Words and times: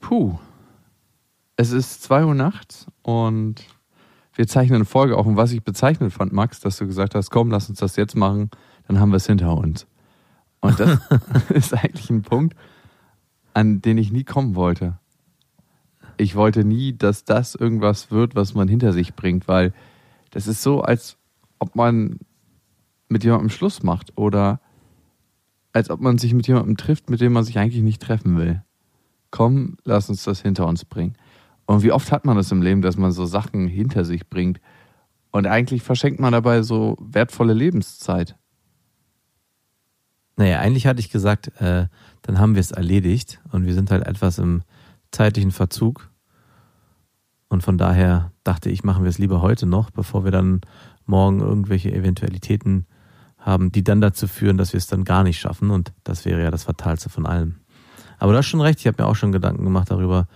Puh. 0.00 0.38
Es 1.56 1.72
ist 1.72 2.02
2 2.02 2.24
Uhr 2.24 2.34
nachts 2.34 2.86
und 3.02 3.62
wir 4.34 4.46
zeichnen 4.46 4.76
eine 4.76 4.84
Folge 4.86 5.16
auf. 5.16 5.26
Und 5.26 5.36
was 5.36 5.52
ich 5.52 5.62
bezeichnet 5.62 6.12
fand, 6.12 6.32
Max, 6.32 6.60
dass 6.60 6.78
du 6.78 6.86
gesagt 6.86 7.14
hast, 7.14 7.30
komm, 7.30 7.50
lass 7.50 7.68
uns 7.68 7.78
das 7.78 7.96
jetzt 7.96 8.16
machen, 8.16 8.50
dann 8.88 8.98
haben 8.98 9.10
wir 9.10 9.16
es 9.16 9.26
hinter 9.26 9.56
uns. 9.56 9.86
Und 10.60 10.80
das 10.80 10.98
ist 11.50 11.74
eigentlich 11.74 12.10
ein 12.10 12.22
Punkt, 12.22 12.56
an 13.54 13.82
den 13.82 13.98
ich 13.98 14.10
nie 14.10 14.24
kommen 14.24 14.54
wollte. 14.54 14.98
Ich 16.16 16.34
wollte 16.34 16.64
nie, 16.64 16.96
dass 16.96 17.24
das 17.24 17.54
irgendwas 17.54 18.10
wird, 18.10 18.34
was 18.34 18.54
man 18.54 18.68
hinter 18.68 18.92
sich 18.92 19.14
bringt, 19.14 19.48
weil 19.48 19.72
das 20.30 20.46
ist 20.46 20.62
so, 20.62 20.82
als 20.82 21.16
ob 21.58 21.76
man 21.76 22.18
mit 23.08 23.24
jemandem 23.24 23.50
Schluss 23.50 23.82
macht 23.82 24.16
oder 24.16 24.60
als 25.72 25.90
ob 25.90 26.00
man 26.00 26.18
sich 26.18 26.34
mit 26.34 26.46
jemandem 26.46 26.76
trifft, 26.76 27.10
mit 27.10 27.20
dem 27.20 27.32
man 27.32 27.44
sich 27.44 27.58
eigentlich 27.58 27.82
nicht 27.82 28.02
treffen 28.02 28.36
will. 28.36 28.62
Komm, 29.30 29.76
lass 29.84 30.08
uns 30.08 30.24
das 30.24 30.40
hinter 30.40 30.66
uns 30.66 30.84
bringen. 30.84 31.14
Und 31.66 31.82
wie 31.82 31.92
oft 31.92 32.10
hat 32.10 32.24
man 32.24 32.36
das 32.36 32.50
im 32.50 32.62
Leben, 32.62 32.82
dass 32.82 32.96
man 32.96 33.12
so 33.12 33.26
Sachen 33.26 33.68
hinter 33.68 34.04
sich 34.04 34.28
bringt 34.28 34.60
und 35.30 35.46
eigentlich 35.46 35.82
verschenkt 35.82 36.20
man 36.20 36.32
dabei 36.32 36.62
so 36.62 36.96
wertvolle 37.00 37.52
Lebenszeit. 37.52 38.36
Naja, 40.36 40.58
eigentlich 40.58 40.86
hatte 40.86 41.00
ich 41.00 41.10
gesagt, 41.10 41.48
äh, 41.60 41.86
dann 42.22 42.38
haben 42.38 42.54
wir 42.54 42.60
es 42.60 42.70
erledigt 42.70 43.40
und 43.52 43.66
wir 43.66 43.74
sind 43.74 43.90
halt 43.90 44.06
etwas 44.06 44.38
im 44.38 44.62
zeitlichen 45.10 45.50
Verzug. 45.50 46.10
Und 47.48 47.62
von 47.62 47.78
daher 47.78 48.32
dachte 48.44 48.70
ich, 48.70 48.84
machen 48.84 49.02
wir 49.04 49.10
es 49.10 49.18
lieber 49.18 49.42
heute 49.42 49.66
noch, 49.66 49.90
bevor 49.90 50.24
wir 50.24 50.30
dann 50.30 50.60
morgen 51.04 51.40
irgendwelche 51.40 51.92
Eventualitäten 51.92 52.86
haben, 53.38 53.72
die 53.72 53.84
dann 53.84 54.00
dazu 54.00 54.28
führen, 54.28 54.56
dass 54.56 54.72
wir 54.72 54.78
es 54.78 54.86
dann 54.86 55.04
gar 55.04 55.24
nicht 55.24 55.38
schaffen. 55.38 55.70
Und 55.70 55.92
das 56.04 56.24
wäre 56.24 56.42
ja 56.42 56.50
das 56.50 56.64
Fatalste 56.64 57.08
von 57.08 57.26
allem. 57.26 57.56
Aber 58.20 58.32
du 58.32 58.38
hast 58.38 58.46
schon 58.46 58.60
recht, 58.60 58.78
ich 58.80 58.86
habe 58.86 59.02
mir 59.02 59.08
auch 59.08 59.16
schon 59.16 59.32
Gedanken 59.32 59.64
gemacht 59.64 59.90
darüber, 59.90 60.28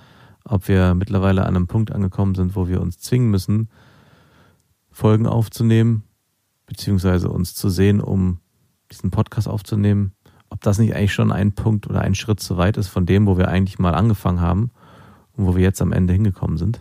ob 0.45 0.69
wir 0.69 0.95
mittlerweile 0.95 1.43
an 1.43 1.55
einem 1.55 1.67
Punkt 1.67 1.93
angekommen 1.93 2.35
sind, 2.35 2.57
wo 2.57 2.67
wir 2.67 2.81
uns 2.81 2.99
zwingen 2.99 3.31
müssen, 3.31 3.69
Folgen 4.91 5.27
aufzunehmen, 5.27 6.03
beziehungsweise 6.67 7.29
uns 7.29 7.55
zu 7.55 7.69
sehen, 7.69 8.01
um 8.01 8.41
diesen 8.91 9.11
Podcast 9.11 9.49
aufzunehmen. 9.49 10.13
Ob 10.49 10.63
das 10.63 10.79
nicht 10.79 10.95
eigentlich 10.95 11.13
schon 11.13 11.31
ein 11.31 11.53
Punkt 11.53 11.87
oder 11.87 12.01
ein 12.01 12.15
Schritt 12.15 12.41
zu 12.41 12.57
weit 12.57 12.79
ist 12.79 12.89
von 12.89 13.05
dem, 13.05 13.27
wo 13.27 13.37
wir 13.37 13.49
eigentlich 13.49 13.79
mal 13.79 13.95
angefangen 13.95 14.41
haben 14.41 14.71
und 15.33 15.47
wo 15.47 15.55
wir 15.55 15.63
jetzt 15.63 15.83
am 15.83 15.93
Ende 15.93 16.15
hingekommen 16.15 16.57
sind. 16.57 16.81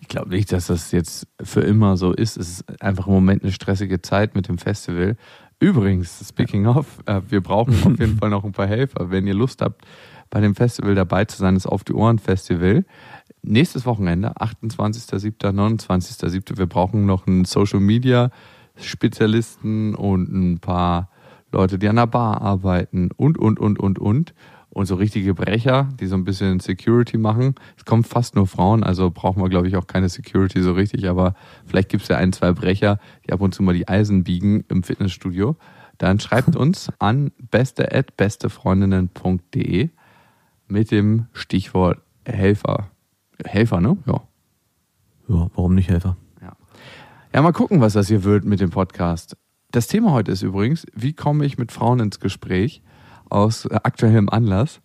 Ich 0.00 0.08
glaube 0.08 0.30
nicht, 0.30 0.52
dass 0.52 0.66
das 0.66 0.92
jetzt 0.92 1.26
für 1.42 1.62
immer 1.62 1.96
so 1.96 2.12
ist. 2.12 2.36
Es 2.36 2.50
ist 2.50 2.82
einfach 2.82 3.06
im 3.06 3.14
Moment 3.14 3.42
eine 3.42 3.52
stressige 3.52 4.02
Zeit 4.02 4.34
mit 4.34 4.48
dem 4.48 4.58
Festival. 4.58 5.16
Übrigens, 5.60 6.26
speaking 6.28 6.66
of, 6.66 6.98
äh, 7.06 7.20
wir 7.28 7.40
brauchen 7.40 7.74
auf 7.84 7.98
jeden 7.98 8.16
Fall 8.20 8.30
noch 8.30 8.44
ein 8.44 8.52
paar 8.52 8.66
Helfer. 8.66 9.10
Wenn 9.10 9.26
ihr 9.26 9.34
Lust 9.34 9.62
habt, 9.62 9.82
bei 10.30 10.40
dem 10.40 10.54
Festival 10.54 10.94
dabei 10.94 11.24
zu 11.26 11.38
sein, 11.38 11.54
das 11.54 11.66
Auf 11.66 11.84
die 11.84 11.92
Ohren 11.92 12.18
Festival. 12.18 12.84
Nächstes 13.42 13.86
Wochenende, 13.86 14.32
28.07., 14.36 15.36
29.07. 15.38 16.58
Wir 16.58 16.66
brauchen 16.66 17.06
noch 17.06 17.26
einen 17.26 17.44
Social 17.44 17.80
Media 17.80 18.30
Spezialisten 18.76 19.94
und 19.94 20.32
ein 20.32 20.58
paar 20.58 21.08
Leute, 21.52 21.78
die 21.78 21.88
an 21.88 21.96
der 21.96 22.08
Bar 22.08 22.42
arbeiten 22.42 23.10
und, 23.16 23.38
und, 23.38 23.60
und, 23.60 23.78
und, 23.78 23.98
und. 23.98 24.34
Und 24.74 24.86
so 24.86 24.96
richtige 24.96 25.34
Brecher, 25.34 25.88
die 26.00 26.06
so 26.06 26.16
ein 26.16 26.24
bisschen 26.24 26.58
Security 26.58 27.16
machen. 27.16 27.54
Es 27.76 27.84
kommen 27.84 28.02
fast 28.02 28.34
nur 28.34 28.48
Frauen, 28.48 28.82
also 28.82 29.08
brauchen 29.10 29.40
wir, 29.40 29.48
glaube 29.48 29.68
ich, 29.68 29.76
auch 29.76 29.86
keine 29.86 30.08
Security 30.08 30.60
so 30.62 30.72
richtig. 30.72 31.08
Aber 31.08 31.36
vielleicht 31.64 31.88
gibt 31.88 32.02
es 32.02 32.08
ja 32.08 32.16
ein, 32.16 32.32
zwei 32.32 32.50
Brecher, 32.52 32.98
die 33.24 33.32
ab 33.32 33.40
und 33.40 33.54
zu 33.54 33.62
mal 33.62 33.72
die 33.72 33.86
Eisen 33.86 34.24
biegen 34.24 34.64
im 34.68 34.82
Fitnessstudio. 34.82 35.54
Dann 35.98 36.18
schreibt 36.18 36.56
uns 36.56 36.90
an 36.98 37.30
beste.bestefreundinnen.de 37.50 39.90
mit 40.66 40.90
dem 40.90 41.26
Stichwort 41.32 42.00
Helfer. 42.24 42.90
Helfer, 43.44 43.80
ne? 43.80 43.96
Ja. 44.06 44.22
Ja, 45.28 45.50
warum 45.54 45.76
nicht 45.76 45.88
Helfer? 45.88 46.16
Ja. 46.42 46.56
Ja, 47.32 47.42
mal 47.42 47.52
gucken, 47.52 47.80
was 47.80 47.92
das 47.92 48.08
hier 48.08 48.24
wird 48.24 48.44
mit 48.44 48.58
dem 48.60 48.70
Podcast. 48.70 49.36
Das 49.70 49.86
Thema 49.86 50.10
heute 50.10 50.32
ist 50.32 50.42
übrigens, 50.42 50.84
wie 50.94 51.12
komme 51.12 51.44
ich 51.44 51.58
mit 51.58 51.70
Frauen 51.70 52.00
ins 52.00 52.18
Gespräch 52.18 52.82
aus 53.34 53.70
aktuellem 53.70 54.28
Anlass. 54.28 54.80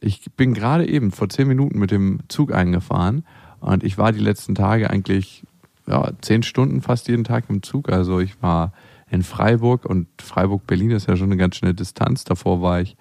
Ich 0.00 0.32
bin 0.34 0.54
gerade 0.54 0.88
eben 0.88 1.12
vor 1.12 1.28
zehn 1.28 1.46
Minuten 1.46 1.78
mit 1.78 1.90
dem 1.90 2.20
Zug 2.28 2.52
eingefahren 2.52 3.24
und 3.60 3.84
ich 3.84 3.98
war 3.98 4.12
die 4.12 4.20
letzten 4.20 4.54
Tage 4.54 4.88
eigentlich 4.88 5.44
ja, 5.86 6.10
zehn 6.22 6.42
Stunden 6.42 6.80
fast 6.80 7.08
jeden 7.08 7.24
Tag 7.24 7.44
im 7.48 7.62
Zug. 7.62 7.90
Also 7.90 8.20
ich 8.20 8.42
war 8.42 8.72
in 9.10 9.22
Freiburg 9.22 9.84
und 9.84 10.06
Freiburg-Berlin 10.20 10.92
ist 10.92 11.08
ja 11.08 11.16
schon 11.16 11.28
eine 11.28 11.36
ganz 11.36 11.56
schöne 11.56 11.74
Distanz. 11.74 12.24
Davor 12.24 12.62
war 12.62 12.80
ich 12.80 12.96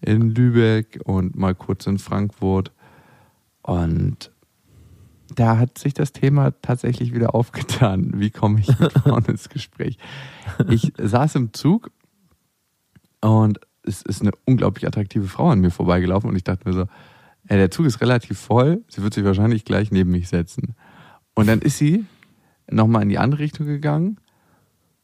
in 0.00 0.30
Lübeck 0.30 1.00
und 1.04 1.36
mal 1.36 1.54
kurz 1.54 1.86
in 1.86 1.98
Frankfurt. 1.98 2.72
Und 3.62 4.32
da 5.34 5.56
hat 5.56 5.78
sich 5.78 5.94
das 5.94 6.12
Thema 6.12 6.50
tatsächlich 6.60 7.14
wieder 7.14 7.34
aufgetan. 7.34 8.12
Wie 8.16 8.30
komme 8.30 8.60
ich 8.60 8.68
mit 8.80 8.92
Frauen 8.92 9.24
ins 9.26 9.48
Gespräch? 9.48 9.96
Ich 10.68 10.92
saß 10.98 11.36
im 11.36 11.54
Zug 11.54 11.90
und 13.20 13.60
es 13.84 14.02
ist 14.02 14.22
eine 14.22 14.32
unglaublich 14.44 14.86
attraktive 14.86 15.26
Frau 15.26 15.50
an 15.50 15.60
mir 15.60 15.70
vorbeigelaufen 15.70 16.28
und 16.28 16.36
ich 16.36 16.44
dachte 16.44 16.68
mir 16.68 16.74
so, 16.74 16.86
ey, 17.48 17.56
der 17.56 17.70
Zug 17.70 17.86
ist 17.86 18.00
relativ 18.00 18.38
voll, 18.38 18.82
sie 18.88 19.02
wird 19.02 19.14
sich 19.14 19.24
wahrscheinlich 19.24 19.64
gleich 19.64 19.90
neben 19.90 20.10
mich 20.10 20.28
setzen. 20.28 20.74
Und 21.34 21.48
dann 21.48 21.60
ist 21.60 21.78
sie 21.78 22.04
nochmal 22.70 23.02
in 23.02 23.08
die 23.08 23.18
andere 23.18 23.40
Richtung 23.40 23.66
gegangen 23.66 24.18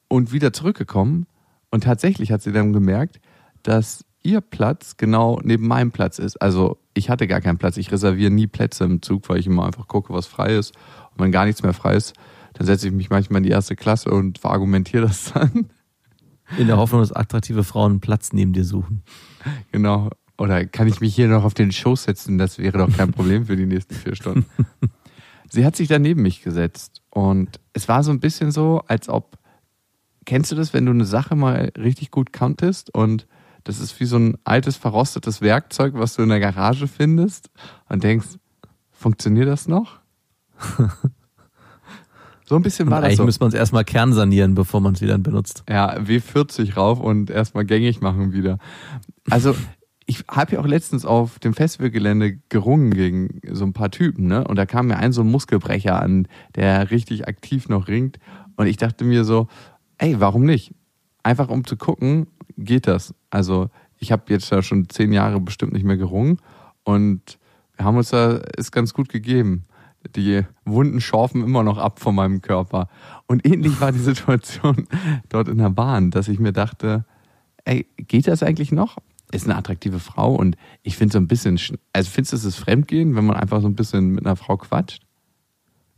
und 0.09 0.33
wieder 0.33 0.53
zurückgekommen 0.53 1.27
und 1.71 1.84
tatsächlich 1.84 2.33
hat 2.33 2.43
sie 2.43 2.53
dann 2.53 2.72
gemerkt, 2.72 3.21
dass 3.62 4.05
ihr 4.22 4.41
Platz 4.41 4.97
genau 4.97 5.41
neben 5.43 5.67
meinem 5.67 5.91
Platz 5.91 6.19
ist. 6.19 6.41
Also 6.41 6.78
ich 6.94 7.11
hatte 7.11 7.27
gar 7.27 7.41
keinen 7.41 7.59
Platz. 7.59 7.77
Ich 7.77 7.93
reserviere 7.93 8.31
nie 8.31 8.47
Plätze 8.47 8.84
im 8.84 9.03
Zug, 9.03 9.28
weil 9.28 9.38
ich 9.38 9.47
immer 9.47 9.65
einfach 9.65 9.87
gucke, 9.88 10.12
was 10.12 10.27
frei 10.27 10.56
ist. 10.56 10.75
Und 11.12 11.25
wenn 11.25 11.33
gar 11.33 11.44
nichts 11.44 11.62
mehr 11.62 11.72
frei 11.72 11.94
ist, 11.94 12.15
dann 12.55 12.67
setze 12.67 12.88
ich 12.88 12.93
mich 12.93 13.11
manchmal 13.11 13.38
in 13.38 13.44
die 13.44 13.50
erste 13.50 13.77
Klasse 13.77 14.11
und 14.11 14.38
verargumentiere 14.38 15.06
das 15.06 15.33
dann. 15.33 15.69
In 16.56 16.66
der 16.66 16.78
Hoffnung, 16.78 17.00
dass 17.03 17.12
attraktive 17.12 17.64
Frauen 17.64 17.92
einen 17.92 18.00
Platz 18.00 18.32
neben 18.32 18.53
dir 18.53 18.64
suchen. 18.64 19.03
Genau. 19.72 20.10
Oder 20.38 20.64
kann 20.66 20.86
ich 20.86 21.00
mich 21.00 21.14
hier 21.14 21.28
noch 21.28 21.44
auf 21.44 21.54
den 21.54 21.72
Schoß 21.72 22.04
setzen? 22.04 22.38
Das 22.38 22.59
wäre 22.59 22.78
doch 22.78 22.97
kein 22.97 23.10
Problem 23.12 23.47
für 23.47 23.56
die 23.56 23.66
nächsten 23.66 23.94
vier 23.94 24.14
Stunden. 24.14 24.47
Sie 25.50 25.64
hat 25.64 25.76
sich 25.76 25.88
dann 25.88 26.03
neben 26.03 26.22
mich 26.22 26.42
gesetzt 26.42 27.03
und 27.10 27.58
es 27.72 27.88
war 27.88 28.03
so 28.03 28.10
ein 28.10 28.20
bisschen 28.20 28.53
so, 28.53 28.82
als 28.87 29.08
ob, 29.08 29.38
kennst 30.26 30.53
du 30.53 30.56
das, 30.56 30.75
wenn 30.75 30.84
du 30.84 30.92
eine 30.92 31.06
Sache 31.06 31.37
mal 31.37 31.72
richtig 31.76 32.10
gut 32.10 32.32
kanntest 32.32 32.94
und 32.94 33.26
das 33.64 33.81
ist 33.81 33.98
wie 33.98 34.04
so 34.04 34.16
ein 34.16 34.37
altes, 34.44 34.76
verrostetes 34.76 35.41
Werkzeug, 35.41 35.94
was 35.94 36.14
du 36.14 36.22
in 36.22 36.28
der 36.28 36.41
Garage 36.41 36.87
findest 36.87 37.50
und 37.88 38.04
denkst, 38.04 38.28
funktioniert 38.91 39.48
das 39.48 39.69
noch? 39.69 40.00
so 42.48 42.56
ein 42.56 42.62
bisschen 42.62 42.86
Und 42.86 42.92
war 42.92 43.00
das 43.00 43.09
eigentlich 43.09 43.16
so. 43.19 43.25
müsste 43.25 43.44
man 43.44 43.48
es 43.48 43.54
erstmal 43.54 43.84
kernsanieren, 43.84 44.54
bevor 44.54 44.81
man 44.81 44.94
es 44.94 45.03
wieder 45.03 45.19
benutzt. 45.19 45.64
Ja, 45.69 45.98
W40 45.98 46.75
rauf 46.75 46.98
und 46.98 47.28
erstmal 47.28 47.64
gängig 47.66 48.00
machen 48.00 48.32
wieder. 48.32 48.59
Also, 49.28 49.54
ich 50.06 50.25
habe 50.31 50.53
ja 50.53 50.60
auch 50.60 50.66
letztens 50.66 51.04
auf 51.04 51.38
dem 51.38 51.53
Festivalgelände 51.53 52.38
gerungen 52.48 52.94
gegen 52.94 53.41
so 53.53 53.66
ein 53.66 53.75
paar 53.75 53.91
Typen, 53.91 54.26
ne? 54.26 54.44
Und 54.44 54.56
da 54.56 54.64
kam 54.64 54.87
mir 54.87 54.96
ein 54.96 55.12
so 55.12 55.20
ein 55.20 55.31
Muskelbrecher 55.31 56.00
an, 56.00 56.26
der 56.55 56.90
richtig 56.90 57.28
aktiv 57.28 57.69
noch 57.69 57.88
ringt. 57.88 58.19
Und 58.56 58.67
ich 58.67 58.78
dachte 58.78 59.05
mir 59.05 59.25
so, 59.25 59.49
ey, 59.99 60.19
warum 60.19 60.44
nicht? 60.44 60.75
Einfach 61.23 61.50
um 61.50 61.67
zu 61.67 61.76
gucken, 61.76 62.28
geht 62.56 62.87
das. 62.87 63.14
Also, 63.28 63.69
ich 63.99 64.11
habe 64.11 64.23
jetzt 64.28 64.50
ja 64.50 64.62
schon 64.62 64.88
zehn 64.88 65.12
Jahre 65.12 65.38
bestimmt 65.40 65.75
nicht 65.75 65.84
mehr 65.84 65.99
gerungen 65.99 66.38
und 66.84 67.38
wir 67.76 67.84
haben 67.84 67.96
uns 67.96 68.11
da, 68.11 68.38
ist 68.56 68.73
ganz 68.73 68.94
gut 68.94 69.11
gegeben. 69.11 69.64
Die 70.17 70.43
Wunden 70.65 71.00
schorfen 71.00 71.43
immer 71.43 71.62
noch 71.62 71.79
ab 71.79 72.00
von 72.00 72.15
meinem 72.15 72.41
Körper. 72.41 72.89
Und 73.27 73.47
ähnlich 73.47 73.81
war 73.81 73.93
die 73.93 73.99
Situation 73.99 74.87
dort 75.29 75.49
in 75.49 75.59
der 75.59 75.71
Bahn, 75.71 76.11
dass 76.11 76.29
ich 76.29 76.39
mir 76.39 76.53
dachte, 76.53 77.05
ey, 77.65 77.87
geht 77.97 78.29
das 78.29 78.43
eigentlich 78.43 78.73
noch? 78.73 78.99
Ist 79.31 79.45
eine 79.45 79.56
attraktive 79.56 79.99
Frau 79.99 80.35
und 80.35 80.56
ich 80.83 80.97
finde 80.97 81.12
so 81.12 81.19
ein 81.19 81.29
bisschen, 81.29 81.61
also 81.93 82.11
findest 82.11 82.45
du 82.45 82.49
es 82.49 82.56
Fremdgehen, 82.56 83.15
wenn 83.15 83.27
man 83.27 83.37
einfach 83.37 83.61
so 83.61 83.69
ein 83.69 83.75
bisschen 83.75 84.11
mit 84.11 84.25
einer 84.25 84.37
Frau 84.37 84.56
quatscht? 84.56 85.03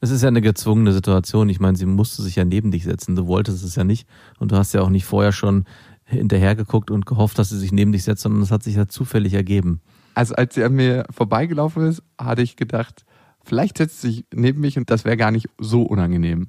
Es 0.00 0.10
ist 0.10 0.22
ja 0.22 0.28
eine 0.28 0.40
gezwungene 0.40 0.92
Situation. 0.92 1.48
Ich 1.48 1.60
meine, 1.60 1.76
sie 1.76 1.86
musste 1.86 2.22
sich 2.22 2.36
ja 2.36 2.44
neben 2.44 2.70
dich 2.70 2.84
setzen. 2.84 3.16
Du 3.16 3.26
wolltest 3.26 3.62
es 3.62 3.76
ja 3.76 3.84
nicht. 3.84 4.08
Und 4.38 4.50
du 4.50 4.56
hast 4.56 4.72
ja 4.72 4.80
auch 4.80 4.88
nicht 4.88 5.04
vorher 5.04 5.32
schon 5.32 5.66
hinterhergeguckt 6.04 6.90
und 6.90 7.06
gehofft, 7.06 7.38
dass 7.38 7.50
sie 7.50 7.58
sich 7.58 7.70
neben 7.70 7.92
dich 7.92 8.04
setzt, 8.04 8.22
sondern 8.22 8.42
es 8.42 8.50
hat 8.50 8.62
sich 8.62 8.76
ja 8.76 8.88
zufällig 8.88 9.34
ergeben. 9.34 9.80
Also 10.14 10.34
als 10.34 10.54
sie 10.54 10.64
an 10.64 10.74
mir 10.74 11.04
vorbeigelaufen 11.10 11.86
ist, 11.86 12.02
hatte 12.18 12.42
ich 12.42 12.56
gedacht, 12.56 13.04
vielleicht 13.44 13.78
setzt 13.78 14.00
sie 14.00 14.10
sich 14.10 14.24
neben 14.34 14.60
mich 14.60 14.78
und 14.78 14.90
das 14.90 15.04
wäre 15.04 15.16
gar 15.16 15.30
nicht 15.30 15.48
so 15.58 15.82
unangenehm. 15.82 16.48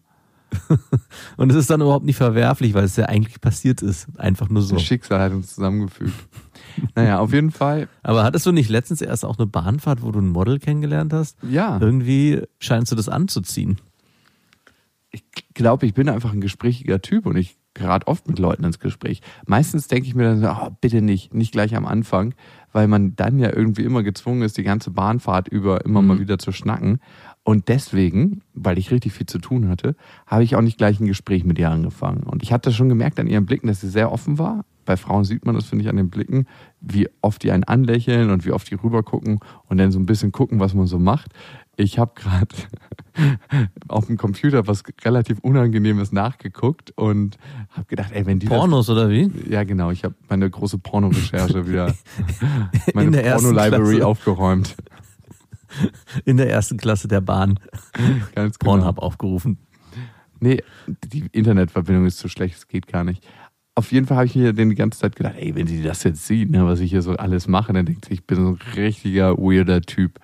Und 1.37 1.49
es 1.49 1.55
ist 1.55 1.69
dann 1.69 1.81
überhaupt 1.81 2.05
nicht 2.05 2.17
verwerflich, 2.17 2.73
weil 2.73 2.83
es 2.83 2.95
ja 2.95 3.05
eigentlich 3.05 3.41
passiert 3.41 3.81
ist. 3.81 4.07
Einfach 4.17 4.49
nur 4.49 4.61
so. 4.61 4.75
Das 4.75 4.83
Schicksal 4.83 5.19
hat 5.19 5.31
uns 5.31 5.55
zusammengefügt. 5.55 6.13
naja, 6.95 7.19
auf 7.19 7.33
jeden 7.33 7.51
Fall. 7.51 7.87
Aber 8.03 8.23
hattest 8.23 8.45
du 8.45 8.51
nicht 8.51 8.69
letztens 8.69 9.01
erst 9.01 9.25
auch 9.25 9.37
eine 9.37 9.47
Bahnfahrt, 9.47 10.01
wo 10.01 10.11
du 10.11 10.19
ein 10.19 10.29
Model 10.29 10.59
kennengelernt 10.59 11.13
hast? 11.13 11.37
Ja. 11.43 11.79
Irgendwie 11.79 12.43
scheinst 12.59 12.91
du 12.91 12.95
das 12.95 13.09
anzuziehen. 13.09 13.77
Ich 15.11 15.23
glaube, 15.53 15.85
ich 15.85 15.93
bin 15.93 16.09
einfach 16.09 16.31
ein 16.31 16.41
gesprächiger 16.41 17.01
Typ 17.01 17.25
und 17.25 17.35
ich 17.35 17.57
gerate 17.73 18.07
oft 18.07 18.27
mit 18.27 18.39
Leuten 18.39 18.63
ins 18.63 18.79
Gespräch. 18.79 19.21
Meistens 19.45 19.87
denke 19.87 20.07
ich 20.07 20.15
mir 20.15 20.23
dann 20.23 20.41
so, 20.41 20.47
oh, 20.49 20.69
bitte 20.81 21.01
nicht, 21.01 21.33
nicht 21.33 21.51
gleich 21.51 21.75
am 21.75 21.85
Anfang, 21.85 22.33
weil 22.71 22.87
man 22.87 23.15
dann 23.15 23.39
ja 23.39 23.55
irgendwie 23.55 23.83
immer 23.83 24.03
gezwungen 24.03 24.41
ist, 24.41 24.57
die 24.57 24.63
ganze 24.63 24.91
Bahnfahrt 24.91 25.47
über 25.47 25.83
immer 25.85 26.01
Mhm. 26.01 26.07
mal 26.07 26.19
wieder 26.19 26.37
zu 26.37 26.51
schnacken. 26.51 26.99
Und 27.43 27.69
deswegen, 27.69 28.41
weil 28.53 28.77
ich 28.77 28.91
richtig 28.91 29.13
viel 29.13 29.25
zu 29.25 29.39
tun 29.39 29.67
hatte, 29.67 29.95
habe 30.27 30.43
ich 30.43 30.55
auch 30.55 30.61
nicht 30.61 30.77
gleich 30.77 30.99
ein 30.99 31.07
Gespräch 31.07 31.43
mit 31.43 31.57
ihr 31.57 31.71
angefangen. 31.71 32.23
Und 32.23 32.43
ich 32.43 32.53
hatte 32.53 32.71
schon 32.71 32.89
gemerkt 32.89 33.19
an 33.19 33.27
ihren 33.27 33.45
Blicken, 33.45 33.67
dass 33.67 33.81
sie 33.81 33.89
sehr 33.89 34.11
offen 34.11 34.37
war. 34.37 34.63
Bei 34.85 34.97
Frauen 34.97 35.23
sieht 35.23 35.45
man 35.45 35.55
das, 35.55 35.65
finde 35.65 35.83
ich, 35.83 35.89
an 35.89 35.95
den 35.95 36.09
Blicken, 36.09 36.45
wie 36.81 37.07
oft 37.21 37.41
die 37.43 37.51
einen 37.51 37.63
anlächeln 37.63 38.29
und 38.31 38.45
wie 38.45 38.51
oft 38.51 38.69
die 38.69 38.75
rübergucken 38.75 39.39
und 39.67 39.77
dann 39.77 39.91
so 39.91 39.99
ein 39.99 40.05
bisschen 40.05 40.31
gucken, 40.31 40.59
was 40.59 40.73
man 40.73 40.87
so 40.87 40.99
macht. 40.99 41.31
Ich 41.81 41.97
habe 41.97 42.11
gerade 42.15 42.55
auf 43.87 44.05
dem 44.07 44.17
Computer 44.17 44.67
was 44.67 44.83
relativ 45.03 45.39
Unangenehmes 45.39 46.11
nachgeguckt 46.11 46.91
und 46.95 47.37
habe 47.71 47.85
gedacht, 47.87 48.11
ey, 48.13 48.25
wenn 48.25 48.39
die 48.39 48.47
Pornos 48.47 48.89
oder 48.89 49.09
wie? 49.09 49.29
das... 49.29 49.47
Ja, 49.47 49.63
genau. 49.63 49.91
Ich 49.91 50.03
habe 50.03 50.15
meine 50.29 50.49
große 50.49 50.77
Porno-Recherche 50.77 51.67
wieder, 51.67 51.87
In 51.87 52.93
meine 52.93 53.11
der 53.11 53.25
ersten 53.25 53.53
Porno-Library 53.53 53.95
Klasse. 53.95 54.07
aufgeräumt. 54.07 54.75
In 56.25 56.37
der 56.37 56.49
ersten 56.49 56.77
Klasse 56.77 57.07
der 57.07 57.21
Bahn 57.21 57.59
Ganz 58.35 58.59
genau. 58.59 58.73
Pornhub 58.73 58.99
aufgerufen. 58.99 59.57
Nee, 60.39 60.63
die 61.05 61.25
Internetverbindung 61.31 62.05
ist 62.05 62.17
zu 62.17 62.27
schlecht, 62.27 62.57
es 62.57 62.67
geht 62.67 62.87
gar 62.87 63.03
nicht. 63.03 63.25
Auf 63.73 63.91
jeden 63.91 64.05
Fall 64.05 64.17
habe 64.17 64.27
ich 64.27 64.35
mir 64.35 64.53
dann 64.53 64.69
die 64.69 64.75
ganze 64.75 64.99
Zeit 64.99 65.15
gedacht, 65.15 65.35
ey, 65.37 65.55
wenn 65.55 65.65
sie 65.65 65.81
das 65.81 66.03
jetzt 66.03 66.27
sieht, 66.27 66.51
ne, 66.51 66.65
was 66.65 66.81
ich 66.81 66.91
hier 66.91 67.01
so 67.01 67.13
alles 67.13 67.47
mache, 67.47 67.71
dann 67.71 67.85
denkt 67.85 68.05
sie, 68.05 68.13
ich 68.13 68.25
bin 68.25 68.37
so 68.37 68.49
ein 68.49 68.59
richtiger 68.75 69.37
weirder 69.37 69.81
Typ. 69.81 70.19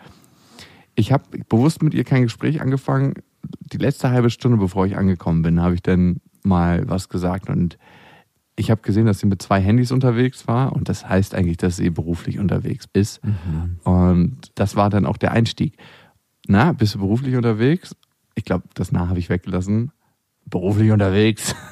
Ich 0.98 1.12
habe 1.12 1.24
bewusst 1.48 1.84
mit 1.84 1.94
ihr 1.94 2.04
kein 2.04 2.24
Gespräch 2.24 2.60
angefangen. 2.60 3.14
Die 3.44 3.78
letzte 3.78 4.10
halbe 4.10 4.32
Stunde, 4.32 4.58
bevor 4.58 4.88
ich 4.88 4.98
angekommen 4.98 5.44
bin, 5.44 5.62
habe 5.62 5.76
ich 5.76 5.84
dann 5.84 6.22
mal 6.44 6.90
was 6.90 7.08
gesagt 7.08 7.50
und 7.50 7.78
ich 8.56 8.72
habe 8.72 8.82
gesehen, 8.82 9.06
dass 9.06 9.20
sie 9.20 9.28
mit 9.28 9.40
zwei 9.40 9.62
Handys 9.62 9.92
unterwegs 9.92 10.48
war 10.48 10.74
und 10.74 10.90
das 10.90 11.08
heißt 11.08 11.36
eigentlich, 11.36 11.58
dass 11.58 11.76
sie 11.78 11.92
beruflich 11.92 12.40
unterwegs 12.40 12.88
ist. 12.94 13.22
Und 13.84 14.40
das 14.56 14.76
war 14.76 14.90
dann 14.90 15.06
auch 15.06 15.18
der 15.18 15.32
Einstieg. 15.32 15.78
Na, 16.48 16.74
bist 16.74 16.96
du 16.96 17.00
beruflich 17.00 17.36
unterwegs? 17.36 17.96
Ich 18.34 18.46
glaube, 18.46 18.64
das 18.74 18.92
Na 18.92 19.08
habe 19.08 19.20
ich 19.20 19.30
weggelassen. 19.30 19.92
Beruflich 20.46 20.90
unterwegs. 20.92 21.54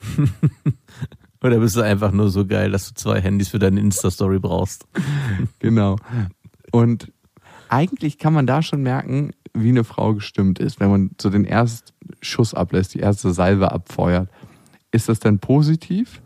Oder 1.42 1.58
bist 1.58 1.76
du 1.76 1.80
einfach 1.80 2.12
nur 2.12 2.28
so 2.30 2.46
geil, 2.46 2.70
dass 2.70 2.88
du 2.88 2.94
zwei 2.94 3.20
Handys 3.20 3.48
für 3.48 3.58
deine 3.58 3.80
Insta-Story 3.80 4.38
brauchst? 4.38 4.86
Genau. 5.60 5.96
Und 6.72 7.12
eigentlich 7.68 8.18
kann 8.18 8.32
man 8.32 8.46
da 8.46 8.62
schon 8.62 8.82
merken, 8.82 9.32
wie 9.54 9.68
eine 9.70 9.84
Frau 9.84 10.14
gestimmt 10.14 10.58
ist, 10.58 10.80
wenn 10.80 10.90
man 10.90 11.10
so 11.20 11.30
den 11.30 11.44
ersten 11.44 11.92
Schuss 12.20 12.54
ablässt, 12.54 12.94
die 12.94 13.00
erste 13.00 13.32
Salve 13.32 13.72
abfeuert. 13.72 14.28
Ist 14.90 15.08
das 15.08 15.18
dann 15.20 15.38
positiv, 15.38 16.22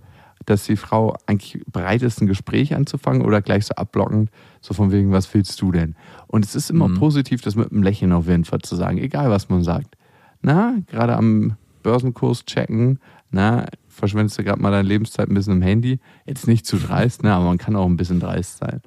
dass 0.46 0.64
die 0.64 0.76
Frau 0.76 1.16
eigentlich 1.26 1.62
bereit 1.70 2.02
ist, 2.02 2.20
ein 2.20 2.26
Gespräch 2.26 2.74
anzufangen 2.74 3.22
oder 3.22 3.40
gleich 3.42 3.66
so 3.66 3.74
abblockend, 3.74 4.30
so 4.60 4.74
von 4.74 4.90
wegen, 4.92 5.12
was 5.12 5.32
willst 5.34 5.60
du 5.60 5.72
denn? 5.72 5.94
Und 6.26 6.44
es 6.44 6.54
ist 6.54 6.70
immer 6.70 6.88
Mhm. 6.88 6.94
positiv, 6.94 7.40
das 7.42 7.54
mit 7.54 7.70
einem 7.70 7.82
Lächeln 7.82 8.12
auf 8.12 8.26
jeden 8.26 8.44
Fall 8.44 8.60
zu 8.60 8.74
sagen, 8.76 8.98
egal 8.98 9.30
was 9.30 9.48
man 9.48 9.62
sagt. 9.62 9.96
Na, 10.42 10.74
gerade 10.88 11.16
am 11.16 11.56
Börsenkurs 11.82 12.44
checken, 12.44 12.98
na, 13.30 13.66
verschwendest 13.88 14.38
du 14.38 14.44
gerade 14.44 14.60
mal 14.60 14.70
deine 14.72 14.86
Lebenszeit 14.88 15.28
ein 15.28 15.34
bisschen 15.34 15.54
im 15.54 15.62
Handy. 15.62 16.00
Jetzt 16.26 16.46
nicht 16.48 16.66
zu 16.66 16.76
dreist, 16.76 17.22
ne, 17.22 17.32
aber 17.32 17.44
man 17.44 17.58
kann 17.58 17.76
auch 17.76 17.86
ein 17.86 17.96
bisschen 17.96 18.20
dreist 18.20 18.58
sein. 18.58 18.80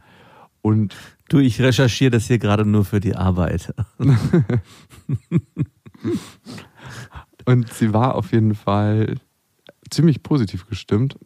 Und 0.61 0.95
Du, 1.29 1.39
ich 1.39 1.59
recherchiere 1.61 2.11
das 2.11 2.27
hier 2.27 2.37
gerade 2.37 2.65
nur 2.65 2.85
für 2.85 2.99
die 2.99 3.15
Arbeit. 3.15 3.73
Und 7.45 7.71
sie 7.73 7.93
war 7.93 8.15
auf 8.15 8.31
jeden 8.31 8.55
Fall 8.55 9.15
ziemlich 9.89 10.23
positiv 10.23 10.67
gestimmt. 10.67 11.17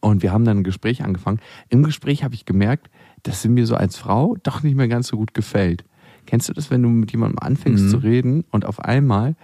Und 0.00 0.22
wir 0.22 0.32
haben 0.32 0.44
dann 0.44 0.58
ein 0.58 0.64
Gespräch 0.64 1.02
angefangen. 1.02 1.40
Im 1.70 1.82
Gespräch 1.82 2.24
habe 2.24 2.34
ich 2.34 2.44
gemerkt, 2.44 2.90
dass 3.22 3.40
sie 3.42 3.48
mir 3.48 3.66
so 3.66 3.74
als 3.74 3.96
Frau 3.96 4.36
doch 4.42 4.62
nicht 4.62 4.74
mehr 4.76 4.88
ganz 4.88 5.08
so 5.08 5.16
gut 5.16 5.32
gefällt. 5.32 5.84
Kennst 6.26 6.48
du 6.48 6.52
das, 6.52 6.70
wenn 6.70 6.82
du 6.82 6.88
mit 6.90 7.10
jemandem 7.12 7.38
anfängst 7.38 7.84
Mhm. 7.84 7.88
zu 7.88 7.96
reden 7.98 8.44
und 8.50 8.64
auf 8.66 8.80
einmal 8.80 9.34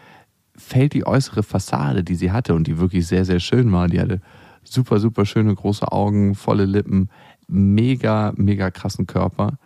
fällt 0.56 0.92
die 0.92 1.06
äußere 1.06 1.42
Fassade, 1.42 2.04
die 2.04 2.14
sie 2.14 2.31
hatte 2.32 2.54
und 2.54 2.66
die 2.66 2.78
wirklich 2.78 3.06
sehr, 3.06 3.25
sehr 3.25 3.40
schön 3.40 3.72
war. 3.72 3.88
Die 3.88 4.00
hatte 4.00 4.20
super, 4.64 5.00
super 5.00 5.25
schöne 5.25 5.54
große 5.54 5.90
Augen, 5.90 6.34
volle 6.34 6.66
Lippen, 6.66 7.08
mega, 7.50 8.32
mega 8.37 8.70
krassen 8.70 9.06
Körper 9.06 9.58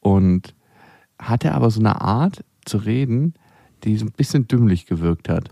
und 0.00 0.54
hatte 1.18 1.52
aber 1.52 1.70
so 1.70 1.80
eine 1.80 2.00
Art 2.00 2.44
zu 2.64 2.78
reden, 2.78 3.34
die 3.84 3.96
so 3.96 4.06
ein 4.06 4.12
bisschen 4.12 4.48
dümmlich 4.48 4.86
gewirkt 4.86 5.28
hat. 5.28 5.50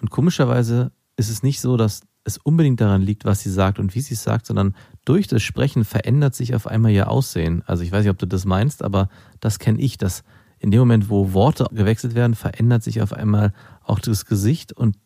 Und 0.00 0.10
komischerweise 0.10 0.92
ist 1.16 1.30
es 1.30 1.42
nicht 1.42 1.60
so, 1.60 1.76
dass 1.76 2.02
es 2.24 2.38
unbedingt 2.38 2.80
daran 2.80 3.02
liegt, 3.02 3.24
was 3.24 3.40
sie 3.40 3.50
sagt 3.50 3.78
und 3.78 3.94
wie 3.94 4.00
sie 4.00 4.14
es 4.14 4.22
sagt, 4.22 4.46
sondern 4.46 4.74
durch 5.04 5.26
das 5.26 5.42
Sprechen 5.42 5.84
verändert 5.84 6.34
sich 6.34 6.54
auf 6.54 6.66
einmal 6.66 6.92
ihr 6.92 7.10
Aussehen. 7.10 7.62
Also 7.66 7.82
ich 7.82 7.90
weiß 7.90 8.04
nicht, 8.04 8.10
ob 8.10 8.18
du 8.18 8.26
das 8.26 8.44
meinst, 8.44 8.82
aber 8.82 9.08
das 9.40 9.58
kenne 9.58 9.80
ich, 9.80 9.98
dass 9.98 10.22
in 10.58 10.70
dem 10.70 10.80
Moment, 10.80 11.08
wo 11.08 11.32
Worte 11.32 11.66
gewechselt 11.72 12.14
werden, 12.14 12.34
verändert 12.34 12.82
sich 12.82 13.00
auf 13.00 13.12
einmal 13.12 13.52
auch 13.82 14.00
das 14.00 14.26
Gesicht 14.26 14.72
und 14.72 14.96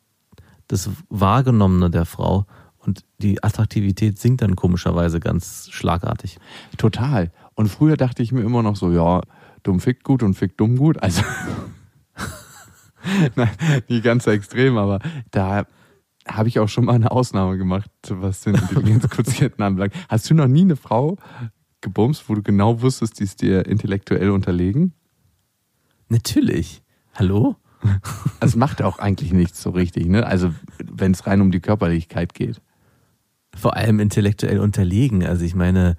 das 0.66 0.90
Wahrgenommene 1.10 1.90
der 1.90 2.06
Frau 2.06 2.46
und 2.84 3.04
die 3.18 3.42
Attraktivität 3.42 4.18
sinkt 4.18 4.42
dann 4.42 4.56
komischerweise 4.56 5.20
ganz 5.20 5.68
schlagartig. 5.70 6.38
Total. 6.76 7.30
Und 7.54 7.68
früher 7.68 7.96
dachte 7.96 8.22
ich 8.22 8.32
mir 8.32 8.42
immer 8.42 8.62
noch 8.62 8.76
so, 8.76 8.90
ja, 8.90 9.22
dumm 9.62 9.80
fickt 9.80 10.04
gut 10.04 10.22
und 10.22 10.34
fickt 10.34 10.58
dumm 10.60 10.76
gut. 10.76 11.02
Also, 11.02 11.22
nein, 13.36 13.50
nicht 13.88 14.02
ganz 14.02 14.24
so 14.24 14.30
extrem, 14.30 14.78
aber 14.78 14.98
da 15.30 15.66
habe 16.26 16.48
ich 16.48 16.58
auch 16.58 16.68
schon 16.68 16.84
mal 16.84 16.94
eine 16.94 17.10
Ausnahme 17.10 17.58
gemacht, 17.58 17.90
was 18.08 18.42
den 18.42 18.54
Intelligenzquotienten 18.54 19.62
anbelangt. 19.64 19.94
Hast 20.08 20.28
du 20.30 20.34
noch 20.34 20.48
nie 20.48 20.62
eine 20.62 20.76
Frau 20.76 21.18
gebumst, 21.80 22.28
wo 22.28 22.34
du 22.34 22.42
genau 22.42 22.80
wusstest, 22.80 23.18
die 23.20 23.24
ist 23.24 23.42
dir 23.42 23.66
intellektuell 23.66 24.30
unterlegen? 24.30 24.92
Natürlich. 26.08 26.82
Hallo? 27.14 27.56
Das 28.40 28.56
macht 28.56 28.82
auch 28.82 28.98
eigentlich 28.98 29.32
nichts 29.32 29.62
so 29.62 29.70
richtig, 29.70 30.06
ne? 30.06 30.26
Also, 30.26 30.52
wenn 30.78 31.12
es 31.12 31.26
rein 31.28 31.40
um 31.40 31.52
die 31.52 31.60
Körperlichkeit 31.60 32.34
geht. 32.34 32.60
Vor 33.56 33.76
allem 33.76 34.00
intellektuell 34.00 34.58
unterlegen. 34.60 35.24
Also 35.24 35.44
ich 35.44 35.54
meine, 35.54 35.96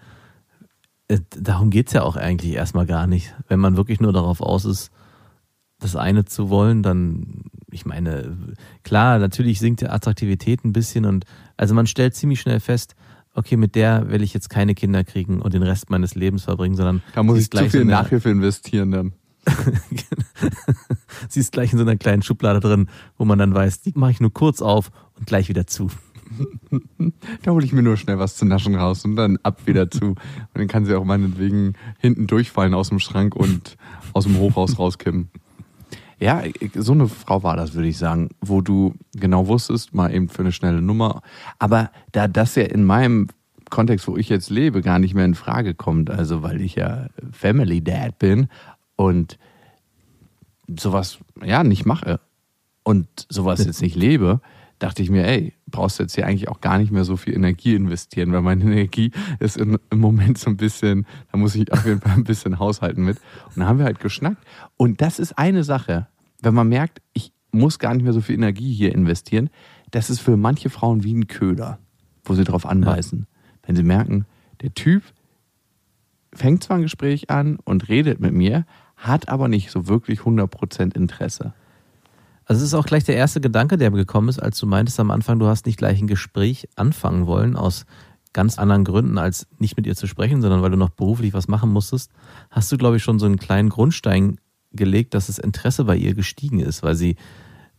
äh, 1.07 1.19
darum 1.39 1.69
geht's 1.69 1.93
ja 1.93 2.03
auch 2.03 2.15
eigentlich 2.15 2.53
erstmal 2.53 2.85
gar 2.85 3.07
nicht. 3.07 3.33
Wenn 3.47 3.59
man 3.59 3.77
wirklich 3.77 3.99
nur 3.99 4.13
darauf 4.13 4.41
aus 4.41 4.65
ist, 4.65 4.91
das 5.79 5.95
eine 5.95 6.23
zu 6.25 6.49
wollen, 6.49 6.81
dann, 6.81 7.43
ich 7.69 7.85
meine, 7.85 8.37
klar, 8.83 9.19
natürlich 9.19 9.59
sinkt 9.59 9.81
die 9.81 9.89
Attraktivität 9.89 10.63
ein 10.63 10.71
bisschen 10.73 11.05
und 11.05 11.25
also 11.57 11.73
man 11.75 11.87
stellt 11.87 12.15
ziemlich 12.15 12.39
schnell 12.41 12.59
fest, 12.61 12.95
okay, 13.33 13.57
mit 13.57 13.75
der 13.75 14.09
will 14.09 14.21
ich 14.23 14.33
jetzt 14.33 14.49
keine 14.49 14.75
Kinder 14.75 15.03
kriegen 15.03 15.41
und 15.41 15.53
den 15.53 15.63
Rest 15.63 15.89
meines 15.89 16.15
Lebens 16.15 16.43
verbringen, 16.43 16.75
sondern 16.75 17.01
Da 17.15 17.23
muss 17.23 17.39
ich 17.39 17.45
zu 17.45 17.49
gleich 17.57 17.71
viel 17.71 17.81
eine- 17.81 17.91
Nachhilfe 17.91 18.29
investieren 18.29 18.91
dann. 18.91 19.13
sie 21.29 21.39
ist 21.41 21.51
gleich 21.51 21.73
in 21.73 21.77
so 21.79 21.83
einer 21.83 21.97
kleinen 21.97 22.21
Schublade 22.21 22.61
drin, 22.61 22.87
wo 23.17 23.25
man 23.25 23.37
dann 23.39 23.53
weiß, 23.53 23.81
die 23.81 23.91
mache 23.95 24.11
ich 24.11 24.21
nur 24.21 24.31
kurz 24.33 24.61
auf 24.61 24.89
und 25.17 25.25
gleich 25.27 25.49
wieder 25.49 25.67
zu. 25.67 25.89
Da 27.43 27.51
hole 27.51 27.65
ich 27.65 27.73
mir 27.73 27.83
nur 27.83 27.97
schnell 27.97 28.19
was 28.19 28.35
zu 28.35 28.45
naschen 28.45 28.75
raus 28.75 29.05
und 29.05 29.15
dann 29.15 29.37
ab 29.43 29.61
wieder 29.65 29.89
zu. 29.89 30.07
Und 30.07 30.17
dann 30.53 30.67
kann 30.67 30.85
sie 30.85 30.95
auch 30.95 31.03
meinetwegen 31.03 31.73
hinten 31.99 32.27
durchfallen 32.27 32.73
aus 32.73 32.89
dem 32.89 32.99
Schrank 32.99 33.35
und 33.35 33.77
aus 34.13 34.23
dem 34.23 34.37
Hochhaus 34.37 34.79
rauskippen. 34.79 35.29
Ja, 36.19 36.41
so 36.75 36.93
eine 36.93 37.07
Frau 37.07 37.43
war 37.43 37.57
das, 37.57 37.73
würde 37.73 37.89
ich 37.89 37.97
sagen, 37.97 38.29
wo 38.39 38.61
du 38.61 38.95
genau 39.13 39.47
wusstest, 39.47 39.93
mal 39.93 40.13
eben 40.13 40.29
für 40.29 40.41
eine 40.41 40.51
schnelle 40.51 40.81
Nummer. 40.81 41.21
Aber 41.59 41.91
da 42.11 42.27
das 42.27 42.55
ja 42.55 42.63
in 42.63 42.85
meinem 42.85 43.27
Kontext, 43.69 44.07
wo 44.07 44.15
ich 44.15 44.29
jetzt 44.29 44.49
lebe, 44.49 44.81
gar 44.81 44.99
nicht 44.99 45.15
mehr 45.15 45.25
in 45.25 45.35
Frage 45.35 45.73
kommt, 45.73 46.09
also 46.09 46.43
weil 46.43 46.61
ich 46.61 46.75
ja 46.75 47.07
Family 47.31 47.83
Dad 47.83 48.19
bin 48.19 48.47
und 48.95 49.37
sowas 50.79 51.17
ja 51.43 51.63
nicht 51.63 51.85
mache 51.85 52.19
und 52.83 53.07
sowas 53.29 53.65
jetzt 53.65 53.81
nicht 53.81 53.95
lebe, 53.95 54.41
dachte 54.83 55.01
ich 55.01 55.09
mir, 55.09 55.25
ey, 55.25 55.53
brauchst 55.67 55.97
du 55.97 56.03
jetzt 56.03 56.13
hier 56.13 56.27
eigentlich 56.27 56.49
auch 56.49 56.59
gar 56.59 56.77
nicht 56.77 56.91
mehr 56.91 57.05
so 57.05 57.15
viel 57.15 57.33
Energie 57.33 57.73
investieren, 57.73 58.33
weil 58.33 58.41
meine 58.41 58.63
Energie 58.71 59.11
ist 59.39 59.57
im 59.57 59.79
Moment 59.93 60.37
so 60.37 60.49
ein 60.49 60.57
bisschen, 60.57 61.05
da 61.31 61.37
muss 61.37 61.55
ich 61.55 61.71
auf 61.71 61.85
jeden 61.85 62.01
Fall 62.01 62.13
ein 62.13 62.25
bisschen 62.25 62.59
haushalten 62.59 63.05
mit. 63.05 63.17
Und 63.47 63.57
dann 63.57 63.67
haben 63.67 63.79
wir 63.79 63.85
halt 63.85 64.01
geschnackt. 64.01 64.43
Und 64.75 64.99
das 64.99 65.19
ist 65.19 65.37
eine 65.37 65.63
Sache, 65.63 66.07
wenn 66.41 66.53
man 66.53 66.67
merkt, 66.67 67.01
ich 67.13 67.31
muss 67.51 67.79
gar 67.79 67.93
nicht 67.93 68.03
mehr 68.03 68.13
so 68.13 68.19
viel 68.19 68.35
Energie 68.35 68.73
hier 68.73 68.93
investieren, 68.93 69.49
das 69.91 70.09
ist 70.09 70.19
für 70.19 70.35
manche 70.35 70.69
Frauen 70.69 71.03
wie 71.03 71.13
ein 71.13 71.27
Köder, 71.27 71.79
wo 72.25 72.33
sie 72.33 72.43
darauf 72.43 72.65
anweisen. 72.65 73.27
Wenn 73.65 73.77
sie 73.77 73.83
merken, 73.83 74.25
der 74.61 74.73
Typ 74.73 75.03
fängt 76.33 76.63
zwar 76.63 76.77
ein 76.77 76.83
Gespräch 76.83 77.29
an 77.29 77.57
und 77.63 77.87
redet 77.87 78.19
mit 78.19 78.33
mir, 78.33 78.65
hat 78.97 79.29
aber 79.29 79.47
nicht 79.47 79.71
so 79.71 79.87
wirklich 79.87 80.21
100% 80.21 80.95
Interesse. 80.95 81.53
Also 82.45 82.61
es 82.61 82.67
ist 82.67 82.73
auch 82.73 82.85
gleich 82.85 83.03
der 83.03 83.15
erste 83.15 83.41
Gedanke, 83.41 83.77
der 83.77 83.91
mir 83.91 83.97
gekommen 83.97 84.29
ist, 84.29 84.39
als 84.39 84.59
du 84.59 84.67
meintest 84.67 84.99
am 84.99 85.11
Anfang, 85.11 85.39
du 85.39 85.47
hast 85.47 85.65
nicht 85.65 85.77
gleich 85.77 86.01
ein 86.01 86.07
Gespräch 86.07 86.67
anfangen 86.75 87.25
wollen, 87.25 87.55
aus 87.55 87.85
ganz 88.33 88.57
anderen 88.57 88.83
Gründen, 88.83 89.17
als 89.17 89.47
nicht 89.59 89.77
mit 89.77 89.85
ihr 89.85 89.95
zu 89.95 90.07
sprechen, 90.07 90.41
sondern 90.41 90.61
weil 90.61 90.71
du 90.71 90.77
noch 90.77 90.89
beruflich 90.89 91.33
was 91.33 91.47
machen 91.47 91.71
musstest, 91.71 92.11
hast 92.49 92.71
du, 92.71 92.77
glaube 92.77 92.97
ich, 92.97 93.03
schon 93.03 93.19
so 93.19 93.25
einen 93.25 93.37
kleinen 93.37 93.69
Grundstein 93.69 94.39
gelegt, 94.71 95.13
dass 95.13 95.27
das 95.27 95.37
Interesse 95.37 95.85
bei 95.85 95.95
ihr 95.95 96.15
gestiegen 96.15 96.59
ist, 96.59 96.81
weil 96.83 96.95
sie 96.95 97.15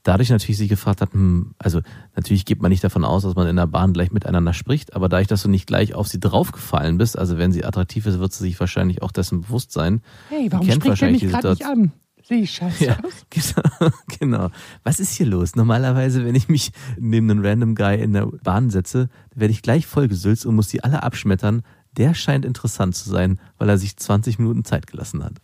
dadurch 0.05 0.31
natürlich 0.31 0.59
sich 0.59 0.69
gefragt 0.69 1.01
hat, 1.01 1.13
hm, 1.13 1.55
also 1.59 1.81
natürlich 2.15 2.45
geht 2.45 2.63
man 2.63 2.71
nicht 2.71 2.85
davon 2.85 3.05
aus, 3.05 3.25
dass 3.25 3.35
man 3.35 3.49
in 3.49 3.57
der 3.57 3.67
Bahn 3.67 3.93
gleich 3.93 4.13
miteinander 4.13 4.53
spricht, 4.53 4.95
aber 4.95 5.09
dadurch, 5.09 5.27
dass 5.27 5.43
du 5.43 5.49
nicht 5.49 5.67
gleich 5.67 5.95
auf 5.95 6.07
sie 6.07 6.21
draufgefallen 6.21 6.99
bist, 6.99 7.19
also 7.19 7.37
wenn 7.37 7.53
sie 7.53 7.65
attraktiv 7.65 8.07
ist, 8.07 8.21
wird 8.21 8.33
sie 8.33 8.45
sich 8.45 8.61
wahrscheinlich 8.61 9.03
auch 9.03 9.11
dessen 9.11 9.41
bewusst 9.41 9.73
sein. 9.73 10.03
Hey, 10.29 10.47
warum 10.51 10.71
spricht 10.71 11.01
der 11.01 11.11
mich 11.11 11.27
gerade 11.27 11.51
nicht 11.51 11.65
an? 11.65 11.93
Ich 12.29 12.53
scheiße 12.53 12.85
Ja, 12.85 12.99
aus? 13.05 13.27
genau, 13.31 13.91
genau. 14.19 14.51
Was 14.83 14.99
ist 15.01 15.15
hier 15.15 15.27
los? 15.27 15.57
Normalerweise, 15.57 16.25
wenn 16.25 16.35
ich 16.35 16.49
mich 16.49 16.73
neben 16.99 17.31
einen 17.31 17.45
random 17.45 17.75
Guy 17.75 18.01
in 18.01 18.13
der 18.15 18.27
Bahn 18.27 18.71
setze, 18.71 19.09
werde 19.35 19.53
ich 19.53 19.61
gleich 19.63 19.87
vollgesülzt 19.87 20.47
und 20.47 20.55
muss 20.55 20.69
die 20.69 20.83
alle 20.83 21.03
abschmettern. 21.03 21.63
Der 21.97 22.15
scheint 22.15 22.45
interessant 22.45 22.97
zu 22.97 23.09
sein, 23.11 23.39
weil 23.59 23.69
er 23.69 23.79
sich 23.79 23.97
20 23.97 24.39
Minuten 24.39 24.65
Zeit 24.65 24.87
gelassen 24.87 25.23
hat. 25.23 25.35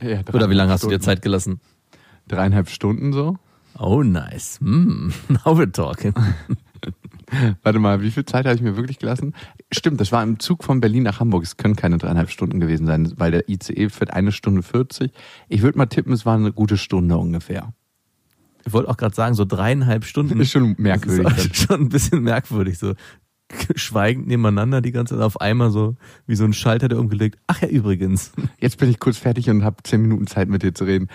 Ja, 0.00 0.20
Oder 0.32 0.48
wie 0.50 0.54
lange 0.54 0.70
hast 0.72 0.82
du 0.82 0.88
dir 0.88 0.94
Stunden. 0.94 1.04
Zeit 1.04 1.22
gelassen? 1.22 1.60
Dreieinhalb 2.28 2.68
Stunden 2.68 3.12
so. 3.12 3.38
Oh, 3.78 4.02
nice. 4.02 4.58
Mm, 4.60 5.08
now 5.28 5.56
we're 5.58 5.70
talking. 5.72 6.14
Warte 7.62 7.78
mal, 7.78 8.02
wie 8.02 8.10
viel 8.10 8.24
Zeit 8.24 8.44
habe 8.46 8.54
ich 8.56 8.62
mir 8.62 8.76
wirklich 8.76 8.98
gelassen? 8.98 9.34
Stimmt, 9.72 10.00
das 10.00 10.10
war 10.10 10.22
im 10.22 10.40
Zug 10.40 10.64
von 10.64 10.80
Berlin 10.80 11.04
nach 11.04 11.20
Hamburg. 11.20 11.44
Es 11.44 11.56
können 11.56 11.76
keine 11.76 11.98
dreieinhalb 11.98 12.30
Stunden 12.30 12.58
gewesen 12.58 12.86
sein, 12.86 13.12
weil 13.16 13.30
der 13.30 13.48
ICE 13.48 13.88
fährt 13.88 14.12
eine 14.12 14.32
Stunde 14.32 14.62
40. 14.62 15.12
Ich 15.48 15.62
würde 15.62 15.78
mal 15.78 15.86
tippen, 15.86 16.12
es 16.12 16.26
war 16.26 16.34
eine 16.34 16.52
gute 16.52 16.76
Stunde 16.76 17.16
ungefähr. 17.16 17.72
Ich 18.64 18.72
wollte 18.72 18.88
auch 18.88 18.96
gerade 18.96 19.14
sagen, 19.14 19.34
so 19.34 19.44
dreieinhalb 19.44 20.04
Stunden. 20.04 20.40
Ist 20.40 20.50
schon 20.50 20.74
merkwürdig. 20.78 21.36
Ist 21.36 21.56
schon 21.56 21.82
ein 21.82 21.88
bisschen 21.88 22.22
merkwürdig, 22.22 22.78
so 22.78 22.94
schweigend 23.74 24.26
nebeneinander 24.26 24.80
die 24.80 24.92
ganze 24.92 25.14
Zeit 25.14 25.22
auf 25.22 25.40
einmal 25.40 25.70
so 25.70 25.96
wie 26.26 26.34
so 26.34 26.44
ein 26.44 26.52
Schalter, 26.52 26.88
der 26.88 26.98
umgelegt. 26.98 27.38
Ach 27.46 27.60
ja, 27.62 27.68
übrigens. 27.68 28.32
Jetzt 28.58 28.78
bin 28.78 28.90
ich 28.90 29.00
kurz 29.00 29.18
fertig 29.18 29.50
und 29.50 29.64
habe 29.64 29.82
zehn 29.82 30.02
Minuten 30.02 30.26
Zeit 30.26 30.48
mit 30.48 30.62
dir 30.62 30.74
zu 30.74 30.84
reden. 30.84 31.08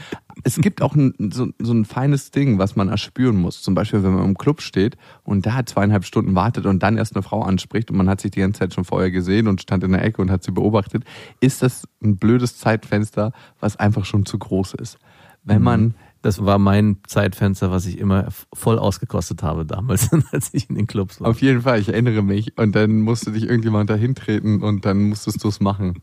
Es 0.44 0.58
gibt 0.58 0.82
auch 0.82 0.96
ein, 0.96 1.14
so, 1.32 1.48
so 1.60 1.74
ein 1.74 1.86
feines 1.86 2.32
Ding, 2.32 2.58
was 2.58 2.76
man 2.76 2.90
erspüren 2.90 3.38
muss. 3.38 3.62
Zum 3.62 3.76
Beispiel, 3.76 4.04
wenn 4.04 4.14
man 4.14 4.26
im 4.26 4.38
Club 4.38 4.62
steht 4.62 4.98
und 5.24 5.46
da 5.46 5.66
zweieinhalb 5.66 6.06
Stunden 6.06 6.36
wartet 6.36 6.66
und 6.66 6.84
dann 6.84 6.98
erst 6.98 7.16
eine 7.16 7.24
Frau 7.24 7.42
anspricht 7.42 7.92
und 7.92 7.98
man 7.98 8.10
hat 8.10 8.22
sich 8.22 8.32
die 8.32 8.42
ganze 8.42 8.60
Zeit 8.60 8.74
schon 8.74 8.86
vorher 8.86 9.12
gesehen 9.12 9.48
und 9.48 9.62
stand 9.62 9.84
in 9.84 9.92
der 9.92 10.04
Ecke 10.04 10.22
und 10.22 10.32
hat 10.32 10.44
sie 10.44 10.52
beobachtet, 10.52 11.04
ist 11.40 11.62
das 11.62 11.88
ein 12.04 12.18
blödes 12.18 12.58
Zeitfenster, 12.58 13.32
was 13.60 13.78
einfach 13.78 14.06
schon 14.06 14.26
zu 14.26 14.38
groß 14.38 14.74
ist. 14.76 14.98
Wenn 15.44 15.62
man 15.62 15.94
Das 16.26 16.44
war 16.44 16.58
mein 16.58 16.98
Zeitfenster, 17.06 17.70
was 17.70 17.86
ich 17.86 18.00
immer 18.00 18.30
voll 18.52 18.80
ausgekostet 18.80 19.44
habe 19.44 19.64
damals, 19.64 20.10
als 20.32 20.56
ich 20.56 20.72
in 20.72 20.76
den 20.76 20.88
Clubs 20.88 21.22
war. 21.22 21.30
Auf 21.30 21.40
jeden 21.40 21.62
Fall, 21.62 21.80
ich 21.80 21.90
erinnere 21.90 22.24
mich. 22.24 22.58
Und 22.58 22.74
dann 22.76 23.02
musste 23.02 23.32
dich 23.32 23.44
irgendjemand 23.44 23.92
dahin 23.92 24.16
treten 24.16 24.64
und 24.64 24.86
dann 24.86 25.04
musstest 25.10 25.44
du 25.44 25.50
es 25.50 25.60
machen. 25.60 26.02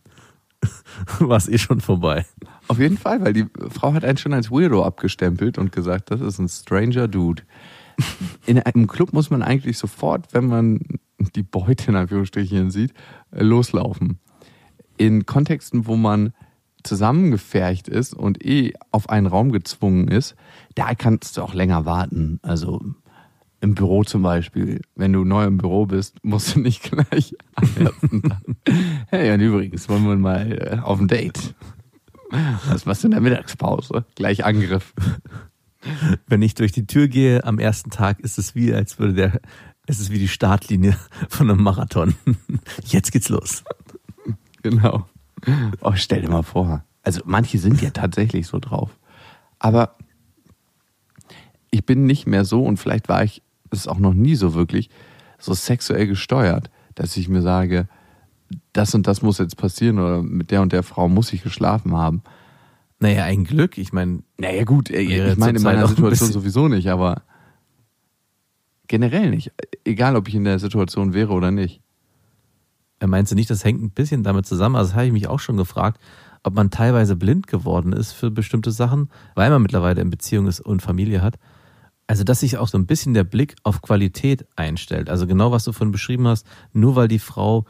war 1.19 1.39
es 1.39 1.49
eh 1.49 1.59
schon 1.59 1.81
vorbei. 1.81 2.25
Auf 2.69 2.79
jeden 2.79 2.99
Fall, 2.99 3.21
weil 3.21 3.33
die 3.33 3.47
Frau 3.71 3.95
hat 3.95 4.05
einen 4.05 4.17
schon 4.17 4.33
als 4.33 4.53
Weirdo 4.53 4.85
abgestempelt 4.85 5.59
und 5.59 5.73
gesagt, 5.73 6.13
das 6.13 6.21
ist 6.21 6.39
ein 6.39 6.49
stranger 6.49 7.09
Dude. 7.09 7.43
In 8.47 8.61
einem 8.61 8.87
Club 8.87 9.13
muss 9.13 9.29
man 9.29 9.43
eigentlich 9.43 9.77
sofort, 9.77 10.33
wenn 10.35 10.47
man 10.47 10.79
die 11.35 11.43
Beute 11.43 11.91
in 11.91 11.97
Anführungsstrichen 11.97 12.71
sieht, 12.71 12.95
loslaufen. 13.33 14.21
In 14.99 15.27
Kontexten, 15.27 15.89
wo 15.89 15.97
man 15.97 16.33
zusammengefercht 16.83 17.89
ist 17.89 18.15
und 18.15 18.45
eh 18.45 18.75
auf 18.91 19.09
einen 19.09 19.27
Raum 19.27 19.53
gezwungen 19.53 20.09
ist, 20.09 20.35
da 20.75 20.95
kannst 20.95 21.37
du 21.37 21.43
auch 21.43 21.55
länger 21.55 21.85
warten. 21.85 22.39
Also 22.43 22.81
im 23.63 23.75
Büro 23.75 24.03
zum 24.03 24.23
Beispiel. 24.23 24.83
Wenn 24.97 25.13
du 25.13 25.25
neu 25.25 25.45
im 25.45 25.57
Büro 25.57 25.87
bist, 25.87 26.23
musst 26.25 26.55
du 26.55 26.61
nicht 26.61 26.83
gleich. 26.91 27.35
Hey, 29.07 29.33
und 29.33 29.41
übrigens, 29.41 29.89
wollen 29.89 30.05
wir 30.05 30.17
mal 30.17 30.53
äh, 30.53 30.79
auf 30.81 31.01
ein 31.01 31.09
Date. 31.09 31.55
Was 32.67 32.87
machst 32.87 33.05
du 33.05 33.09
in 33.09 33.13
der 33.13 33.21
Mittagspause? 33.21 34.05
Gleich 34.17 34.45
Angriff. 34.45 34.95
Wenn 36.27 36.43
ich 36.43 36.55
durch 36.55 36.73
die 36.73 36.87
Tür 36.87 37.09
gehe 37.09 37.45
am 37.45 37.59
ersten 37.59 37.91
Tag, 37.91 38.21
ist 38.21 38.39
es 38.39 38.55
wie, 38.55 38.75
als 38.75 38.99
würde 38.99 39.15
der, 39.15 39.41
es 39.87 40.01
ist 40.01 40.11
wie 40.11 40.19
die 40.19 40.29
Startlinie 40.29 40.97
von 41.29 41.51
einem 41.51 41.63
Marathon. 41.63 42.15
Jetzt 42.85 43.13
geht's 43.13 43.29
los. 43.29 43.63
Genau. 44.63 45.07
Oh, 45.81 45.93
stell 45.95 46.23
dir 46.23 46.31
mal 46.31 46.43
vor. 46.43 46.85
Also 47.03 47.23
manche 47.25 47.59
sind 47.59 47.83
ja 47.83 47.91
tatsächlich 47.91 48.47
so 48.47 48.59
drauf. 48.59 48.97
Aber 49.59 49.97
ich 51.71 51.85
bin 51.85 52.07
nicht 52.07 52.27
mehr 52.27 52.45
so 52.45 52.65
und 52.65 52.79
vielleicht 52.79 53.09
war 53.09 53.25
ich 53.25 53.43
es 53.71 53.89
auch 53.89 53.99
noch 53.99 54.15
nie 54.15 54.37
so 54.37 54.55
wirklich 54.55 54.91
so 55.39 55.55
sexuell 55.55 56.07
gesteuert, 56.07 56.71
dass 56.95 57.17
ich 57.17 57.29
mir 57.29 57.43
sage, 57.43 57.89
das 58.73 58.95
und 58.95 59.07
das 59.07 59.23
muss 59.23 59.39
jetzt 59.39 59.57
passieren 59.57 59.99
oder 59.99 60.23
mit 60.23 60.51
der 60.51 60.63
und 60.63 60.73
der 60.73 60.83
Frau 60.83 61.09
muss 61.09 61.33
ich 61.33 61.43
geschlafen 61.43 61.97
haben. 61.97 62.23
Naja, 63.01 63.25
ein 63.25 63.45
Glück. 63.45 63.79
Ich 63.79 63.93
meine, 63.93 64.23
Naja 64.39 64.65
gut, 64.65 64.91
Wäre 64.91 65.33
ich 65.33 65.37
meine 65.39 65.59
in 65.59 65.65
meiner 65.65 65.89
Situation 65.89 66.31
sowieso 66.31 66.69
nicht, 66.69 66.89
aber 66.89 67.23
generell 68.87 69.31
nicht. 69.31 69.51
Egal, 69.85 70.15
ob 70.15 70.29
ich 70.29 70.35
in 70.35 70.45
der 70.45 70.59
Situation 70.59 71.13
wäre 71.15 71.33
oder 71.33 71.51
nicht. 71.51 71.82
Er 73.03 73.09
meinte 73.09 73.35
nicht, 73.35 73.51
das 73.51 73.65
hängt 73.65 73.83
ein 73.83 73.91
bisschen 73.91 74.23
damit 74.23 74.47
zusammen. 74.47 74.77
Also 74.77 74.91
das 74.91 74.95
habe 74.95 75.07
ich 75.07 75.13
mich 75.13 75.27
auch 75.27 75.41
schon 75.41 75.57
gefragt, 75.57 76.01
ob 76.45 76.55
man 76.55 76.71
teilweise 76.71 77.17
blind 77.17 77.49
geworden 77.49 77.93
ist 77.93 78.13
für 78.13 78.31
bestimmte 78.31 78.71
Sachen, 78.71 79.11
weil 79.35 79.51
man 79.51 79.61
mittlerweile 79.61 80.01
in 80.01 80.09
Beziehung 80.09 80.47
ist 80.47 80.61
und 80.61 80.83
Familie 80.83 81.21
hat. 81.21 81.35
Also, 82.07 82.23
dass 82.23 82.41
sich 82.41 82.59
auch 82.59 82.69
so 82.69 82.79
ein 82.79 82.87
bisschen 82.87 83.13
der 83.13 83.25
Blick 83.25 83.57
auf 83.65 83.83
Qualität 83.83 84.47
einstellt. 84.55 85.11
Also 85.11 85.27
genau, 85.27 85.51
was 85.51 85.65
du 85.65 85.73
vorhin 85.73 85.91
beschrieben 85.91 86.29
hast, 86.29 86.47
nur 86.73 86.95
weil 86.95 87.09
die 87.09 87.19
Frau 87.19 87.65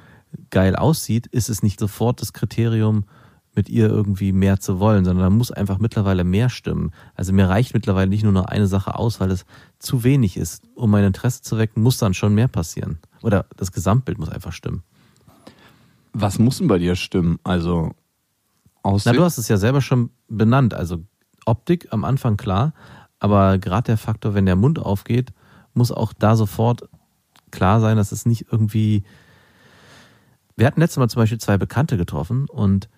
geil 0.51 0.77
aussieht, 0.77 1.29
ist 1.29 1.49
es 1.49 1.63
nicht 1.63 1.81
sofort 1.81 2.21
das 2.21 2.35
Kriterium, 2.35 3.07
mit 3.55 3.71
ihr 3.71 3.89
irgendwie 3.89 4.33
mehr 4.33 4.61
zu 4.61 4.81
wollen, 4.81 5.05
sondern 5.07 5.25
da 5.25 5.31
muss 5.31 5.51
einfach 5.51 5.79
mittlerweile 5.79 6.25
mehr 6.25 6.51
stimmen. 6.51 6.91
Also 7.15 7.33
mir 7.33 7.49
reicht 7.49 7.73
mittlerweile 7.73 8.09
nicht 8.09 8.23
nur 8.23 8.33
noch 8.33 8.47
eine 8.47 8.67
Sache 8.67 8.97
aus, 8.97 9.19
weil 9.19 9.31
es 9.31 9.47
zu 9.79 10.05
wenig 10.05 10.37
ist. 10.37 10.65
Um 10.75 10.91
mein 10.91 11.05
Interesse 11.05 11.41
zu 11.41 11.57
wecken, 11.57 11.83
muss 11.83 11.97
dann 11.97 12.13
schon 12.13 12.35
mehr 12.35 12.49
passieren. 12.49 12.99
Oder 13.23 13.47
das 13.57 13.73
Gesamtbild 13.73 14.19
muss 14.19 14.29
einfach 14.29 14.53
stimmen. 14.53 14.83
Was 16.13 16.39
muss 16.39 16.59
denn 16.59 16.69
bei 16.69 16.79
dir 16.79 16.97
stimmen? 16.97 17.39
Also 17.43 17.93
Na, 18.85 18.91
Aussehen? 18.91 19.17
du 19.17 19.25
hast 19.25 19.39
es 19.39 19.49
ja 19.49 19.57
selber 19.57 19.81
schon 19.81 20.11
benannt. 20.29 20.75
Also 20.75 21.05
Optik 21.47 21.89
am 21.91 22.05
Anfang 22.05 22.37
klar, 22.37 22.75
aber 23.19 23.59
gerade 23.59 23.87
der 23.87 23.99
Faktor, 23.99 24.35
wenn 24.35 24.47
der 24.47 24.57
Mund 24.57 24.79
aufgeht, 24.79 25.33
muss 25.75 25.91
auch 25.91 26.13
da 26.13 26.37
sofort 26.37 26.89
klar 27.51 27.81
sein, 27.81 27.97
dass 27.97 28.13
es 28.13 28.27
nicht 28.27 28.47
irgendwie. 28.51 29.05
Wir 30.57 30.67
hatten 30.67 30.81
letztes 30.81 30.99
Mal 30.99 31.09
zum 31.09 31.21
Beispiel 31.23 31.39
zwei 31.39 31.57
Bekannte 31.57 31.97
getroffen 31.97 32.47
und 32.49 32.89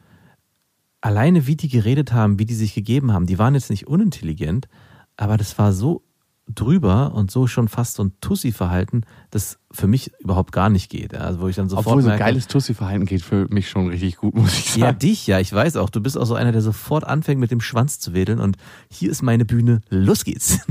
alleine 1.00 1.47
wie 1.47 1.56
die 1.56 1.68
geredet 1.68 2.12
haben, 2.12 2.38
wie 2.38 2.47
die 2.47 2.54
sich 2.54 2.75
gegeben 2.75 3.12
haben, 3.12 3.26
die 3.26 3.38
waren 3.38 3.54
jetzt 3.54 3.71
nicht 3.71 3.87
unintelligent, 3.87 4.68
aber 5.16 5.37
das 5.37 5.56
war 5.59 5.73
so 5.73 6.02
drüber 6.47 7.15
und 7.15 7.31
so 7.31 7.47
schon 7.47 7.69
fast 7.69 7.95
so 7.95 8.05
ein 8.05 8.13
Tussi-Verhalten, 8.21 9.05
das 9.31 9.59
für 9.73 9.87
mich 9.87 10.13
überhaupt 10.21 10.53
gar 10.53 10.69
nicht 10.69 10.91
geht. 10.91 11.15
Also 11.15 11.41
wo 11.41 11.49
ich 11.49 11.57
dann 11.57 11.69
sofort 11.69 11.87
Obwohl 11.87 12.03
so 12.03 12.09
merke, 12.09 12.25
geiles 12.25 12.47
Tussi-Verhalten 12.49 13.07
geht 13.07 13.23
für 13.23 13.47
mich 13.49 13.69
schon 13.69 13.89
richtig 13.89 14.17
gut, 14.17 14.35
muss 14.35 14.53
ich 14.59 14.71
sagen. 14.71 14.81
ja, 14.83 14.93
dich, 14.93 15.27
ja, 15.27 15.41
ich 15.41 15.53
weiß 15.53 15.77
auch. 15.77 15.91
Du 15.91 16.01
bist 16.01 16.19
auch 16.19 16.27
so 16.27 16.35
einer, 16.35 16.53
der 16.53 16.61
sofort 16.61 17.05
anfängt, 17.05 17.41
mit 17.41 17.51
dem 17.51 17.61
Schwanz 17.61 17.99
zu 17.99 18.13
wedeln 18.13 18.41
und 18.41 18.57
hier 18.91 19.11
ist 19.11 19.23
meine 19.23 19.45
Bühne, 19.45 19.81
los 19.89 20.25
geht's. 20.25 20.61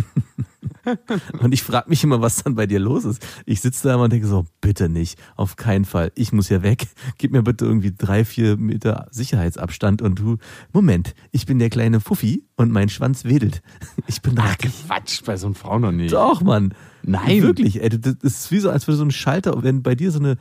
und 1.39 1.53
ich 1.53 1.63
frage 1.63 1.89
mich 1.89 2.03
immer, 2.03 2.21
was 2.21 2.43
dann 2.43 2.55
bei 2.55 2.65
dir 2.65 2.79
los 2.79 3.05
ist. 3.05 3.25
Ich 3.45 3.61
sitze 3.61 3.87
da 3.87 3.95
immer 3.95 4.03
und 4.03 4.13
denke 4.13 4.27
so, 4.27 4.45
bitte 4.61 4.89
nicht, 4.89 5.19
auf 5.35 5.55
keinen 5.55 5.85
Fall. 5.85 6.11
Ich 6.15 6.31
muss 6.31 6.49
ja 6.49 6.63
weg. 6.63 6.87
Gib 7.17 7.31
mir 7.31 7.43
bitte 7.43 7.65
irgendwie 7.65 7.93
drei, 7.95 8.25
vier 8.25 8.57
Meter 8.57 9.07
Sicherheitsabstand 9.11 10.01
und 10.01 10.19
du, 10.19 10.37
Moment, 10.71 11.15
ich 11.31 11.45
bin 11.45 11.59
der 11.59 11.69
kleine 11.69 11.99
Fuffi 11.99 12.45
und 12.55 12.71
mein 12.71 12.89
Schwanz 12.89 13.25
wedelt. 13.25 13.61
Ich 14.07 14.21
bin 14.21 14.35
Ach, 14.37 14.55
da. 14.55 14.67
Quatsch, 14.87 15.23
bei 15.25 15.37
so 15.37 15.47
einer 15.47 15.55
Frau 15.55 15.79
noch 15.79 15.91
nicht. 15.91 16.13
Doch, 16.13 16.41
Mann. 16.41 16.73
Nein. 17.03 17.41
Wirklich, 17.41 17.81
ey, 17.81 17.89
das 17.89 18.15
ist 18.21 18.51
wie 18.51 18.59
so, 18.59 18.69
als 18.69 18.87
würde 18.87 18.97
so 18.97 19.05
ein 19.05 19.11
Schalter, 19.11 19.61
wenn 19.63 19.81
bei 19.81 19.95
dir 19.95 20.11
so 20.11 20.19
eine, 20.19 20.37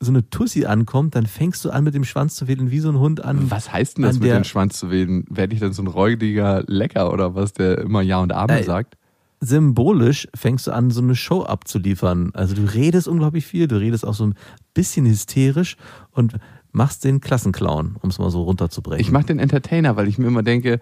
so 0.00 0.10
eine 0.10 0.28
Tussi 0.28 0.66
ankommt, 0.66 1.14
dann 1.14 1.26
fängst 1.26 1.64
du 1.64 1.70
an, 1.70 1.84
mit 1.84 1.94
dem 1.94 2.04
Schwanz 2.04 2.34
zu 2.36 2.48
wedeln, 2.48 2.70
wie 2.70 2.80
so 2.80 2.88
ein 2.88 2.98
Hund 2.98 3.24
an. 3.24 3.50
Was 3.50 3.72
heißt 3.72 3.98
denn 3.98 4.04
das 4.04 4.18
mit 4.18 4.30
dem 4.30 4.44
Schwanz 4.44 4.78
zu 4.78 4.90
wählen? 4.90 5.24
Werde 5.28 5.54
ich 5.54 5.60
dann 5.60 5.72
so 5.72 5.82
ein 5.82 5.86
räudiger 5.86 6.62
Lecker 6.66 7.12
oder 7.12 7.34
was, 7.34 7.52
der 7.52 7.78
immer 7.78 8.02
Ja 8.02 8.18
und 8.20 8.32
Amen 8.32 8.58
Ey. 8.58 8.64
sagt? 8.64 8.96
Symbolisch 9.40 10.28
fängst 10.34 10.66
du 10.66 10.72
an, 10.72 10.90
so 10.90 11.00
eine 11.00 11.14
Show 11.14 11.42
abzuliefern. 11.42 12.30
Also 12.34 12.54
du 12.54 12.62
redest 12.64 13.08
unglaublich 13.08 13.46
viel, 13.46 13.68
du 13.68 13.76
redest 13.76 14.04
auch 14.04 14.14
so 14.14 14.26
ein 14.26 14.34
bisschen 14.74 15.06
hysterisch 15.06 15.76
und 16.10 16.36
machst 16.72 17.04
den 17.04 17.20
Klassenclown, 17.20 17.96
um 18.00 18.10
es 18.10 18.18
mal 18.18 18.30
so 18.30 18.42
runterzubrechen. 18.42 19.00
Ich 19.00 19.10
mache 19.10 19.26
den 19.26 19.38
Entertainer, 19.38 19.96
weil 19.96 20.08
ich 20.08 20.18
mir 20.18 20.26
immer 20.26 20.42
denke, 20.42 20.80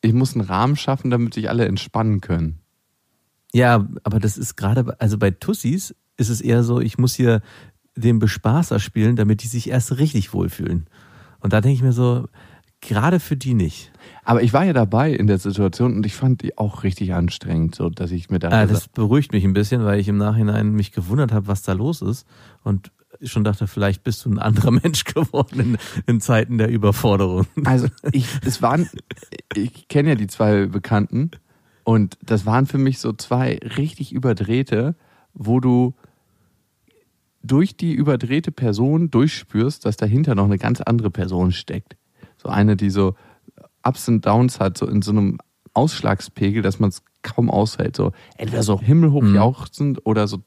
ich 0.00 0.12
muss 0.12 0.34
einen 0.34 0.46
Rahmen 0.46 0.76
schaffen, 0.76 1.10
damit 1.10 1.34
sich 1.34 1.48
alle 1.48 1.66
entspannen 1.66 2.20
können. 2.20 2.60
ja, 3.52 3.88
aber 4.04 4.20
das 4.20 4.36
ist 4.38 4.56
gerade, 4.56 5.00
also 5.00 5.18
bei 5.18 5.30
Tussis 5.30 5.94
ist 6.16 6.28
es 6.28 6.40
eher 6.40 6.62
so, 6.62 6.80
ich 6.80 6.98
muss 6.98 7.14
hier 7.14 7.40
den 7.96 8.18
Bespaßer 8.18 8.78
spielen, 8.78 9.16
damit 9.16 9.42
die 9.42 9.48
sich 9.48 9.70
erst 9.70 9.98
richtig 9.98 10.32
wohlfühlen. 10.32 10.86
Und 11.40 11.52
da 11.52 11.60
denke 11.60 11.74
ich 11.74 11.82
mir 11.82 11.92
so, 11.92 12.28
gerade 12.80 13.20
für 13.20 13.36
die 13.36 13.54
nicht. 13.54 13.92
Aber 14.28 14.42
ich 14.42 14.52
war 14.52 14.62
ja 14.62 14.74
dabei 14.74 15.10
in 15.10 15.26
der 15.26 15.38
Situation 15.38 15.96
und 15.96 16.04
ich 16.04 16.14
fand 16.14 16.42
die 16.42 16.58
auch 16.58 16.82
richtig 16.82 17.14
anstrengend, 17.14 17.74
so 17.74 17.88
dass 17.88 18.10
ich 18.10 18.28
mir 18.28 18.38
dachte, 18.38 18.56
Ah, 18.56 18.66
das 18.66 18.86
beruhigt 18.86 19.32
mich 19.32 19.42
ein 19.42 19.54
bisschen, 19.54 19.86
weil 19.86 19.98
ich 20.00 20.06
im 20.06 20.18
Nachhinein 20.18 20.72
mich 20.72 20.92
gewundert 20.92 21.32
habe, 21.32 21.46
was 21.46 21.62
da 21.62 21.72
los 21.72 22.02
ist 22.02 22.26
und 22.62 22.92
schon 23.22 23.42
dachte, 23.42 23.66
vielleicht 23.66 24.04
bist 24.04 24.26
du 24.26 24.30
ein 24.30 24.38
anderer 24.38 24.70
Mensch 24.82 25.04
geworden 25.04 25.60
in, 25.60 25.78
in 26.06 26.20
Zeiten 26.20 26.58
der 26.58 26.68
Überforderung. 26.68 27.46
Also 27.64 27.86
ich, 28.12 28.28
es 28.44 28.60
waren, 28.60 28.90
ich 29.54 29.88
kenne 29.88 30.10
ja 30.10 30.14
die 30.14 30.26
zwei 30.26 30.66
Bekannten 30.66 31.30
und 31.84 32.18
das 32.22 32.44
waren 32.44 32.66
für 32.66 32.76
mich 32.76 32.98
so 32.98 33.14
zwei 33.14 33.58
richtig 33.78 34.12
überdrehte, 34.12 34.94
wo 35.32 35.58
du 35.58 35.94
durch 37.42 37.78
die 37.78 37.94
überdrehte 37.94 38.52
Person 38.52 39.10
durchspürst, 39.10 39.86
dass 39.86 39.96
dahinter 39.96 40.34
noch 40.34 40.44
eine 40.44 40.58
ganz 40.58 40.82
andere 40.82 41.08
Person 41.08 41.50
steckt. 41.50 41.96
So 42.36 42.50
eine, 42.50 42.76
die 42.76 42.90
so 42.90 43.14
Ups 43.88 44.08
und 44.08 44.24
Downs 44.26 44.60
hat, 44.60 44.78
so 44.78 44.86
in 44.86 45.02
so 45.02 45.10
einem 45.12 45.38
Ausschlagspegel, 45.74 46.62
dass 46.62 46.78
man 46.80 46.90
es 46.90 47.02
kaum 47.22 47.50
aushält. 47.50 47.96
So 47.96 48.12
entweder 48.36 48.62
so 48.62 48.80
himmelhoch 48.80 49.22
Mhm. 49.22 49.34
jauchzend 49.34 50.04
oder 50.06 50.26
so 50.28 50.38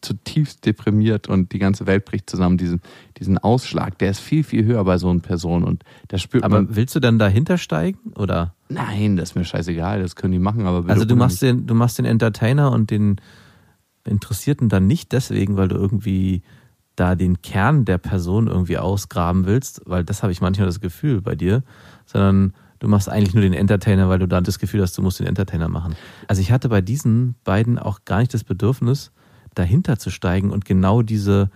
zutiefst 0.00 0.64
deprimiert 0.64 1.28
und 1.28 1.52
die 1.52 1.58
ganze 1.58 1.86
Welt 1.86 2.04
bricht 2.04 2.30
zusammen. 2.30 2.56
Diesen, 2.56 2.80
diesen 3.18 3.36
Ausschlag, 3.38 3.98
der 3.98 4.10
ist 4.12 4.20
viel, 4.20 4.44
viel 4.44 4.64
höher 4.64 4.84
bei 4.84 4.96
so 4.96 5.10
einer 5.10 5.18
Person 5.20 5.64
und 5.64 5.82
da 6.06 6.18
spürt 6.18 6.44
Aber 6.44 6.62
man, 6.62 6.76
willst 6.76 6.94
du 6.94 7.00
dann 7.00 7.18
dahinter 7.18 7.58
steigen 7.58 8.12
oder? 8.14 8.54
nein, 8.68 9.16
das 9.16 9.30
ist 9.30 9.34
mir 9.34 9.44
scheißegal, 9.44 10.00
das 10.00 10.14
können 10.14 10.32
die 10.32 10.38
machen, 10.38 10.66
aber 10.66 10.88
Also 10.88 11.04
du 11.04 11.16
machst 11.16 11.42
den, 11.42 11.66
du 11.66 11.74
machst 11.74 11.98
den 11.98 12.04
Entertainer 12.04 12.70
und 12.70 12.90
den 12.92 13.16
Interessierten 14.04 14.68
dann 14.68 14.86
nicht 14.86 15.12
deswegen, 15.12 15.56
weil 15.56 15.68
du 15.68 15.74
irgendwie 15.76 16.42
da 16.96 17.14
den 17.14 17.42
Kern 17.42 17.84
der 17.84 17.98
Person 17.98 18.46
irgendwie 18.46 18.78
ausgraben 18.78 19.46
willst, 19.46 19.82
weil 19.86 20.04
das 20.04 20.22
habe 20.22 20.32
ich 20.32 20.40
manchmal 20.40 20.66
das 20.66 20.80
Gefühl 20.80 21.20
bei 21.22 21.34
dir, 21.34 21.62
sondern 22.06 22.52
du 22.78 22.88
machst 22.88 23.08
eigentlich 23.08 23.34
nur 23.34 23.42
den 23.42 23.52
Entertainer, 23.52 24.08
weil 24.08 24.18
du 24.18 24.26
da 24.26 24.40
das 24.40 24.58
Gefühl 24.58 24.82
hast, 24.82 24.96
du 24.96 25.02
musst 25.02 25.20
den 25.20 25.26
Entertainer 25.26 25.68
machen. 25.68 25.96
Also 26.26 26.40
ich 26.42 26.52
hatte 26.52 26.68
bei 26.68 26.80
diesen 26.80 27.34
beiden 27.44 27.78
auch 27.78 28.04
gar 28.04 28.20
nicht 28.20 28.32
das 28.34 28.44
Bedürfnis, 28.44 29.12
dahinter 29.54 29.98
zu 29.98 30.10
steigen 30.10 30.50
und 30.50 30.64
genau 30.64 31.02
diese 31.02 31.50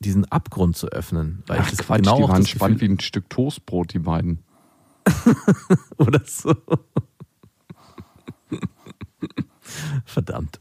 diesen 0.00 0.24
Abgrund 0.26 0.76
zu 0.76 0.88
öffnen. 0.88 1.42
Weil 1.46 1.60
Ach 1.60 1.70
ich 1.70 1.76
das 1.76 1.86
Quatsch, 1.86 1.98
genau 1.98 2.16
die 2.16 2.22
waren 2.24 2.44
spannend 2.46 2.80
Gefühl, 2.80 2.90
wie 2.90 2.94
ein 2.94 3.00
Stück 3.00 3.30
Toastbrot, 3.30 3.94
die 3.94 4.00
beiden. 4.00 4.40
oder 5.96 6.20
so. 6.24 6.54
Verdammt. 10.04 10.60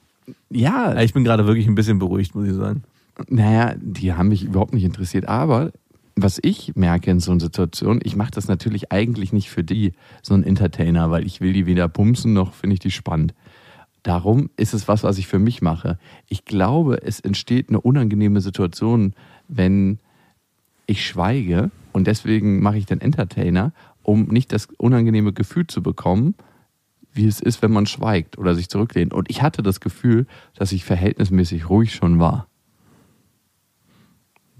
Ja, 0.49 0.99
Ich 1.01 1.13
bin 1.13 1.23
gerade 1.23 1.45
wirklich 1.45 1.67
ein 1.67 1.75
bisschen 1.75 1.99
beruhigt, 1.99 2.35
muss 2.35 2.47
ich 2.47 2.53
sagen. 2.53 2.83
Naja, 3.27 3.75
die 3.79 4.13
haben 4.13 4.29
mich 4.29 4.43
überhaupt 4.43 4.73
nicht 4.73 4.83
interessiert. 4.83 5.27
Aber 5.27 5.71
was 6.23 6.39
ich 6.41 6.75
merke 6.75 7.11
in 7.11 7.19
so 7.19 7.31
einer 7.31 7.39
Situation, 7.39 7.99
ich 8.03 8.15
mache 8.15 8.31
das 8.31 8.47
natürlich 8.47 8.91
eigentlich 8.91 9.33
nicht 9.33 9.49
für 9.49 9.63
die, 9.63 9.93
so 10.21 10.33
ein 10.33 10.43
Entertainer, 10.43 11.11
weil 11.11 11.25
ich 11.25 11.41
will 11.41 11.53
die 11.53 11.65
weder 11.65 11.87
bumsen 11.87 12.33
noch 12.33 12.53
finde 12.53 12.75
ich 12.75 12.79
die 12.79 12.91
spannend. 12.91 13.33
Darum 14.03 14.49
ist 14.57 14.73
es 14.73 14.87
was, 14.87 15.03
was 15.03 15.17
ich 15.17 15.27
für 15.27 15.39
mich 15.39 15.61
mache. 15.61 15.99
Ich 16.27 16.45
glaube, 16.45 17.03
es 17.03 17.19
entsteht 17.19 17.69
eine 17.69 17.79
unangenehme 17.79 18.41
Situation, 18.41 19.13
wenn 19.47 19.99
ich 20.87 21.05
schweige 21.05 21.71
und 21.93 22.07
deswegen 22.07 22.61
mache 22.61 22.77
ich 22.77 22.85
den 22.85 22.99
Entertainer, 22.99 23.73
um 24.03 24.23
nicht 24.25 24.51
das 24.51 24.67
unangenehme 24.77 25.33
Gefühl 25.33 25.67
zu 25.67 25.83
bekommen, 25.83 26.35
wie 27.13 27.27
es 27.27 27.39
ist, 27.39 27.61
wenn 27.61 27.71
man 27.71 27.85
schweigt 27.85 28.37
oder 28.37 28.55
sich 28.55 28.69
zurücklehnt. 28.69 29.13
Und 29.13 29.29
ich 29.29 29.41
hatte 29.41 29.61
das 29.61 29.79
Gefühl, 29.79 30.25
dass 30.55 30.71
ich 30.71 30.85
verhältnismäßig 30.85 31.69
ruhig 31.69 31.93
schon 31.93 32.19
war. 32.19 32.47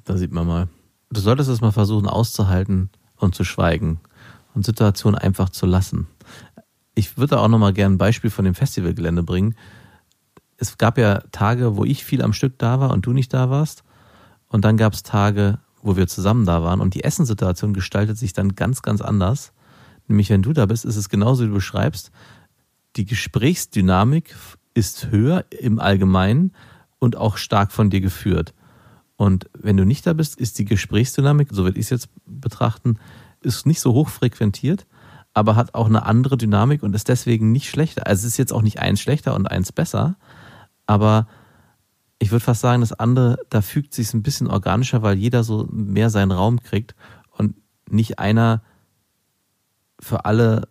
Da 0.03 0.17
sieht 0.17 0.31
man 0.31 0.45
mal. 0.45 0.67
Du 1.11 1.19
solltest 1.19 1.49
es 1.49 1.59
mal 1.59 1.71
versuchen 1.71 2.07
auszuhalten 2.07 2.89
und 3.17 3.35
zu 3.35 3.43
schweigen 3.43 3.99
und 4.53 4.65
Situationen 4.65 5.19
einfach 5.19 5.49
zu 5.49 5.65
lassen. 5.65 6.07
Ich 6.95 7.17
würde 7.17 7.39
auch 7.39 7.49
noch 7.49 7.59
mal 7.59 7.73
gerne 7.73 7.95
ein 7.95 7.97
Beispiel 7.97 8.29
von 8.29 8.45
dem 8.45 8.55
Festivalgelände 8.55 9.21
bringen. 9.21 9.55
Es 10.57 10.77
gab 10.77 10.97
ja 10.97 11.19
Tage, 11.31 11.75
wo 11.75 11.83
ich 11.83 12.05
viel 12.05 12.21
am 12.21 12.31
Stück 12.31 12.57
da 12.57 12.79
war 12.79 12.91
und 12.91 13.05
du 13.05 13.11
nicht 13.11 13.33
da 13.33 13.49
warst. 13.49 13.83
Und 14.47 14.63
dann 14.63 14.77
gab 14.77 14.93
es 14.93 15.03
Tage, 15.03 15.59
wo 15.81 15.97
wir 15.97 16.07
zusammen 16.07 16.45
da 16.45 16.63
waren. 16.63 16.79
Und 16.79 16.93
die 16.93 17.03
Essenssituation 17.03 17.73
gestaltet 17.73 18.17
sich 18.17 18.31
dann 18.31 18.55
ganz, 18.55 18.81
ganz 18.81 19.01
anders. 19.01 19.51
Nämlich, 20.07 20.29
wenn 20.29 20.41
du 20.41 20.53
da 20.53 20.65
bist, 20.65 20.85
ist 20.85 20.95
es 20.95 21.09
genauso, 21.09 21.43
wie 21.43 21.47
du 21.47 21.55
beschreibst. 21.55 22.11
Die 22.95 23.05
Gesprächsdynamik 23.05 24.35
ist 24.73 25.09
höher 25.11 25.45
im 25.49 25.79
Allgemeinen 25.79 26.53
und 26.99 27.17
auch 27.17 27.37
stark 27.37 27.71
von 27.71 27.89
dir 27.89 28.01
geführt. 28.01 28.53
Und 29.21 29.51
wenn 29.53 29.77
du 29.77 29.85
nicht 29.85 30.07
da 30.07 30.13
bist, 30.13 30.39
ist 30.39 30.57
die 30.57 30.65
Gesprächsdynamik, 30.65 31.49
so 31.51 31.63
würde 31.63 31.77
ich 31.77 31.85
es 31.85 31.89
jetzt 31.91 32.09
betrachten, 32.25 32.97
ist 33.41 33.67
nicht 33.67 33.79
so 33.79 33.93
hoch 33.93 34.09
frequentiert, 34.09 34.87
aber 35.35 35.55
hat 35.55 35.75
auch 35.75 35.85
eine 35.85 36.07
andere 36.07 36.37
Dynamik 36.37 36.81
und 36.81 36.95
ist 36.95 37.07
deswegen 37.07 37.51
nicht 37.51 37.69
schlechter. 37.69 38.07
Also 38.07 38.21
es 38.21 38.33
ist 38.33 38.37
jetzt 38.37 38.51
auch 38.51 38.63
nicht 38.63 38.79
eins 38.79 38.99
schlechter 38.99 39.35
und 39.35 39.45
eins 39.45 39.71
besser, 39.71 40.15
aber 40.87 41.27
ich 42.17 42.31
würde 42.31 42.43
fast 42.43 42.61
sagen, 42.61 42.81
das 42.81 42.93
andere, 42.93 43.37
da 43.51 43.61
fügt 43.61 43.93
sich 43.93 44.11
ein 44.15 44.23
bisschen 44.23 44.47
organischer, 44.47 45.03
weil 45.03 45.19
jeder 45.19 45.43
so 45.43 45.67
mehr 45.71 46.09
seinen 46.09 46.31
Raum 46.31 46.59
kriegt 46.59 46.95
und 47.29 47.53
nicht 47.91 48.17
einer 48.17 48.63
für 49.99 50.25
alle 50.25 50.67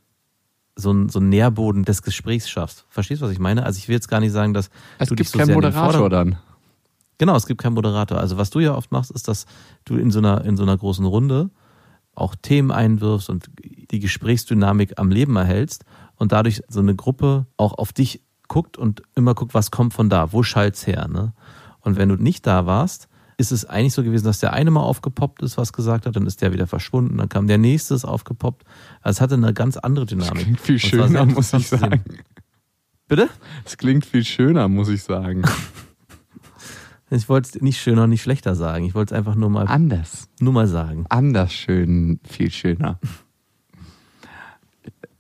so 0.75 0.93
ein, 0.93 1.09
so 1.09 1.21
Nährboden 1.21 1.85
des 1.85 2.03
Gesprächs 2.03 2.51
schaffst. 2.51 2.85
Verstehst 2.89 3.23
du, 3.23 3.27
was 3.27 3.33
ich 3.33 3.39
meine? 3.39 3.65
Also 3.65 3.79
ich 3.79 3.87
will 3.87 3.95
jetzt 3.95 4.09
gar 4.09 4.19
nicht 4.19 4.33
sagen, 4.33 4.55
dass 4.55 4.71
Es 4.99 5.09
du 5.09 5.15
gibt 5.15 5.29
dich 5.29 5.31
so 5.31 5.39
keinen 5.39 5.55
Moderator 5.55 6.11
dann. 6.11 6.37
Genau, 7.21 7.37
es 7.37 7.45
gibt 7.45 7.61
keinen 7.61 7.75
Moderator. 7.75 8.17
Also 8.17 8.39
was 8.39 8.49
du 8.49 8.61
ja 8.61 8.75
oft 8.75 8.93
machst, 8.93 9.11
ist, 9.11 9.29
dass 9.29 9.45
du 9.85 9.97
in 9.97 10.11
so 10.11 10.21
einer, 10.21 10.43
in 10.47 10.57
so 10.57 10.63
einer 10.63 10.79
großen 10.79 11.05
Runde 11.05 11.51
auch 12.15 12.35
Themen 12.35 12.71
einwirfst 12.71 13.29
und 13.29 13.51
die 13.91 13.99
Gesprächsdynamik 13.99 14.99
am 14.99 15.11
Leben 15.11 15.37
erhältst 15.37 15.85
und 16.17 16.33
dadurch 16.33 16.63
so 16.69 16.81
eine 16.81 16.97
Gruppe 16.97 17.45
auch 17.59 17.75
auf 17.75 17.93
dich 17.93 18.23
guckt 18.49 18.79
und 18.79 19.03
immer 19.15 19.35
guckt, 19.35 19.53
was 19.53 19.71
kommt 19.71 19.93
von 19.93 20.09
da, 20.09 20.33
wo 20.33 20.43
schallt's 20.43 20.87
her, 20.87 21.09
ne? 21.09 21.35
Und 21.81 21.99
wenn 21.99 22.09
du 22.09 22.17
nicht 22.17 22.47
da 22.47 22.65
warst, 22.65 23.11
ist 23.37 23.53
es 23.53 23.67
eigentlich 23.67 23.93
so 23.93 24.03
gewesen, 24.03 24.25
dass 24.25 24.41
der 24.41 24.55
eine 24.55 24.71
mal 24.71 24.81
aufgepoppt 24.81 25.43
ist, 25.43 25.59
was 25.59 25.75
gesagt 25.75 26.07
hat, 26.07 26.17
dann 26.17 26.27
ist 26.27 26.41
der 26.41 26.55
wieder 26.55 26.67
verschwunden, 26.67 27.19
dann 27.19 27.29
kam 27.29 27.49
der 27.49 27.59
nächste 27.59 27.95
ist 27.95 28.07
aufgepoppt. 28.07 28.65
Also 29.03 29.19
es 29.19 29.21
hatte 29.21 29.35
eine 29.35 29.53
ganz 29.53 29.77
andere 29.77 30.07
Dynamik. 30.07 30.45
klingt 30.45 30.61
viel 30.61 30.79
schöner, 30.79 31.27
muss 31.27 31.53
ich 31.53 31.69
sagen. 31.69 32.03
Bitte? 33.09 33.29
Es 33.67 33.77
klingt 33.77 34.07
viel 34.07 34.25
schöner, 34.25 34.69
muss 34.69 34.89
ich 34.89 35.03
sagen. 35.03 35.43
Ich 37.11 37.29
wollte 37.29 37.51
es 37.57 37.63
nicht 37.63 37.81
schöner, 37.81 38.07
nicht 38.07 38.23
schlechter 38.23 38.55
sagen. 38.55 38.85
Ich 38.85 38.95
wollte 38.95 39.15
es 39.15 39.19
einfach 39.19 39.35
nur 39.35 39.51
mal, 39.51 39.67
Anders. 39.67 40.29
nur 40.41 40.53
mal 40.53 40.69
sagen. 40.69 41.07
Anders 41.09 41.53
schön, 41.53 42.21
viel 42.25 42.51
schöner. 42.51 43.01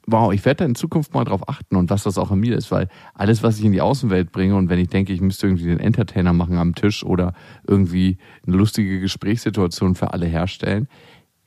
Wow, 0.07 0.33
ich 0.33 0.45
werde 0.45 0.59
da 0.59 0.65
in 0.65 0.75
Zukunft 0.75 1.15
mal 1.15 1.25
drauf 1.25 1.49
achten 1.49 1.77
und 1.77 1.91
was 1.91 2.03
das 2.03 2.19
auch 2.19 2.31
an 2.33 2.41
mir 2.41 2.57
ist, 2.57 2.71
weil 2.73 2.89
alles, 3.15 3.43
was 3.43 3.59
ich 3.59 3.65
in 3.65 3.73
die 3.73 3.81
Außenwelt 3.81 4.33
bringe 4.33 4.57
und 4.57 4.69
wenn 4.69 4.79
ich 4.79 4.89
denke, 4.89 5.13
ich 5.13 5.21
müsste 5.21 5.47
irgendwie 5.47 5.67
den 5.67 5.79
Entertainer 5.79 6.33
machen 6.33 6.59
am 6.59 6.75
Tisch 6.75 7.05
oder 7.05 7.33
irgendwie 7.67 8.19
eine 8.45 8.57
lustige 8.57 8.99
Gesprächssituation 8.99 9.95
für 9.95 10.13
alle 10.13 10.27
herstellen, 10.27 10.89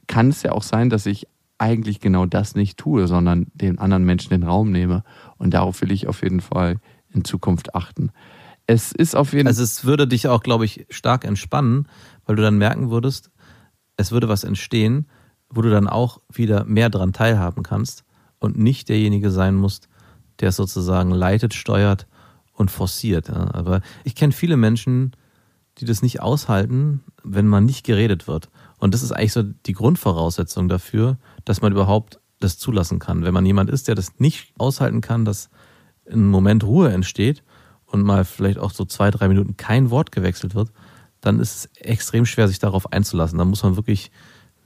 kann 0.07 0.29
es 0.29 0.43
ja 0.43 0.53
auch 0.53 0.63
sein, 0.63 0.89
dass 0.89 1.05
ich 1.05 1.27
eigentlich 1.57 1.99
genau 1.99 2.25
das 2.25 2.55
nicht 2.55 2.77
tue, 2.77 3.07
sondern 3.07 3.47
den 3.53 3.79
anderen 3.79 4.05
Menschen 4.05 4.29
den 4.29 4.43
Raum 4.43 4.71
nehme. 4.71 5.03
Und 5.37 5.53
darauf 5.53 5.81
will 5.81 5.91
ich 5.91 6.07
auf 6.07 6.21
jeden 6.23 6.41
Fall 6.41 6.77
in 7.13 7.23
Zukunft 7.23 7.75
achten. 7.75 8.11
Es 8.67 8.91
ist 8.91 9.15
auf 9.15 9.33
jeden 9.33 9.45
Fall. 9.45 9.51
Also 9.51 9.63
es 9.63 9.85
würde 9.85 10.07
dich 10.07 10.27
auch, 10.27 10.41
glaube 10.41 10.65
ich, 10.65 10.85
stark 10.89 11.25
entspannen, 11.25 11.87
weil 12.25 12.35
du 12.35 12.41
dann 12.41 12.57
merken 12.57 12.89
würdest, 12.89 13.29
es 13.97 14.11
würde 14.11 14.29
was 14.29 14.43
entstehen, 14.43 15.07
wo 15.49 15.61
du 15.61 15.69
dann 15.69 15.87
auch 15.87 16.21
wieder 16.31 16.63
mehr 16.63 16.89
dran 16.89 17.13
teilhaben 17.13 17.63
kannst 17.63 18.05
und 18.39 18.57
nicht 18.57 18.89
derjenige 18.89 19.31
sein 19.31 19.55
musst, 19.55 19.89
der 20.39 20.49
es 20.49 20.55
sozusagen 20.55 21.11
leitet, 21.11 21.53
steuert 21.53 22.07
und 22.53 22.71
forciert. 22.71 23.29
Aber 23.29 23.81
ich 24.03 24.15
kenne 24.15 24.33
viele 24.33 24.57
Menschen, 24.57 25.15
die 25.77 25.85
das 25.85 26.01
nicht 26.01 26.21
aushalten, 26.21 27.03
wenn 27.23 27.47
man 27.47 27.65
nicht 27.65 27.85
geredet 27.85 28.27
wird. 28.27 28.49
Und 28.77 28.93
das 28.93 29.03
ist 29.03 29.11
eigentlich 29.11 29.33
so 29.33 29.43
die 29.43 29.73
Grundvoraussetzung 29.73 30.69
dafür, 30.69 31.17
dass 31.45 31.61
man 31.61 31.71
überhaupt 31.71 32.19
das 32.39 32.57
zulassen 32.57 32.99
kann. 32.99 33.23
Wenn 33.23 33.33
man 33.33 33.45
jemand 33.45 33.69
ist, 33.69 33.87
der 33.87 33.95
das 33.95 34.19
nicht 34.19 34.53
aushalten 34.57 35.01
kann, 35.01 35.25
dass 35.25 35.49
ein 36.09 36.27
Moment 36.27 36.63
Ruhe 36.63 36.91
entsteht 36.91 37.43
und 37.93 38.01
mal 38.01 38.25
vielleicht 38.25 38.57
auch 38.57 38.71
so 38.71 38.85
zwei, 38.85 39.11
drei 39.11 39.27
Minuten 39.27 39.55
kein 39.55 39.91
Wort 39.91 40.11
gewechselt 40.11 40.55
wird, 40.55 40.71
dann 41.21 41.39
ist 41.39 41.55
es 41.55 41.65
extrem 41.75 42.25
schwer, 42.25 42.47
sich 42.47 42.57
darauf 42.57 42.91
einzulassen. 42.91 43.37
Da 43.37 43.45
muss 43.45 43.61
man 43.61 43.75
wirklich 43.75 44.11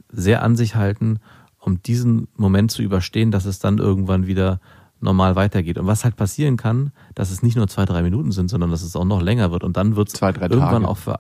sehr 0.10 0.42
an 0.44 0.56
sich 0.56 0.76
halten, 0.76 1.20
um 1.60 1.84
diesen 1.84 2.30
Moment 2.38 2.72
zu 2.72 2.82
überstehen, 2.82 3.30
dass 3.30 3.44
es 3.44 3.60
dann 3.60 3.80
irgendwann 3.80 4.28
wieder 4.28 4.62
normal 5.02 5.36
weitergeht. 5.36 5.78
Und 5.78 5.88
was 5.88 6.06
halt 6.06 6.16
passieren 6.16 6.56
kann, 6.56 6.94
dass 7.16 7.30
es 7.30 7.44
nicht 7.44 7.58
nur 7.58 7.68
zwei, 7.68 7.84
drei 7.84 8.02
Minuten 8.02 8.32
sind, 8.32 8.48
sondern 8.48 8.72
dass 8.72 8.82
es 8.82 8.96
auch 8.96 9.06
noch 9.06 9.22
länger 9.22 9.52
wird. 9.52 9.66
Und 9.66 9.76
dann 9.76 9.98
wird 9.98 10.08
es 10.08 10.22
irgendwann 10.22 10.84
Tage. 10.84 10.88
auch 10.88 10.98
für 10.98 11.20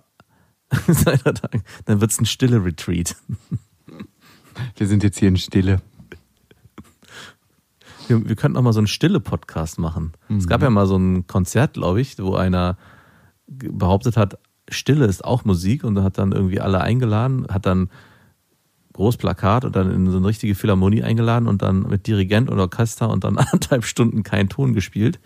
zwei, 0.94 1.18
drei 1.18 1.34
Tage, 1.34 1.62
dann 1.86 2.00
wird 2.00 2.12
es 2.12 2.22
ein 2.22 2.26
stille 2.26 2.64
Retreat. 2.64 3.18
Wir 4.78 4.88
sind 4.88 5.04
jetzt 5.04 5.20
hier 5.20 5.28
in 5.28 5.38
Stille. 5.38 5.82
Wir, 8.08 8.28
wir 8.28 8.36
könnten 8.36 8.58
auch 8.58 8.62
mal 8.62 8.74
so 8.74 8.80
einen 8.80 8.88
stille 8.88 9.20
Podcast 9.20 9.80
machen. 9.80 10.14
Es 10.30 10.48
gab 10.48 10.62
ja 10.62 10.70
mal 10.70 10.88
so 10.88 10.98
ein 10.98 11.28
Konzert, 11.28 11.74
glaube 11.74 12.02
ich, 12.02 12.18
wo 12.20 12.36
einer 12.36 12.78
behauptet 13.48 14.18
hat, 14.18 14.40
Stille 14.70 15.06
ist 15.06 15.24
auch 15.24 15.46
Musik 15.46 15.84
und 15.84 16.02
hat 16.04 16.18
dann 16.18 16.32
irgendwie 16.32 16.60
alle 16.60 16.82
eingeladen, 16.82 17.48
hat 17.50 17.66
dann 17.66 17.90
Großplakat 18.94 19.64
und 19.64 19.76
dann 19.76 19.92
in 19.92 20.10
so 20.10 20.18
eine 20.18 20.28
richtige 20.28 20.56
Philharmonie 20.56 21.04
eingeladen 21.04 21.48
und 21.48 21.62
dann 21.62 21.84
mit 21.84 22.08
Dirigent 22.08 22.50
und 22.50 22.60
Orchester 22.60 23.10
und 23.10 23.24
dann 23.24 23.38
anderthalb 23.38 23.86
Stunden 23.86 24.24
keinen 24.24 24.50
Ton 24.50 24.74
gespielt. 24.74 25.20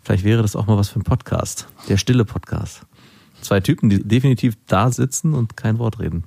Vielleicht 0.00 0.24
wäre 0.24 0.42
das 0.42 0.56
auch 0.56 0.66
mal 0.66 0.76
was 0.76 0.90
für 0.90 1.00
ein 1.00 1.04
Podcast. 1.04 1.68
Der 1.88 1.96
stille 1.96 2.24
Podcast. 2.24 2.82
Zwei 3.40 3.60
Typen, 3.60 3.88
die 3.88 4.02
definitiv 4.02 4.56
da 4.66 4.90
sitzen 4.90 5.34
und 5.34 5.56
kein 5.56 5.78
Wort 5.78 6.00
reden. 6.00 6.24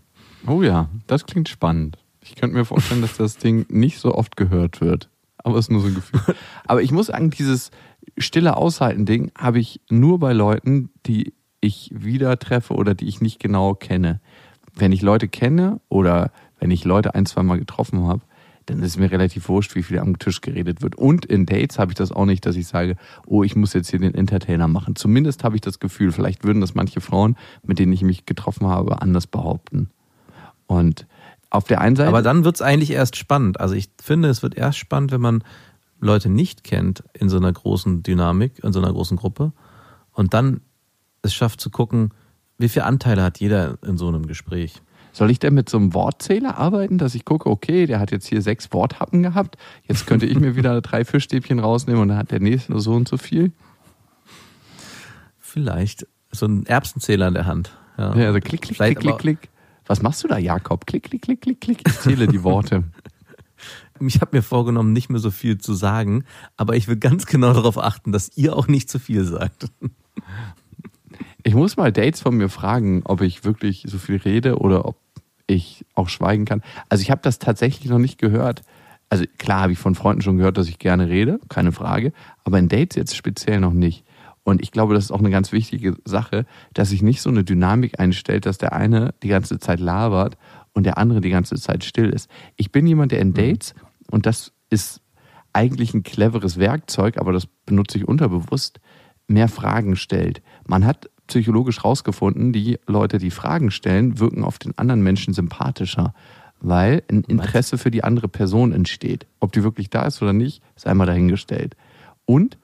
Oh 0.48 0.63
ja, 0.63 0.89
das 1.08 1.26
klingt 1.26 1.50
spannend. 1.50 1.98
Ich 2.22 2.36
könnte 2.36 2.56
mir 2.56 2.65
vorstellen, 2.65 3.02
dass 3.02 3.17
das 3.17 3.38
Ding 3.38 3.65
nicht 3.70 4.00
so 4.00 4.15
oft 4.15 4.38
gehört 4.38 4.82
wird. 4.82 5.10
Aber 5.44 5.58
es 5.58 5.66
ist 5.66 5.72
nur 5.72 5.82
so 5.82 5.88
ein 5.88 5.96
Gefühl. 5.96 6.36
Aber 6.66 6.82
ich 6.82 6.92
muss 6.92 7.08
sagen, 7.08 7.30
dieses 7.30 7.72
stille 8.18 8.58
Aushalten-Ding 8.58 9.32
habe 9.38 9.60
ich 9.60 9.82
nur 9.90 10.20
bei 10.20 10.34
Leuten, 10.34 10.90
die 11.06 11.34
ich 11.62 11.92
wieder 11.94 12.38
treffe 12.40 12.74
oder 12.74 12.96
die 12.96 13.08
ich 13.08 13.22
nicht 13.22 13.40
genau 13.40 13.76
kenne. 13.76 14.20
Wenn 14.74 14.92
ich 14.92 15.02
Leute 15.02 15.28
kenne 15.28 15.80
oder 15.90 16.32
wenn 16.60 16.72
ich 16.72 16.86
Leute 16.86 17.16
ein, 17.16 17.26
zwei 17.26 17.44
Mal 17.44 17.60
getroffen 17.60 18.08
habe, 18.08 18.22
dann 18.68 18.82
ist 18.82 18.98
mir 18.98 19.12
relativ 19.12 19.50
wurscht, 19.50 19.76
wie 19.76 19.84
viel 19.84 20.00
am 20.00 20.20
Tisch 20.20 20.42
geredet 20.42 20.82
wird. 20.82 20.96
Und 20.96 21.26
in 21.26 21.46
Dates 21.46 21.80
habe 21.80 21.92
ich 21.92 21.96
das 21.96 22.12
auch 22.12 22.26
nicht, 22.26 22.46
dass 22.46 22.56
ich 22.56 22.68
sage, 22.68 22.96
oh, 23.26 23.44
ich 23.44 23.56
muss 23.56 23.74
jetzt 23.74 23.90
hier 23.90 24.00
den 24.00 24.14
Entertainer 24.14 24.68
machen. 24.68 24.96
Zumindest 24.96 25.44
habe 25.44 25.56
ich 25.56 25.62
das 25.62 25.80
Gefühl, 25.80 26.12
vielleicht 26.12 26.44
würden 26.44 26.62
das 26.62 26.76
manche 26.76 27.02
Frauen, 27.02 27.36
mit 27.64 27.80
denen 27.80 27.94
ich 27.94 28.04
mich 28.04 28.26
getroffen 28.26 28.68
habe, 28.68 29.02
anders 29.02 29.28
behaupten. 29.28 29.90
Und 30.68 31.08
auf 31.52 31.66
der 31.66 31.82
einen 31.82 31.96
Seite. 31.96 32.10
Aber 32.10 32.24
dann 32.24 32.44
wird 32.44 32.56
es 32.56 32.62
eigentlich 32.62 32.92
erst 32.92 33.16
spannend. 33.18 33.60
Also 33.60 33.76
ich 33.76 33.90
finde, 34.02 34.30
es 34.30 34.42
wird 34.42 34.56
erst 34.56 34.80
spannend, 34.80 35.12
wenn 35.12 35.22
man 35.22 35.44
Leute 36.00 36.30
nicht 36.30 36.64
kennt 36.64 37.04
in 37.14 37.30
so 37.30 37.38
einer 37.38 37.54
großen 37.54 38.02
Dynamik, 38.02 38.64
in 38.64 38.74
so 38.74 38.82
einer 38.82 38.92
großen 38.92 39.18
Gruppe. 39.18 39.52
Und 40.14 40.34
dann 40.34 40.62
es 41.22 41.34
schafft 41.34 41.62
zu 41.62 41.70
gucken, 41.70 42.14
wie 42.58 42.70
viele 42.70 42.86
Anteile 42.86 43.22
hat 43.22 43.40
jeder 43.40 43.78
in 43.86 43.98
so 43.98 44.08
einem 44.08 44.26
Gespräch. 44.26 44.82
Soll 45.14 45.30
ich 45.30 45.40
denn 45.40 45.54
mit 45.54 45.68
so 45.70 45.78
einem 45.78 45.94
Wortzähler 45.94 46.58
arbeiten, 46.58 46.98
dass 46.98 47.16
ich 47.16 47.26
gucke, 47.26 47.50
okay, 47.50 47.86
der 47.86 48.00
hat 48.00 48.12
jetzt 48.12 48.28
hier 48.28 48.42
sechs 48.42 48.72
Worthappen 48.72 49.22
gehabt, 49.22 49.58
jetzt 49.84 50.08
könnte 50.08 50.26
ich 50.26 50.40
mir 50.40 50.56
wieder 50.56 50.80
drei 50.82 51.04
Fischstäbchen 51.04 51.60
rausnehmen 51.60 52.02
und 52.02 52.08
dann 52.08 52.18
hat 52.18 52.32
der 52.32 52.40
nächste 52.40 52.72
nur 52.72 52.82
so 52.82 52.94
und 52.94 53.08
so 53.08 53.18
viel? 53.18 53.52
Vielleicht. 55.38 56.08
So 56.32 56.46
ein 56.46 56.66
Erbsenzähler 56.66 57.28
in 57.28 57.34
der 57.34 57.46
Hand. 57.46 57.78
Ja, 57.98 58.16
ja 58.16 58.28
also 58.28 58.40
klick, 58.40 58.62
klick, 58.62 58.78
Vielleicht 58.78 59.00
klick, 59.00 59.18
klick, 59.18 59.42
klick. 59.42 59.51
Was 59.92 60.02
machst 60.02 60.24
du 60.24 60.30
da, 60.30 60.38
Jakob? 60.38 60.88
Klick, 60.88 61.04
klick, 61.04 61.22
klick, 61.22 61.42
klick, 61.42 61.60
klick. 61.60 61.82
Ich 61.86 62.00
zähle 62.00 62.26
die 62.26 62.44
Worte. 62.44 62.86
Ich 64.00 64.20
habe 64.20 64.36
mir 64.36 64.42
vorgenommen, 64.42 64.94
nicht 64.94 65.12
mehr 65.12 65.20
so 65.20 65.30
viel 65.30 65.60
zu 65.60 65.76
sagen, 65.76 66.24
aber 66.58 66.76
ich 66.76 66.88
will 66.88 66.96
ganz 66.96 67.28
genau 67.28 67.54
darauf 67.54 67.78
achten, 67.78 68.12
dass 68.12 68.36
ihr 68.36 68.56
auch 68.56 68.68
nicht 68.68 68.90
zu 68.90 68.98
viel 68.98 69.24
sagt. 69.26 69.68
Ich 71.44 71.54
muss 71.54 71.78
mal 71.78 71.92
Dates 71.92 72.22
von 72.22 72.36
mir 72.36 72.50
fragen, 72.50 73.02
ob 73.04 73.22
ich 73.22 73.44
wirklich 73.44 73.84
so 73.88 74.00
viel 74.00 74.16
rede 74.16 74.58
oder 74.58 74.86
ob 74.86 74.98
ich 75.46 75.86
auch 75.94 76.10
schweigen 76.10 76.46
kann. 76.46 76.64
Also 76.90 77.02
ich 77.02 77.12
habe 77.12 77.22
das 77.22 77.38
tatsächlich 77.38 77.90
noch 77.90 78.00
nicht 78.00 78.18
gehört. 78.18 78.64
Also 79.10 79.26
klar 79.38 79.62
habe 79.62 79.74
ich 79.74 79.80
von 79.80 79.94
Freunden 79.94 80.22
schon 80.22 80.38
gehört, 80.38 80.58
dass 80.58 80.68
ich 80.68 80.80
gerne 80.80 81.10
rede, 81.10 81.40
keine 81.50 81.72
Frage, 81.72 82.14
aber 82.44 82.58
in 82.58 82.70
Dates 82.70 82.96
jetzt 82.96 83.16
speziell 83.16 83.60
noch 83.60 83.74
nicht. 83.74 84.04
Und 84.44 84.62
ich 84.62 84.72
glaube, 84.72 84.94
das 84.94 85.06
ist 85.06 85.12
auch 85.12 85.20
eine 85.20 85.30
ganz 85.30 85.52
wichtige 85.52 85.96
Sache, 86.04 86.46
dass 86.74 86.90
sich 86.90 87.02
nicht 87.02 87.22
so 87.22 87.30
eine 87.30 87.44
Dynamik 87.44 88.00
einstellt, 88.00 88.46
dass 88.46 88.58
der 88.58 88.74
eine 88.74 89.14
die 89.22 89.28
ganze 89.28 89.60
Zeit 89.60 89.80
labert 89.80 90.38
und 90.74 90.86
der 90.86 90.98
andere 90.98 91.22
die 91.22 91.30
ganze 91.30 91.56
Zeit 91.56 91.84
still 91.84 92.10
ist. 92.10 92.30
Ich 92.56 92.72
bin 92.72 92.88
jemand, 92.88 93.12
der 93.12 93.20
in 93.20 93.30
mhm. 93.30 93.34
Dates, 93.36 93.76
und 94.10 94.26
das 94.26 94.52
ist 94.70 95.02
eigentlich 95.54 95.94
ein 95.94 96.04
cleveres 96.04 96.58
Werkzeug, 96.58 97.18
aber 97.18 97.34
das 97.34 97.46
benutze 97.46 97.98
ich 97.98 98.08
unterbewusst, 98.08 98.80
mehr 99.28 99.48
Fragen 99.48 99.96
stellt. 99.96 100.42
Man 100.66 100.86
hat 100.86 101.10
psychologisch 101.28 101.84
rausgefunden, 101.84 102.52
die 102.52 102.80
Leute, 102.88 103.18
die 103.18 103.32
Fragen 103.32 103.72
stellen, 103.72 104.20
wirken 104.20 104.44
auf 104.44 104.60
den 104.60 104.78
anderen 104.78 105.02
Menschen 105.02 105.34
sympathischer, 105.34 106.14
weil 106.60 107.04
ein 107.10 107.24
Interesse 107.24 107.78
für 107.78 107.92
die 107.92 108.04
andere 108.04 108.28
Person 108.28 108.72
entsteht. 108.72 109.28
Ob 109.40 109.52
die 109.52 109.64
wirklich 109.64 109.90
da 109.90 110.04
ist 110.04 110.22
oder 110.22 110.34
nicht, 110.34 110.62
ist 110.76 110.88
einmal 110.88 111.08
dahingestellt. 111.08 111.76
Und 112.26 112.58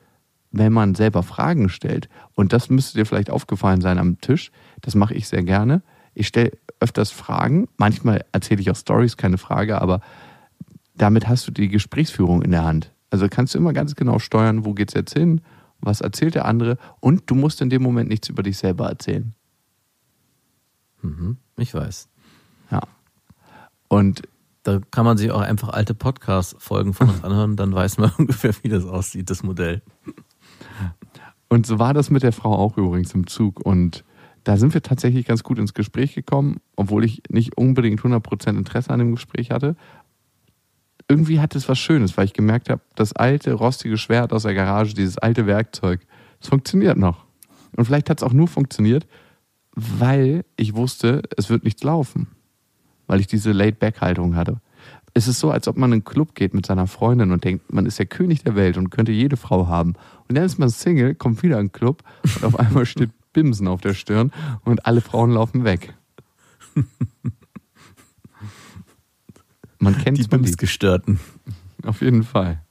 wenn 0.51 0.73
man 0.73 0.95
selber 0.95 1.23
Fragen 1.23 1.69
stellt, 1.69 2.09
und 2.35 2.53
das 2.53 2.69
müsste 2.69 2.97
dir 2.97 3.05
vielleicht 3.05 3.29
aufgefallen 3.29 3.81
sein 3.81 3.97
am 3.97 4.19
Tisch, 4.21 4.51
das 4.81 4.95
mache 4.95 5.13
ich 5.13 5.27
sehr 5.27 5.43
gerne. 5.43 5.81
Ich 6.13 6.27
stelle 6.27 6.51
öfters 6.79 7.11
Fragen, 7.11 7.67
manchmal 7.77 8.25
erzähle 8.31 8.61
ich 8.61 8.71
auch 8.71 8.75
Stories, 8.75 9.17
keine 9.17 9.37
Frage, 9.37 9.81
aber 9.81 10.01
damit 10.95 11.27
hast 11.27 11.47
du 11.47 11.51
die 11.51 11.67
Gesprächsführung 11.67 12.41
in 12.41 12.51
der 12.51 12.63
Hand. 12.63 12.91
Also 13.09 13.27
kannst 13.29 13.53
du 13.53 13.59
immer 13.59 13.73
ganz 13.73 13.95
genau 13.95 14.19
steuern, 14.19 14.65
wo 14.65 14.73
geht 14.73 14.89
es 14.89 14.95
jetzt 14.95 15.13
hin, 15.13 15.41
was 15.79 16.01
erzählt 16.01 16.35
der 16.35 16.45
andere 16.45 16.77
und 16.99 17.29
du 17.29 17.35
musst 17.35 17.61
in 17.61 17.69
dem 17.69 17.83
Moment 17.83 18.09
nichts 18.09 18.29
über 18.29 18.43
dich 18.43 18.57
selber 18.57 18.87
erzählen. 18.87 19.33
Mhm, 21.01 21.37
ich 21.57 21.73
weiß. 21.73 22.09
Ja. 22.71 22.81
Und 23.87 24.23
da 24.63 24.81
kann 24.91 25.05
man 25.05 25.17
sich 25.17 25.31
auch 25.31 25.39
einfach 25.39 25.69
alte 25.69 25.93
Podcast-Folgen 25.93 26.93
von 26.93 27.09
uns 27.09 27.23
anhören, 27.23 27.55
dann 27.55 27.73
weiß 27.73 27.99
man 27.99 28.11
ungefähr, 28.17 28.53
wie 28.61 28.69
das 28.69 28.85
aussieht, 28.85 29.29
das 29.29 29.43
Modell. 29.43 29.81
Und 31.49 31.65
so 31.65 31.79
war 31.79 31.93
das 31.93 32.09
mit 32.09 32.23
der 32.23 32.33
Frau 32.33 32.53
auch 32.53 32.77
übrigens 32.77 33.13
im 33.13 33.27
Zug. 33.27 33.65
Und 33.65 34.03
da 34.43 34.57
sind 34.57 34.73
wir 34.73 34.81
tatsächlich 34.81 35.25
ganz 35.25 35.43
gut 35.43 35.59
ins 35.59 35.73
Gespräch 35.73 36.13
gekommen, 36.13 36.57
obwohl 36.75 37.05
ich 37.05 37.21
nicht 37.29 37.57
unbedingt 37.57 38.01
100% 38.01 38.49
Interesse 38.49 38.91
an 38.91 38.99
dem 38.99 39.15
Gespräch 39.15 39.51
hatte 39.51 39.75
irgendwie 41.09 41.39
hat 41.39 41.55
es 41.55 41.69
was 41.69 41.79
Schönes, 41.79 42.17
weil 42.17 42.25
ich 42.25 42.33
gemerkt 42.33 42.69
habe, 42.69 42.81
das 42.95 43.13
alte, 43.13 43.53
rostige 43.53 43.97
Schwert 43.97 44.33
aus 44.33 44.43
der 44.43 44.53
Garage, 44.53 44.93
dieses 44.93 45.17
alte 45.17 45.47
Werkzeug, 45.47 46.01
es 46.41 46.49
funktioniert 46.49 46.97
noch. 46.97 47.25
Und 47.75 47.85
vielleicht 47.85 48.09
hat 48.09 48.19
es 48.19 48.23
auch 48.23 48.33
nur 48.33 48.47
funktioniert, 48.47 49.07
weil 49.73 50.43
ich 50.55 50.75
wusste, 50.75 51.21
es 51.37 51.49
wird 51.49 51.63
nichts 51.63 51.83
laufen. 51.83 52.27
Weil 53.05 53.21
ich 53.21 53.27
diese 53.27 53.53
Laid-Back-Haltung 53.53 54.35
hatte. 54.35 54.59
Es 55.17 55.27
ist 55.27 55.39
so, 55.39 55.49
als 55.49 55.67
ob 55.67 55.77
man 55.77 55.89
in 55.89 55.93
einen 55.93 56.03
Club 56.03 56.35
geht 56.35 56.53
mit 56.53 56.67
seiner 56.67 56.85
Freundin 56.85 57.31
und 57.31 57.43
denkt, 57.43 57.73
man 57.73 57.87
ist 57.87 57.97
der 57.97 58.05
König 58.05 58.43
der 58.43 58.55
Welt 58.55 58.77
und 58.77 58.91
könnte 58.91 59.11
jede 59.11 59.35
Frau 59.35 59.65
haben. 59.65 59.95
Und 60.27 60.37
dann 60.37 60.45
ist 60.45 60.59
man 60.59 60.69
Single, 60.69 61.15
kommt 61.15 61.41
wieder 61.41 61.59
in 61.59 61.69
den 61.69 61.71
Club 61.71 62.03
und 62.35 62.43
auf 62.43 62.59
einmal 62.59 62.85
steht 62.85 63.09
Bimsen 63.33 63.67
auf 63.67 63.81
der 63.81 63.95
Stirn 63.95 64.31
und 64.63 64.85
alle 64.85 65.01
Frauen 65.01 65.31
laufen 65.31 65.63
weg. 65.63 65.95
Man 69.79 69.97
kennt 69.97 70.19
die 70.19 70.27
Bumsgestörten. 70.27 71.19
Auf 71.83 72.01
jeden 72.01 72.21
Fall. 72.21 72.61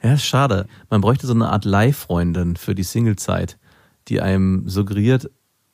Ja, 0.00 0.12
ist 0.12 0.26
schade. 0.26 0.68
Man 0.90 1.00
bräuchte 1.00 1.26
so 1.26 1.34
eine 1.34 1.48
Art 1.48 1.64
Leihfreundin 1.64 2.54
für 2.54 2.76
die 2.76 2.84
Singlezeit, 2.84 3.58
die 4.06 4.20
einem 4.20 4.68
suggeriert, 4.68 5.28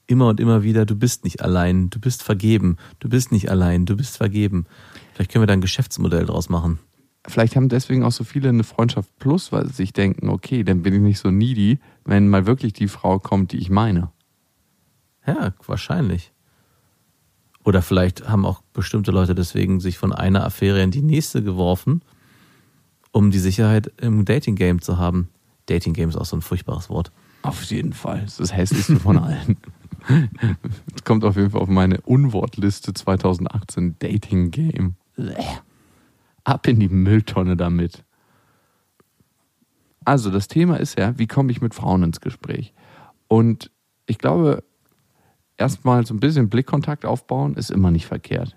immer 0.06 0.28
und 0.28 0.40
immer 0.40 0.62
wieder, 0.62 0.86
du 0.86 0.96
bist 0.96 1.24
nicht 1.24 1.42
allein, 1.42 1.90
du 1.90 1.98
bist 1.98 2.22
vergeben, 2.22 2.76
du 3.00 3.08
bist 3.08 3.32
nicht 3.32 3.50
allein, 3.50 3.86
du 3.86 3.96
bist 3.96 4.16
vergeben. 4.16 4.66
Vielleicht 5.12 5.32
können 5.32 5.42
wir 5.42 5.46
da 5.46 5.54
ein 5.54 5.60
Geschäftsmodell 5.60 6.26
draus 6.26 6.48
machen. 6.48 6.78
Vielleicht 7.26 7.56
haben 7.56 7.70
deswegen 7.70 8.04
auch 8.04 8.12
so 8.12 8.22
viele 8.22 8.50
eine 8.50 8.64
Freundschaft 8.64 9.10
plus, 9.18 9.50
weil 9.50 9.66
sie 9.66 9.74
sich 9.74 9.92
denken, 9.94 10.28
okay, 10.28 10.62
dann 10.62 10.82
bin 10.82 10.94
ich 10.94 11.00
nicht 11.00 11.18
so 11.18 11.30
needy, 11.30 11.78
wenn 12.04 12.28
mal 12.28 12.46
wirklich 12.46 12.74
die 12.74 12.88
Frau 12.88 13.18
kommt, 13.18 13.52
die 13.52 13.58
ich 13.58 13.70
meine. 13.70 14.10
Ja, 15.26 15.54
wahrscheinlich. 15.66 16.32
Oder 17.64 17.80
vielleicht 17.80 18.28
haben 18.28 18.44
auch 18.44 18.60
bestimmte 18.74 19.10
Leute 19.10 19.34
deswegen 19.34 19.80
sich 19.80 19.96
von 19.96 20.12
einer 20.12 20.44
Affäre 20.44 20.82
in 20.82 20.90
die 20.90 21.00
nächste 21.00 21.42
geworfen, 21.42 22.02
um 23.10 23.30
die 23.30 23.38
Sicherheit 23.38 23.90
im 23.96 24.26
Dating-Game 24.26 24.82
zu 24.82 24.98
haben. 24.98 25.30
Dating-Game 25.66 26.10
ist 26.10 26.16
auch 26.16 26.26
so 26.26 26.36
ein 26.36 26.42
furchtbares 26.42 26.90
Wort. 26.90 27.10
Auf 27.40 27.62
jeden 27.64 27.94
Fall. 27.94 28.20
Das 28.20 28.32
ist 28.32 28.40
das 28.40 28.52
hässlichste 28.54 29.00
von 29.00 29.16
allen. 29.22 29.56
Es 30.94 31.04
kommt 31.04 31.24
auf 31.24 31.36
jeden 31.36 31.50
Fall 31.50 31.62
auf 31.62 31.68
meine 31.68 32.00
Unwortliste 32.02 32.92
2018 32.92 33.96
Dating-Game. 33.98 34.96
Ab 36.44 36.66
in 36.66 36.80
die 36.80 36.88
Mülltonne 36.88 37.56
damit. 37.56 38.04
Also, 40.04 40.30
das 40.30 40.48
Thema 40.48 40.76
ist 40.76 40.98
ja, 40.98 41.18
wie 41.18 41.26
komme 41.26 41.50
ich 41.50 41.62
mit 41.62 41.74
Frauen 41.74 42.02
ins 42.02 42.20
Gespräch? 42.20 42.74
Und 43.28 43.70
ich 44.06 44.18
glaube, 44.18 44.62
erstmal 45.56 46.04
so 46.04 46.14
ein 46.14 46.20
bisschen 46.20 46.50
Blickkontakt 46.50 47.06
aufbauen, 47.06 47.54
ist 47.54 47.70
immer 47.70 47.90
nicht 47.90 48.06
verkehrt. 48.06 48.56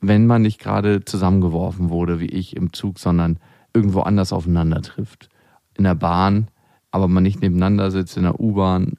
Wenn 0.00 0.26
man 0.26 0.42
nicht 0.42 0.58
gerade 0.58 1.04
zusammengeworfen 1.04 1.90
wurde, 1.90 2.18
wie 2.18 2.26
ich 2.26 2.56
im 2.56 2.72
Zug, 2.72 2.98
sondern 2.98 3.38
irgendwo 3.74 4.00
anders 4.00 4.32
aufeinander 4.32 4.82
trifft. 4.82 5.28
In 5.74 5.84
der 5.84 5.94
Bahn, 5.94 6.48
aber 6.90 7.08
man 7.08 7.22
nicht 7.22 7.40
nebeneinander 7.40 7.90
sitzt, 7.90 8.16
in 8.16 8.24
der 8.24 8.40
U-Bahn. 8.40 8.98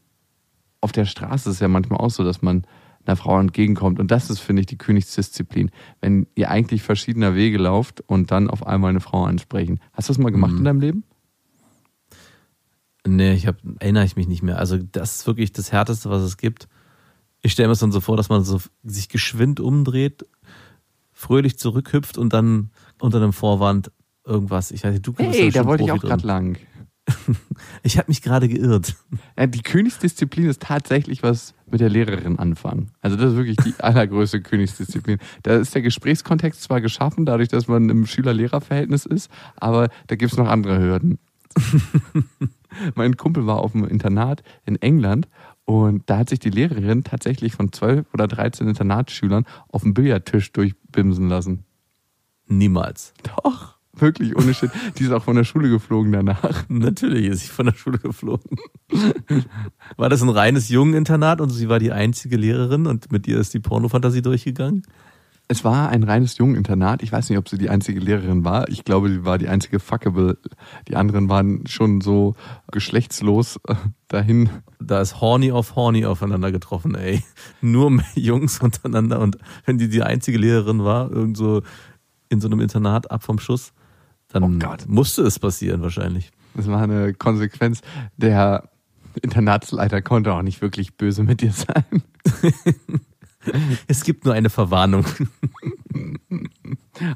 Auf 0.83 0.91
der 0.91 1.05
Straße 1.05 1.49
ist 1.49 1.55
es 1.55 1.59
ja 1.61 1.69
manchmal 1.69 1.99
auch 1.99 2.09
so, 2.09 2.25
dass 2.25 2.41
man 2.41 2.67
einer 3.05 3.15
Frau 3.15 3.39
entgegenkommt. 3.39 3.99
Und 3.99 4.11
das 4.11 4.29
ist, 4.29 4.39
finde 4.39 4.61
ich, 4.61 4.65
die 4.65 4.77
Königsdisziplin. 4.77 5.71
Wenn 6.01 6.27
ihr 6.35 6.49
eigentlich 6.49 6.83
verschiedener 6.83 7.35
Wege 7.35 7.57
lauft 7.57 8.01
und 8.01 8.31
dann 8.31 8.49
auf 8.49 8.67
einmal 8.67 8.89
eine 8.89 8.99
Frau 8.99 9.23
ansprechen. 9.23 9.79
Hast 9.93 10.09
du 10.09 10.13
das 10.13 10.17
mal 10.17 10.31
gemacht 10.31 10.51
mhm. 10.51 10.57
in 10.57 10.63
deinem 10.65 10.81
Leben? 10.81 11.03
Nee, 13.05 13.33
ich 13.33 13.47
hab, 13.47 13.55
erinnere 13.79 14.03
ich 14.03 14.17
mich 14.17 14.27
nicht 14.27 14.43
mehr. 14.43 14.57
Also 14.57 14.77
das 14.77 15.15
ist 15.15 15.27
wirklich 15.27 15.53
das 15.53 15.71
Härteste, 15.71 16.09
was 16.09 16.21
es 16.21 16.35
gibt. 16.35 16.67
Ich 17.41 17.53
stelle 17.53 17.69
mir 17.69 17.73
es 17.73 17.79
dann 17.79 17.91
so 17.91 18.01
vor, 18.01 18.17
dass 18.17 18.27
man 18.27 18.43
so 18.43 18.59
sich 18.83 19.07
geschwind 19.07 19.61
umdreht, 19.61 20.25
fröhlich 21.13 21.57
zurückhüpft 21.57 22.17
und 22.17 22.33
dann 22.33 22.71
unter 22.99 23.17
einem 23.17 23.33
Vorwand 23.33 23.89
irgendwas. 24.25 24.71
Ich 24.71 24.83
weiß 24.83 24.91
nicht, 24.91 25.07
du 25.07 25.13
Hey, 25.17 25.49
da 25.49 25.65
wollte 25.65 25.83
ich 25.83 25.91
auch 25.91 26.01
gerade 26.01 26.25
lang. 26.25 26.57
Ich 27.83 27.97
habe 27.97 28.07
mich 28.07 28.21
gerade 28.21 28.47
geirrt. 28.47 28.95
Ja, 29.37 29.45
die 29.45 29.61
Königsdisziplin 29.61 30.45
ist 30.45 30.61
tatsächlich 30.61 31.21
was 31.21 31.53
mit 31.69 31.81
der 31.81 31.89
Lehrerin 31.89 32.39
anfangen. 32.39 32.91
Also 33.01 33.17
das 33.17 33.31
ist 33.31 33.37
wirklich 33.37 33.57
die 33.57 33.73
allergrößte 33.79 34.41
Königsdisziplin. 34.41 35.17
Da 35.43 35.57
ist 35.57 35.75
der 35.75 35.81
Gesprächskontext 35.81 36.61
zwar 36.61 36.81
geschaffen, 36.81 37.25
dadurch, 37.25 37.49
dass 37.49 37.67
man 37.67 37.89
im 37.89 38.05
Schüler-Lehrer-Verhältnis 38.05 39.05
ist, 39.05 39.29
aber 39.57 39.89
da 40.07 40.15
gibt 40.15 40.31
es 40.31 40.37
noch 40.37 40.47
andere 40.47 40.79
Hürden. 40.79 41.19
mein 42.95 43.17
Kumpel 43.17 43.45
war 43.45 43.59
auf 43.59 43.75
einem 43.75 43.87
Internat 43.87 44.43
in 44.65 44.81
England 44.81 45.27
und 45.65 46.03
da 46.09 46.17
hat 46.19 46.29
sich 46.29 46.39
die 46.39 46.49
Lehrerin 46.49 47.03
tatsächlich 47.03 47.53
von 47.53 47.71
12 47.71 48.13
oder 48.13 48.27
13 48.27 48.67
Internatsschülern 48.67 49.45
auf 49.69 49.83
dem 49.83 49.93
Billardtisch 49.93 50.51
durchbimsen 50.51 51.29
lassen. 51.29 51.65
Niemals. 52.47 53.13
Doch, 53.23 53.72
wirklich 54.03 54.37
ohne 54.37 54.53
Shit. 54.53 54.69
Die 54.97 55.05
ist 55.05 55.11
auch 55.11 55.23
von 55.23 55.35
der 55.35 55.43
Schule 55.43 55.69
geflogen 55.69 56.11
danach. 56.11 56.65
Natürlich 56.67 57.25
ist 57.25 57.39
sie 57.41 57.47
von 57.47 57.65
der 57.65 57.73
Schule 57.73 57.97
geflogen. 57.97 58.57
War 59.97 60.09
das 60.09 60.21
ein 60.21 60.29
reines 60.29 60.69
Jungeninternat 60.69 61.41
und 61.41 61.49
sie 61.49 61.69
war 61.69 61.79
die 61.79 61.91
einzige 61.91 62.37
Lehrerin 62.37 62.85
und 62.85 63.11
mit 63.11 63.27
ihr 63.27 63.39
ist 63.39 63.53
die 63.53 63.59
Pornofantasie 63.59 64.21
durchgegangen? 64.21 64.83
Es 65.49 65.65
war 65.65 65.89
ein 65.89 66.03
reines 66.03 66.37
Jungeninternat. 66.37 67.03
Ich 67.03 67.11
weiß 67.11 67.29
nicht, 67.29 67.37
ob 67.37 67.49
sie 67.49 67.57
die 67.57 67.69
einzige 67.69 67.99
Lehrerin 67.99 68.45
war. 68.45 68.69
Ich 68.69 68.85
glaube, 68.85 69.09
sie 69.09 69.25
war 69.25 69.37
die 69.37 69.49
einzige 69.49 69.79
fuckable. 69.79 70.37
Die 70.87 70.95
anderen 70.95 71.27
waren 71.27 71.67
schon 71.67 71.99
so 71.99 72.35
geschlechtslos 72.71 73.59
äh, 73.67 73.75
dahin. 74.07 74.49
Da 74.79 75.01
ist 75.01 75.19
Horny 75.19 75.51
auf 75.51 75.75
Horny 75.75 76.05
aufeinander 76.05 76.51
getroffen, 76.51 76.95
ey. 76.95 77.23
Nur 77.61 78.01
Jungs 78.15 78.61
untereinander 78.61 79.19
und 79.19 79.37
wenn 79.65 79.77
die 79.77 79.89
die 79.89 80.01
einzige 80.01 80.37
Lehrerin 80.37 80.83
war, 80.85 81.11
irgend 81.11 81.35
so 81.35 81.61
in 82.29 82.39
so 82.39 82.47
einem 82.47 82.61
Internat 82.61 83.11
ab 83.11 83.23
vom 83.23 83.37
Schuss, 83.37 83.73
dann 84.33 84.43
Oh 84.43 84.49
Gott. 84.59 84.85
musste 84.87 85.23
es 85.23 85.39
passieren 85.39 85.81
wahrscheinlich. 85.81 86.31
Das 86.55 86.67
war 86.67 86.81
eine 86.81 87.13
Konsequenz. 87.13 87.81
Der 88.17 88.69
Internatsleiter 89.21 90.01
konnte 90.01 90.33
auch 90.33 90.41
nicht 90.41 90.61
wirklich 90.61 90.97
böse 90.97 91.23
mit 91.23 91.41
dir 91.41 91.51
sein. 91.51 92.03
Es 93.87 94.03
gibt 94.03 94.25
nur 94.25 94.33
eine 94.33 94.49
Verwarnung. 94.49 95.05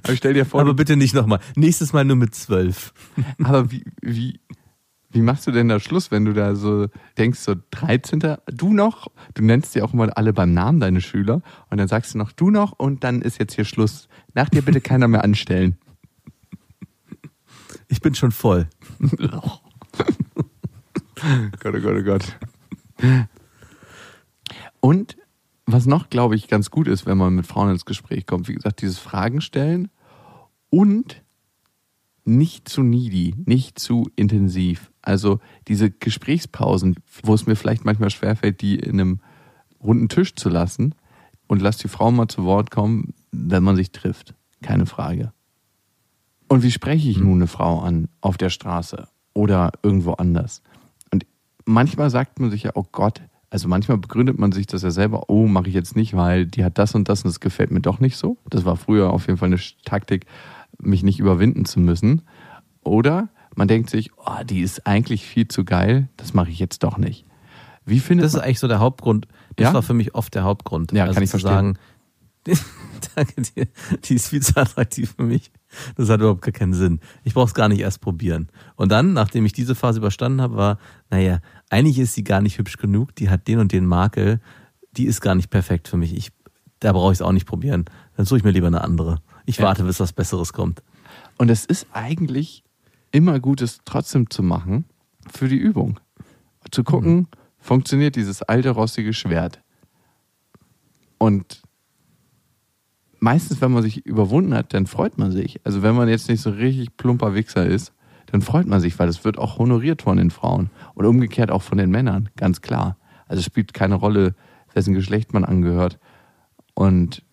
Aber 0.03 0.15
stell 0.15 0.33
dir 0.33 0.45
vor, 0.45 0.61
Aber 0.61 0.73
bitte 0.73 0.97
nicht 0.97 1.13
nochmal. 1.13 1.39
Nächstes 1.55 1.93
Mal 1.93 2.05
nur 2.05 2.15
mit 2.15 2.35
zwölf. 2.35 2.93
aber 3.43 3.71
wie, 3.71 3.85
wie, 4.01 4.39
wie 5.09 5.21
machst 5.21 5.47
du 5.47 5.51
denn 5.51 5.69
da 5.69 5.79
Schluss, 5.79 6.11
wenn 6.11 6.25
du 6.25 6.33
da 6.33 6.55
so 6.55 6.87
denkst, 7.17 7.39
so 7.39 7.55
13. 7.71 8.37
Du 8.47 8.73
noch? 8.73 9.07
Du 9.33 9.43
nennst 9.43 9.73
sie 9.73 9.81
auch 9.81 9.93
immer 9.93 10.15
alle 10.17 10.33
beim 10.33 10.53
Namen, 10.53 10.79
deine 10.79 11.01
Schüler. 11.01 11.41
Und 11.69 11.77
dann 11.77 11.87
sagst 11.87 12.13
du 12.13 12.17
noch 12.17 12.31
du 12.31 12.49
noch 12.49 12.73
und 12.73 13.03
dann 13.03 13.21
ist 13.21 13.39
jetzt 13.39 13.53
hier 13.53 13.65
Schluss. 13.65 14.09
Nach 14.33 14.49
dir 14.49 14.61
bitte 14.61 14.81
keiner 14.81 15.07
mehr 15.07 15.23
anstellen. 15.23 15.77
Ich 17.87 18.01
bin 18.01 18.15
schon 18.15 18.31
voll. 18.31 18.67
Gott, 21.59 21.75
oh 21.75 21.79
Gott, 21.79 21.95
oh 21.97 22.03
Gott. 22.03 22.37
Und 24.79 25.17
was 25.65 25.85
noch, 25.85 26.09
glaube 26.09 26.35
ich, 26.35 26.47
ganz 26.47 26.71
gut 26.71 26.87
ist, 26.87 27.05
wenn 27.05 27.17
man 27.17 27.35
mit 27.35 27.47
Frauen 27.47 27.71
ins 27.71 27.85
Gespräch 27.85 28.25
kommt, 28.25 28.47
wie 28.47 28.55
gesagt, 28.55 28.81
dieses 28.81 28.99
Fragen 28.99 29.41
stellen 29.41 29.89
und 30.69 31.23
nicht 32.23 32.67
zu 32.67 32.83
needy, 32.83 33.35
nicht 33.45 33.79
zu 33.79 34.09
intensiv. 34.15 34.91
Also 35.01 35.39
diese 35.67 35.89
Gesprächspausen, 35.89 36.95
wo 37.23 37.33
es 37.33 37.47
mir 37.47 37.55
vielleicht 37.55 37.85
manchmal 37.85 38.09
schwerfällt, 38.09 38.61
die 38.61 38.75
in 38.75 38.99
einem 38.99 39.19
runden 39.81 40.09
Tisch 40.09 40.35
zu 40.35 40.49
lassen 40.49 40.93
und 41.47 41.61
lass 41.61 41.77
die 41.77 41.87
Frau 41.87 42.11
mal 42.11 42.27
zu 42.27 42.43
Wort 42.43 42.71
kommen, 42.71 43.13
wenn 43.31 43.63
man 43.63 43.75
sich 43.75 43.91
trifft. 43.91 44.35
Keine 44.61 44.85
Frage. 44.85 45.31
Und 46.47 46.63
wie 46.63 46.71
spreche 46.71 47.09
ich 47.09 47.17
nun 47.17 47.35
eine 47.39 47.47
Frau 47.47 47.79
an 47.79 48.07
auf 48.21 48.37
der 48.37 48.49
Straße 48.49 49.07
oder 49.33 49.71
irgendwo 49.83 50.13
anders? 50.13 50.61
Und 51.11 51.25
manchmal 51.65 52.09
sagt 52.09 52.39
man 52.39 52.51
sich 52.51 52.63
ja, 52.63 52.71
oh 52.75 52.85
Gott, 52.91 53.21
also 53.49 53.67
manchmal 53.67 53.97
begründet 53.97 54.37
man 54.39 54.51
sich 54.51 54.67
das 54.67 54.81
ja 54.81 54.91
selber, 54.91 55.29
oh, 55.29 55.47
mache 55.47 55.67
ich 55.69 55.73
jetzt 55.73 55.95
nicht, 55.95 56.15
weil 56.15 56.45
die 56.45 56.63
hat 56.63 56.77
das 56.77 56.95
und 56.95 57.09
das 57.09 57.23
und 57.23 57.29
das 57.29 57.39
gefällt 57.39 57.71
mir 57.71 57.81
doch 57.81 57.99
nicht 57.99 58.17
so. 58.17 58.37
Das 58.49 58.65
war 58.65 58.75
früher 58.77 59.11
auf 59.11 59.27
jeden 59.27 59.37
Fall 59.39 59.47
eine 59.47 59.59
Taktik, 59.85 60.25
mich 60.79 61.03
nicht 61.03 61.19
überwinden 61.19 61.65
zu 61.65 61.79
müssen. 61.79 62.21
Oder 62.83 63.29
man 63.55 63.67
denkt 63.67 63.89
sich, 63.89 64.11
oh, 64.17 64.43
die 64.45 64.61
ist 64.61 64.85
eigentlich 64.85 65.25
viel 65.25 65.47
zu 65.47 65.65
geil, 65.65 66.09
das 66.17 66.33
mache 66.33 66.49
ich 66.49 66.59
jetzt 66.59 66.83
doch 66.83 66.97
nicht. 66.97 67.25
Wie 67.85 67.99
findet 67.99 68.25
Das 68.25 68.31
ist 68.33 68.37
man, 68.37 68.45
eigentlich 68.45 68.59
so 68.59 68.67
der 68.67 68.79
Hauptgrund. 68.79 69.27
Das 69.55 69.67
Ja? 69.69 69.73
war 69.73 69.81
für 69.81 69.93
mich 69.93 70.13
oft 70.13 70.35
der 70.35 70.43
Hauptgrund. 70.43 70.91
Ja, 70.91 71.03
also 71.03 71.13
kann 71.15 71.23
ich 71.23 71.29
zu 71.29 71.39
verstehen. 71.39 71.51
sagen, 71.73 71.77
danke 73.15 73.41
dir, 73.41 73.67
die 74.05 74.13
ist 74.15 74.29
viel 74.29 74.41
zu 74.41 74.55
attraktiv 74.57 75.13
für 75.15 75.23
mich. 75.23 75.51
Das 75.95 76.09
hat 76.09 76.19
überhaupt 76.19 76.41
gar 76.41 76.51
keinen 76.51 76.73
Sinn. 76.73 76.99
Ich 77.23 77.33
brauche 77.33 77.47
es 77.47 77.53
gar 77.53 77.67
nicht 77.69 77.79
erst 77.79 78.01
probieren. 78.01 78.49
Und 78.75 78.91
dann, 78.91 79.13
nachdem 79.13 79.45
ich 79.45 79.53
diese 79.53 79.75
Phase 79.75 79.99
überstanden 79.99 80.41
habe, 80.41 80.55
war, 80.55 80.79
naja, 81.09 81.39
eigentlich 81.69 81.99
ist 81.99 82.13
sie 82.13 82.23
gar 82.23 82.41
nicht 82.41 82.57
hübsch 82.57 82.77
genug, 82.77 83.15
die 83.15 83.29
hat 83.29 83.47
den 83.47 83.59
und 83.59 83.71
den 83.71 83.85
Makel, 83.85 84.39
die 84.95 85.05
ist 85.05 85.21
gar 85.21 85.35
nicht 85.35 85.49
perfekt 85.49 85.87
für 85.87 85.97
mich. 85.97 86.15
Ich, 86.15 86.31
da 86.79 86.93
brauche 86.93 87.11
ich 87.11 87.17
es 87.17 87.21
auch 87.21 87.31
nicht 87.33 87.45
probieren. 87.45 87.85
Dann 88.15 88.25
suche 88.25 88.37
ich 88.39 88.43
mir 88.43 88.51
lieber 88.51 88.67
eine 88.67 88.81
andere. 88.83 89.21
Ich 89.45 89.57
Ja. 89.57 89.65
warte, 89.65 89.83
bis 89.83 89.99
was 89.99 90.13
Besseres 90.13 90.53
kommt. 90.53 90.81
Und 91.37 91.49
es 91.49 91.65
ist 91.65 91.87
eigentlich 91.91 92.63
immer 93.11 93.39
gut, 93.39 93.61
es 93.61 93.79
trotzdem 93.85 94.29
zu 94.29 94.43
machen 94.43 94.85
für 95.31 95.47
die 95.47 95.57
Übung. 95.57 95.99
Zu 96.71 96.83
gucken, 96.83 97.27
funktioniert 97.59 98.15
dieses 98.15 98.41
alte 98.41 98.71
rostige 98.71 99.13
Schwert. 99.13 99.61
Und 101.17 101.61
meistens, 103.19 103.61
wenn 103.61 103.71
man 103.71 103.83
sich 103.83 104.05
überwunden 104.05 104.53
hat, 104.53 104.73
dann 104.73 104.87
freut 104.87 105.17
man 105.17 105.31
sich. 105.31 105.59
Also 105.63 105.81
wenn 105.81 105.95
man 105.95 106.09
jetzt 106.09 106.29
nicht 106.29 106.41
so 106.41 106.49
richtig 106.49 106.97
plumper 106.97 107.33
Wichser 107.33 107.65
ist, 107.65 107.93
dann 108.27 108.41
freut 108.41 108.67
man 108.67 108.81
sich, 108.81 108.97
weil 108.99 109.07
es 109.07 109.23
wird 109.23 109.37
auch 109.37 109.57
honoriert 109.57 110.01
von 110.01 110.17
den 110.17 110.31
Frauen. 110.31 110.69
Und 110.93 111.05
umgekehrt 111.05 111.51
auch 111.51 111.61
von 111.61 111.77
den 111.77 111.89
Männern, 111.89 112.29
ganz 112.35 112.61
klar. 112.61 112.97
Also 113.27 113.39
es 113.39 113.45
spielt 113.45 113.73
keine 113.73 113.95
Rolle, 113.95 114.35
wessen 114.73 114.93
Geschlecht 114.93 115.33
man 115.33 115.45
angehört. 115.45 115.99
Und 116.73 117.23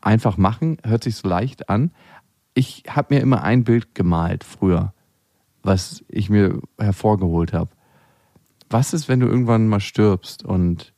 einfach 0.00 0.36
machen, 0.36 0.78
hört 0.84 1.04
sich 1.04 1.16
so 1.16 1.28
leicht 1.28 1.68
an. 1.68 1.90
Ich 2.54 2.84
habe 2.88 3.14
mir 3.14 3.20
immer 3.20 3.42
ein 3.42 3.64
Bild 3.64 3.94
gemalt 3.94 4.44
früher, 4.44 4.92
was 5.62 6.04
ich 6.08 6.30
mir 6.30 6.60
hervorgeholt 6.78 7.52
habe. 7.52 7.70
Was 8.70 8.94
ist, 8.94 9.08
wenn 9.08 9.20
du 9.20 9.26
irgendwann 9.26 9.68
mal 9.68 9.80
stirbst 9.80 10.44
und 10.44 10.92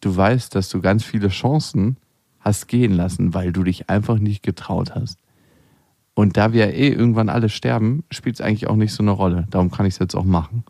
du 0.00 0.16
weißt, 0.16 0.54
dass 0.54 0.68
du 0.68 0.80
ganz 0.80 1.04
viele 1.04 1.28
Chancen 1.28 1.98
hast 2.46 2.68
gehen 2.68 2.92
lassen, 2.92 3.34
weil 3.34 3.52
du 3.52 3.64
dich 3.64 3.90
einfach 3.90 4.18
nicht 4.18 4.42
getraut 4.42 4.94
hast? 4.94 5.18
Und 6.14 6.36
da 6.36 6.52
wir 6.52 6.72
eh 6.72 6.88
irgendwann 6.88 7.28
alle 7.28 7.48
sterben, 7.48 8.04
spielt 8.10 8.36
es 8.36 8.40
eigentlich 8.40 8.68
auch 8.68 8.76
nicht 8.76 8.92
so 8.92 9.02
eine 9.02 9.10
Rolle. 9.10 9.46
Darum 9.50 9.70
kann 9.70 9.84
ich 9.84 9.94
es 9.94 9.98
jetzt 9.98 10.14
auch 10.14 10.24
machen. 10.24 10.64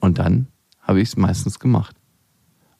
Und 0.00 0.18
dann 0.18 0.48
habe 0.80 1.00
ich 1.00 1.08
es 1.10 1.16
meistens 1.16 1.60
gemacht. 1.60 1.94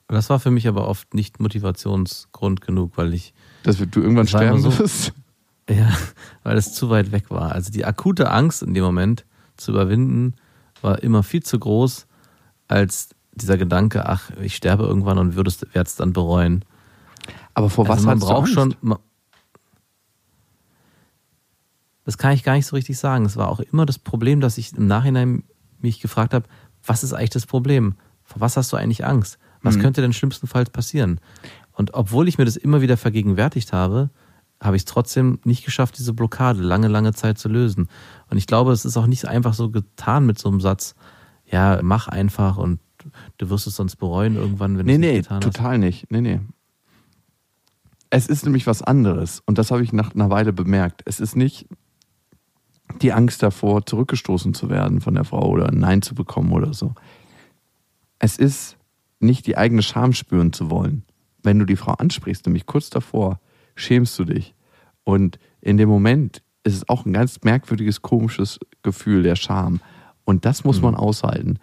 Das 0.07 0.29
war 0.29 0.39
für 0.39 0.51
mich 0.51 0.67
aber 0.67 0.87
oft 0.87 1.13
nicht 1.13 1.39
Motivationsgrund 1.39 2.61
genug, 2.61 2.93
weil 2.95 3.13
ich 3.13 3.33
Dass 3.63 3.77
du 3.77 4.01
irgendwann 4.01 4.27
sterben 4.27 4.59
so. 4.59 4.77
wirst. 4.77 5.13
Ja, 5.69 5.91
weil 6.43 6.55
es 6.55 6.73
zu 6.73 6.89
weit 6.89 7.11
weg 7.11 7.29
war. 7.29 7.51
Also 7.51 7.73
die 7.73 7.83
akute 7.83 8.31
Angst 8.31 8.63
in 8.63 8.73
dem 8.73 8.85
Moment 8.85 9.25
zu 9.57 9.71
überwinden 9.71 10.35
war 10.81 11.03
immer 11.03 11.23
viel 11.23 11.43
zu 11.43 11.59
groß, 11.59 12.07
als 12.69 13.09
dieser 13.33 13.57
Gedanke, 13.57 14.07
ach, 14.07 14.31
ich 14.41 14.55
sterbe 14.55 14.83
irgendwann 14.83 15.17
und 15.17 15.35
würde 15.35 15.51
es 15.73 15.95
dann 15.97 16.13
bereuen. 16.13 16.63
Aber 17.57 17.69
vor 17.71 17.87
was 17.87 17.97
also 17.97 18.05
man 18.07 18.15
hast 18.17 18.21
du 18.23 18.27
braucht 18.27 18.39
Angst? 18.41 18.53
schon. 18.53 18.75
ma- 18.81 18.99
Das 22.05 22.17
kann 22.17 22.33
ich 22.33 22.43
gar 22.43 22.53
nicht 22.53 22.65
so 22.65 22.75
richtig 22.75 22.97
sagen. 22.97 23.25
Es 23.25 23.35
war 23.35 23.49
auch 23.49 23.59
immer 23.59 23.85
das 23.85 23.99
Problem, 23.99 24.39
dass 24.41 24.57
ich 24.57 24.73
im 24.73 24.87
Nachhinein 24.87 25.43
mich 25.81 25.99
gefragt 25.99 26.33
habe, 26.33 26.47
was 26.85 27.03
ist 27.03 27.13
eigentlich 27.13 27.31
das 27.31 27.45
Problem? 27.45 27.95
Vor 28.23 28.41
was 28.41 28.57
hast 28.57 28.71
du 28.71 28.77
eigentlich 28.77 29.05
Angst? 29.05 29.37
Was 29.61 29.75
Mhm. 29.75 29.81
könnte 29.81 30.01
denn 30.01 30.13
schlimmstenfalls 30.13 30.69
passieren? 30.69 31.19
Und 31.73 31.93
obwohl 31.95 32.27
ich 32.27 32.37
mir 32.37 32.45
das 32.45 32.55
immer 32.57 32.81
wieder 32.81 32.95
vergegenwärtigt 32.95 33.73
habe, 33.73 34.09
habe 34.61 34.75
ich 34.75 34.81
es 34.81 34.85
trotzdem 34.85 35.39
nicht 35.43 35.65
geschafft, 35.65 35.97
diese 35.99 36.13
Blockade 36.13 36.61
lange, 36.61 36.87
lange 36.87 37.13
Zeit 37.13 37.37
zu 37.37 37.49
lösen. 37.49 37.89
Und 38.29 38.37
ich 38.37 38.47
glaube, 38.47 38.71
es 38.71 38.85
ist 38.85 38.97
auch 38.97 39.05
nicht 39.07 39.25
einfach 39.27 39.53
so 39.53 39.69
getan 39.69 40.25
mit 40.25 40.39
so 40.39 40.49
einem 40.49 40.61
Satz, 40.61 40.95
ja, 41.45 41.79
mach 41.83 42.07
einfach 42.07 42.57
und 42.57 42.79
du 43.37 43.49
wirst 43.49 43.67
es 43.67 43.75
sonst 43.75 43.97
bereuen 43.97 44.35
irgendwann, 44.35 44.77
wenn 44.77 44.85
du 44.87 44.91
Nee, 44.91 44.93
es 44.93 44.99
nicht 44.99 45.09
nee, 45.11 45.17
getan 45.21 45.43
hast. 45.43 45.55
total 45.55 45.77
nicht. 45.77 46.09
Nee, 46.11 46.21
nee. 46.21 46.39
Es 48.09 48.27
ist 48.27 48.45
nämlich 48.45 48.67
was 48.67 48.81
anderes. 48.81 49.41
Und 49.45 49.57
das 49.57 49.71
habe 49.71 49.83
ich 49.83 49.93
nach 49.93 50.15
einer 50.15 50.29
Weile 50.29 50.53
bemerkt. 50.53 51.01
Es 51.05 51.19
ist 51.19 51.35
nicht 51.35 51.67
die 53.01 53.13
Angst 53.13 53.43
davor, 53.43 53.85
zurückgestoßen 53.85 54.53
zu 54.53 54.69
werden 54.69 55.01
von 55.01 55.15
der 55.15 55.25
Frau 55.25 55.47
oder 55.49 55.67
ein 55.69 55.79
Nein 55.79 56.01
zu 56.01 56.15
bekommen 56.15 56.51
oder 56.51 56.73
so. 56.73 56.93
Es 58.19 58.37
ist 58.37 58.77
nicht 59.19 59.45
die 59.47 59.57
eigene 59.57 59.81
Scham 59.81 60.13
spüren 60.13 60.53
zu 60.53 60.69
wollen. 60.69 61.03
Wenn 61.43 61.59
du 61.59 61.65
die 61.65 61.75
Frau 61.75 61.93
ansprichst, 61.93 62.45
nämlich 62.45 62.65
kurz 62.65 62.89
davor, 62.89 63.39
schämst 63.75 64.17
du 64.19 64.25
dich. 64.25 64.55
Und 65.03 65.37
in 65.61 65.77
dem 65.77 65.89
Moment 65.89 66.41
ist 66.63 66.75
es 66.75 66.89
auch 66.89 67.05
ein 67.05 67.13
ganz 67.13 67.39
merkwürdiges, 67.43 68.01
komisches 68.01 68.59
Gefühl 68.83 69.23
der 69.23 69.35
Scham. 69.35 69.79
Und 70.25 70.45
das 70.45 70.63
muss 70.63 70.81
man 70.81 70.95
aushalten. 70.95 71.59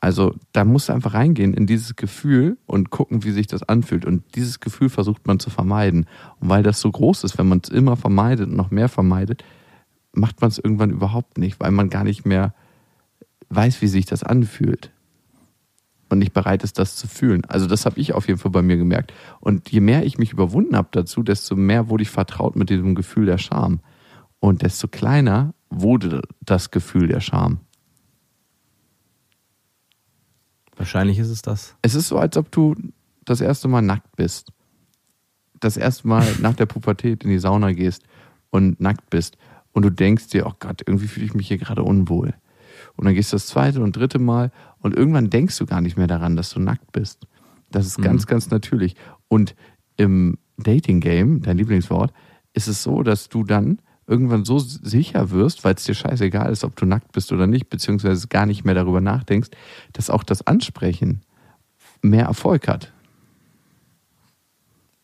Also 0.00 0.34
da 0.52 0.64
musst 0.64 0.88
du 0.88 0.92
einfach 0.92 1.14
reingehen 1.14 1.54
in 1.54 1.66
dieses 1.66 1.96
Gefühl 1.96 2.56
und 2.66 2.90
gucken, 2.90 3.24
wie 3.24 3.32
sich 3.32 3.46
das 3.46 3.62
anfühlt. 3.62 4.04
Und 4.04 4.22
dieses 4.36 4.60
Gefühl 4.60 4.88
versucht 4.88 5.26
man 5.26 5.40
zu 5.40 5.50
vermeiden. 5.50 6.06
Und 6.40 6.48
weil 6.48 6.62
das 6.62 6.80
so 6.80 6.90
groß 6.90 7.24
ist, 7.24 7.38
wenn 7.38 7.48
man 7.48 7.60
es 7.64 7.70
immer 7.70 7.96
vermeidet 7.96 8.48
und 8.48 8.56
noch 8.56 8.70
mehr 8.70 8.88
vermeidet, 8.88 9.44
macht 10.12 10.40
man 10.40 10.48
es 10.48 10.58
irgendwann 10.58 10.90
überhaupt 10.90 11.38
nicht, 11.38 11.58
weil 11.60 11.72
man 11.72 11.90
gar 11.90 12.04
nicht 12.04 12.26
mehr 12.26 12.54
weiß, 13.50 13.82
wie 13.82 13.88
sich 13.88 14.06
das 14.06 14.22
anfühlt 14.22 14.92
und 16.10 16.18
nicht 16.18 16.32
bereit 16.32 16.64
ist, 16.64 16.78
das 16.78 16.96
zu 16.96 17.06
fühlen. 17.06 17.44
Also 17.46 17.66
das 17.66 17.84
habe 17.84 18.00
ich 18.00 18.14
auf 18.14 18.28
jeden 18.28 18.38
Fall 18.38 18.50
bei 18.50 18.62
mir 18.62 18.76
gemerkt. 18.76 19.12
Und 19.40 19.70
je 19.70 19.80
mehr 19.80 20.04
ich 20.04 20.18
mich 20.18 20.32
überwunden 20.32 20.76
habe 20.76 20.88
dazu, 20.92 21.22
desto 21.22 21.56
mehr 21.56 21.88
wurde 21.88 22.02
ich 22.02 22.10
vertraut 22.10 22.56
mit 22.56 22.70
diesem 22.70 22.94
Gefühl 22.94 23.26
der 23.26 23.38
Scham. 23.38 23.80
Und 24.40 24.62
desto 24.62 24.88
kleiner 24.88 25.54
wurde 25.70 26.22
das 26.40 26.70
Gefühl 26.70 27.08
der 27.08 27.20
Scham. 27.20 27.60
Wahrscheinlich 30.78 31.18
ist 31.18 31.28
es 31.28 31.42
das. 31.42 31.74
Es 31.82 31.94
ist 31.94 32.08
so, 32.08 32.18
als 32.18 32.36
ob 32.36 32.50
du 32.50 32.74
das 33.24 33.40
erste 33.40 33.68
Mal 33.68 33.82
nackt 33.82 34.16
bist. 34.16 34.52
Das 35.60 35.76
erste 35.76 36.08
Mal 36.08 36.26
nach 36.40 36.54
der 36.54 36.66
Pubertät 36.66 37.24
in 37.24 37.30
die 37.30 37.38
Sauna 37.38 37.72
gehst 37.72 38.04
und 38.50 38.80
nackt 38.80 39.10
bist. 39.10 39.36
Und 39.72 39.82
du 39.82 39.90
denkst 39.90 40.28
dir, 40.28 40.46
oh 40.46 40.54
Gott, 40.58 40.82
irgendwie 40.86 41.08
fühle 41.08 41.26
ich 41.26 41.34
mich 41.34 41.48
hier 41.48 41.58
gerade 41.58 41.82
unwohl. 41.82 42.34
Und 42.96 43.04
dann 43.04 43.14
gehst 43.14 43.32
du 43.32 43.36
das 43.36 43.46
zweite 43.46 43.82
und 43.82 43.96
dritte 43.96 44.18
Mal 44.18 44.50
und 44.80 44.94
irgendwann 44.94 45.30
denkst 45.30 45.58
du 45.58 45.66
gar 45.66 45.80
nicht 45.80 45.96
mehr 45.96 46.06
daran, 46.06 46.36
dass 46.36 46.50
du 46.50 46.60
nackt 46.60 46.92
bist. 46.92 47.26
Das 47.70 47.86
ist 47.86 48.00
ganz, 48.00 48.24
mhm. 48.24 48.28
ganz 48.28 48.50
natürlich. 48.50 48.96
Und 49.28 49.54
im 49.96 50.38
Dating-Game, 50.56 51.42
dein 51.42 51.58
Lieblingswort, 51.58 52.12
ist 52.54 52.68
es 52.68 52.82
so, 52.82 53.02
dass 53.02 53.28
du 53.28 53.44
dann 53.44 53.78
irgendwann 54.08 54.44
so 54.44 54.58
sicher 54.58 55.30
wirst, 55.30 55.64
weil 55.64 55.74
es 55.74 55.84
dir 55.84 55.94
scheißegal 55.94 56.50
ist, 56.50 56.64
ob 56.64 56.74
du 56.76 56.86
nackt 56.86 57.12
bist 57.12 57.30
oder 57.30 57.46
nicht, 57.46 57.68
beziehungsweise 57.68 58.26
gar 58.26 58.46
nicht 58.46 58.64
mehr 58.64 58.74
darüber 58.74 59.02
nachdenkst, 59.02 59.50
dass 59.92 60.08
auch 60.08 60.22
das 60.22 60.46
Ansprechen 60.46 61.20
mehr 62.00 62.24
Erfolg 62.24 62.68
hat. 62.68 62.92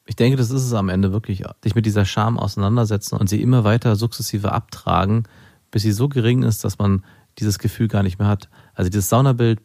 Ich 0.06 0.16
denke, 0.16 0.36
das 0.36 0.50
ist 0.50 0.64
es 0.64 0.72
am 0.72 0.88
Ende 0.88 1.12
wirklich, 1.12 1.44
dich 1.64 1.74
mit 1.74 1.86
dieser 1.86 2.04
Scham 2.04 2.38
auseinandersetzen 2.38 3.16
und 3.16 3.28
sie 3.28 3.42
immer 3.42 3.62
weiter 3.64 3.94
sukzessive 3.96 4.52
abtragen, 4.52 5.24
bis 5.70 5.82
sie 5.82 5.92
so 5.92 6.08
gering 6.08 6.42
ist, 6.42 6.64
dass 6.64 6.78
man 6.78 7.04
dieses 7.38 7.58
Gefühl 7.58 7.88
gar 7.88 8.02
nicht 8.02 8.18
mehr 8.18 8.28
hat. 8.28 8.48
Also 8.74 8.90
dieses 8.90 9.08
Saunabild 9.08 9.60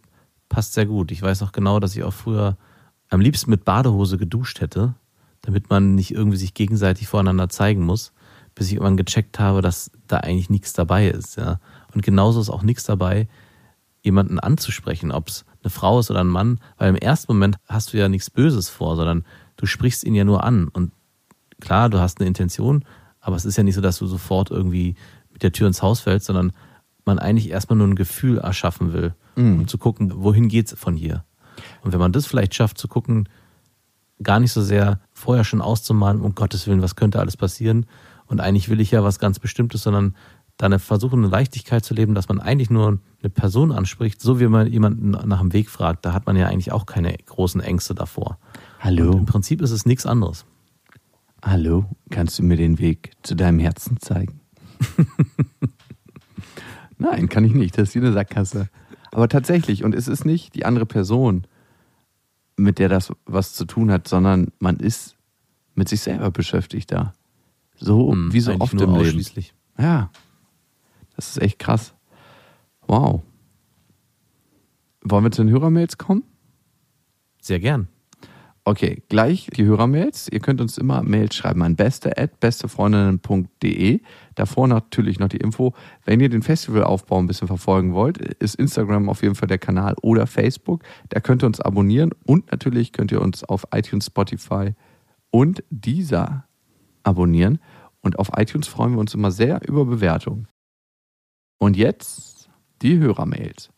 passt 0.50 0.74
sehr 0.74 0.86
gut. 0.86 1.12
Ich 1.12 1.22
weiß 1.22 1.44
auch 1.44 1.52
genau, 1.52 1.80
dass 1.80 1.96
ich 1.96 2.04
auch 2.04 2.14
früher 2.14 2.58
am 3.10 3.22
liebsten 3.22 3.52
mit 3.52 3.64
Badehose 3.64 4.18
geduscht 4.18 4.60
hätte, 4.60 4.96
damit 5.42 5.70
man 5.70 5.96
nicht 5.96 6.12
irgendwie 6.12 6.38
sich 6.38 6.54
gegenseitig 6.54 7.08
voreinander 7.08 7.50
zeigen 7.50 7.86
muss, 7.86 8.12
bis 8.60 8.68
ich 8.68 8.74
irgendwann 8.74 8.98
gecheckt 8.98 9.40
habe, 9.40 9.62
dass 9.62 9.90
da 10.08 10.18
eigentlich 10.18 10.50
nichts 10.50 10.74
dabei 10.74 11.08
ist. 11.08 11.38
Ja. 11.38 11.62
Und 11.96 12.04
genauso 12.04 12.42
ist 12.42 12.50
auch 12.50 12.62
nichts 12.62 12.84
dabei, 12.84 13.30
jemanden 14.02 14.38
anzusprechen, 14.38 15.14
ob 15.14 15.30
es 15.30 15.46
eine 15.64 15.70
Frau 15.70 15.98
ist 16.00 16.12
oder 16.12 16.20
ein 16.20 16.28
Mann, 16.28 16.60
weil 16.78 16.90
im 16.90 16.98
ersten 16.98 17.32
Moment 17.32 17.56
hast 17.70 17.94
du 17.94 17.98
ja 17.98 18.10
nichts 18.10 18.30
Böses 18.30 18.68
vor, 18.68 18.98
sondern 18.98 19.24
du 19.56 19.66
sprichst 19.66 20.04
ihn 20.04 20.14
ja 20.14 20.26
nur 20.26 20.44
an. 20.44 20.68
Und 20.68 20.92
klar, 21.62 21.90
du 21.90 22.00
hast 22.00 22.20
eine 22.20 22.28
Intention, 22.28 22.84
aber 23.22 23.38
es 23.38 23.46
ist 23.46 23.56
ja 23.56 23.64
nicht 23.64 23.76
so, 23.76 23.82
dass 23.82 23.98
du 23.98 24.08
sofort 24.08 24.52
irgendwie 24.52 24.96
mit 25.32 25.42
der 25.42 25.54
Tür 25.54 25.68
ins 25.68 25.82
Haus 25.82 26.02
fällst, 26.02 26.26
sondern 26.26 26.52
man 27.06 27.18
eigentlich 27.18 27.50
erstmal 27.50 27.78
nur 27.78 27.88
ein 27.88 27.96
Gefühl 27.96 28.40
erschaffen 28.40 28.92
will, 28.92 29.16
mhm. 29.38 29.60
um 29.60 29.68
zu 29.70 29.78
gucken, 29.78 30.12
wohin 30.18 30.50
geht's 30.50 30.74
von 30.78 30.98
hier. 30.98 31.24
Und 31.82 31.94
wenn 31.94 32.00
man 32.00 32.12
das 32.12 32.26
vielleicht 32.26 32.56
schafft, 32.56 32.78
zu 32.78 32.90
gucken, 32.90 33.30
gar 34.22 34.42
nicht 34.42 34.52
so 34.52 34.62
sehr 34.62 35.00
vorher 35.14 35.46
schon 35.46 35.62
auszumalen, 35.62 36.20
um 36.20 36.36
Gottes 36.36 36.68
Willen, 36.68 36.82
was 36.82 36.98
könnte 36.98 37.22
alles 37.22 37.38
passieren. 37.38 37.86
Und 38.30 38.40
eigentlich 38.40 38.70
will 38.70 38.80
ich 38.80 38.92
ja 38.92 39.04
was 39.04 39.20
ganz 39.20 39.40
Bestimmtes, 39.40 39.84
sondern 39.84 40.16
dann 40.58 40.78
versuchen, 40.78 41.20
eine 41.20 41.32
Leichtigkeit 41.32 41.84
zu 41.84 41.94
leben, 41.94 42.14
dass 42.14 42.30
man 42.30 42.40
eigentlich 42.40 42.70
nur 42.70 43.00
eine 43.22 43.30
Person 43.30 43.72
anspricht, 43.72 44.22
so 44.22 44.40
wie 44.40 44.48
man 44.48 44.68
jemanden 44.68 45.12
nach 45.12 45.40
dem 45.40 45.52
Weg 45.52 45.70
fragt. 45.70 46.06
Da 46.06 46.14
hat 46.14 46.28
man 46.28 46.36
ja 46.36 46.48
eigentlich 46.48 46.72
auch 46.72 46.86
keine 46.86 47.18
großen 47.18 47.60
Ängste 47.60 47.96
davor. 47.96 48.38
Hallo. 48.80 49.12
Und 49.12 49.20
Im 49.20 49.26
Prinzip 49.26 49.62
ist 49.62 49.72
es 49.72 49.86
nichts 49.86 50.06
anderes. 50.06 50.46
Hallo, 51.44 51.86
kannst 52.12 52.38
du 52.38 52.44
mir 52.44 52.58
den 52.58 52.78
Weg 52.78 53.12
zu 53.24 53.36
deinem 53.36 53.60
Herzen 53.60 54.00
zeigen? 54.00 54.42
Nein, 56.98 57.30
kann 57.30 57.46
ich 57.46 57.54
nicht. 57.54 57.78
Das 57.78 57.90
ist 57.90 57.96
wie 57.96 58.00
eine 58.00 58.14
Sackgasse. 58.14 58.70
Aber 59.12 59.28
tatsächlich, 59.28 59.84
und 59.84 59.96
es 59.96 60.08
ist 60.08 60.26
nicht 60.26 60.54
die 60.54 60.66
andere 60.66 60.86
Person, 60.86 61.48
mit 62.58 62.78
der 62.78 62.90
das 62.90 63.12
was 63.26 63.54
zu 63.54 63.66
tun 63.66 63.90
hat, 63.90 64.08
sondern 64.08 64.52
man 64.60 64.78
ist 64.78 65.16
mit 65.74 65.88
sich 65.88 66.02
selber 66.02 66.30
beschäftigt 66.30 66.92
da. 66.92 67.14
So 67.80 68.12
hm, 68.12 68.34
wie 68.34 68.40
so 68.40 68.56
oft 68.60 68.74
im 68.74 68.96
Leben. 68.96 69.24
Ja. 69.78 70.10
Das 71.16 71.30
ist 71.30 71.42
echt 71.42 71.60
krass. 71.60 71.94
Wow. 72.88 73.22
Wollen 75.04 75.24
wir 75.24 75.32
zu 75.32 75.44
den 75.44 75.52
Hörermails 75.52 75.98
kommen? 75.98 76.24
Sehr 77.42 77.60
gern. 77.60 77.88
Okay, 78.66 79.04
gleich 79.10 79.50
die 79.56 79.66
Hörermails. 79.66 80.30
Ihr 80.32 80.42
könnt 80.42 80.62
uns 80.62 80.78
immer 80.78 81.02
Mails 81.02 81.36
schreiben 81.36 81.64
an 81.64 81.76
beste.bestefreundinnen.de. 81.76 84.02
Davor 84.36 84.68
natürlich 84.68 85.18
noch 85.18 85.30
die 85.30 85.38
Info. 85.38 85.74
Wenn 86.06 86.20
ihr 86.20 86.30
den 86.30 86.44
Festivalaufbau 86.44 87.18
ein 87.20 87.28
bisschen 87.28 87.48
verfolgen 87.48 87.94
wollt, 87.94 88.18
ist 88.18 88.56
Instagram 88.56 89.10
auf 89.10 89.24
jeden 89.24 89.36
Fall 89.36 89.48
der 89.48 89.58
Kanal 89.58 89.96
oder 90.02 90.28
Facebook. 90.28 90.84
Da 91.08 91.20
könnt 91.20 91.44
ihr 91.44 91.48
uns 91.48 91.60
abonnieren 91.62 92.12
und 92.26 92.52
natürlich 92.52 92.92
könnt 92.92 93.12
ihr 93.12 93.22
uns 93.22 93.44
auf 93.44 93.66
iTunes, 93.74 94.06
Spotify 94.08 94.74
und 95.32 95.64
dieser 95.70 96.49
abonnieren. 97.10 97.60
Und 98.02 98.18
auf 98.18 98.32
iTunes 98.38 98.68
freuen 98.68 98.94
wir 98.94 99.00
uns 99.00 99.14
immer 99.14 99.32
sehr 99.32 99.68
über 99.68 99.86
Bewertungen. 99.86 100.48
Und 101.58 101.76
jetzt 101.76 102.50
die 102.82 102.98
Hörermails. 102.98 103.70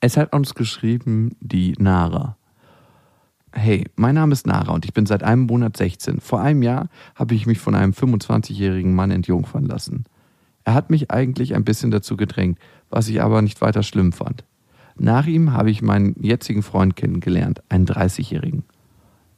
Es 0.00 0.16
hat 0.18 0.34
uns 0.34 0.54
geschrieben 0.54 1.34
die 1.40 1.72
Nara. 1.78 2.36
Hey, 3.52 3.88
mein 3.96 4.16
Name 4.16 4.32
ist 4.32 4.46
Nara 4.46 4.72
und 4.72 4.84
ich 4.84 4.92
bin 4.92 5.06
seit 5.06 5.22
einem 5.22 5.46
Monat 5.46 5.76
16. 5.76 6.20
Vor 6.20 6.40
einem 6.40 6.62
Jahr 6.62 6.88
habe 7.14 7.34
ich 7.34 7.46
mich 7.46 7.58
von 7.58 7.74
einem 7.74 7.92
25-jährigen 7.92 8.94
Mann 8.94 9.10
entjungfern 9.10 9.64
lassen. 9.64 10.04
Er 10.64 10.74
hat 10.74 10.90
mich 10.90 11.10
eigentlich 11.10 11.54
ein 11.54 11.64
bisschen 11.64 11.90
dazu 11.90 12.16
gedrängt, 12.16 12.58
was 12.90 13.08
ich 13.08 13.22
aber 13.22 13.40
nicht 13.42 13.60
weiter 13.60 13.82
schlimm 13.82 14.12
fand. 14.12 14.44
Nach 14.96 15.26
ihm 15.26 15.52
habe 15.52 15.70
ich 15.70 15.82
meinen 15.82 16.16
jetzigen 16.20 16.62
Freund 16.62 16.96
kennengelernt, 16.96 17.62
einen 17.68 17.86
30-jährigen. 17.86 18.64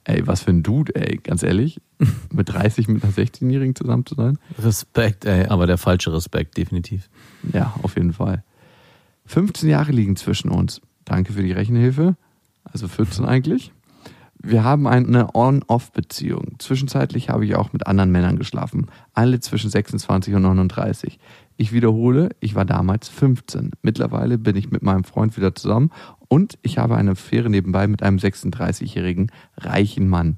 Ey, 0.09 0.25
was 0.27 0.43
für 0.43 0.51
ein 0.51 0.63
Dude, 0.63 0.95
ey, 0.95 1.17
ganz 1.17 1.43
ehrlich. 1.43 1.81
Mit 2.33 2.49
30 2.49 2.87
mit 2.87 3.03
einer 3.03 3.13
16-Jährigen 3.13 3.75
zusammen 3.75 4.07
zu 4.07 4.15
sein? 4.15 4.39
Respekt, 4.59 5.25
ey, 5.25 5.47
aber 5.47 5.67
der 5.67 5.79
falsche 5.79 6.13
Respekt, 6.13 6.57
definitiv. 6.57 7.09
Ja, 7.53 7.75
auf 7.83 7.97
jeden 7.97 8.13
Fall. 8.13 8.45
15 9.27 9.69
Jahre 9.69 9.91
liegen 9.91 10.15
zwischen 10.15 10.51
uns. 10.51 10.81
Danke 11.05 11.33
für 11.33 11.43
die 11.43 11.53
Rechenhilfe. 11.53 12.17
Also 12.63 12.87
14 12.87 13.25
eigentlich 13.25 13.73
wir 14.43 14.65
haben 14.65 14.87
eine 14.87 15.35
On-Off-Beziehung. 15.35 16.57
Zwischenzeitlich 16.59 17.31
habe 17.31 17.45
ich 17.45 17.57
auch 17.57 17.73
mit 17.73 17.87
anderen 17.87 18.11
Männern 18.11 18.37
geschlafen. 18.37 18.87
Alle 19.15 19.41
zwischen 19.41 19.71
26 19.71 20.35
und 20.35 20.43
39. 20.43 21.19
Ich 21.57 21.73
wiederhole, 21.73 22.31
ich 22.41 22.55
war 22.55 22.65
damals 22.65 23.09
15. 23.09 23.73
Mittlerweile 23.83 24.39
bin 24.39 24.57
ich 24.57 24.71
mit 24.71 24.83
meinem 24.83 25.05
Freund 25.05 25.37
wieder 25.37 25.55
zusammen 25.55 25.91
und 26.29 26.59
ich 26.63 26.79
habe 26.79 26.97
eine 26.97 27.13
Affäre 27.13 27.49
nebenbei 27.49 27.87
mit 27.87 28.03
einem 28.03 28.19
36-jährigen 28.19 29.33
reichen 29.57 30.09
Mann. 30.09 30.37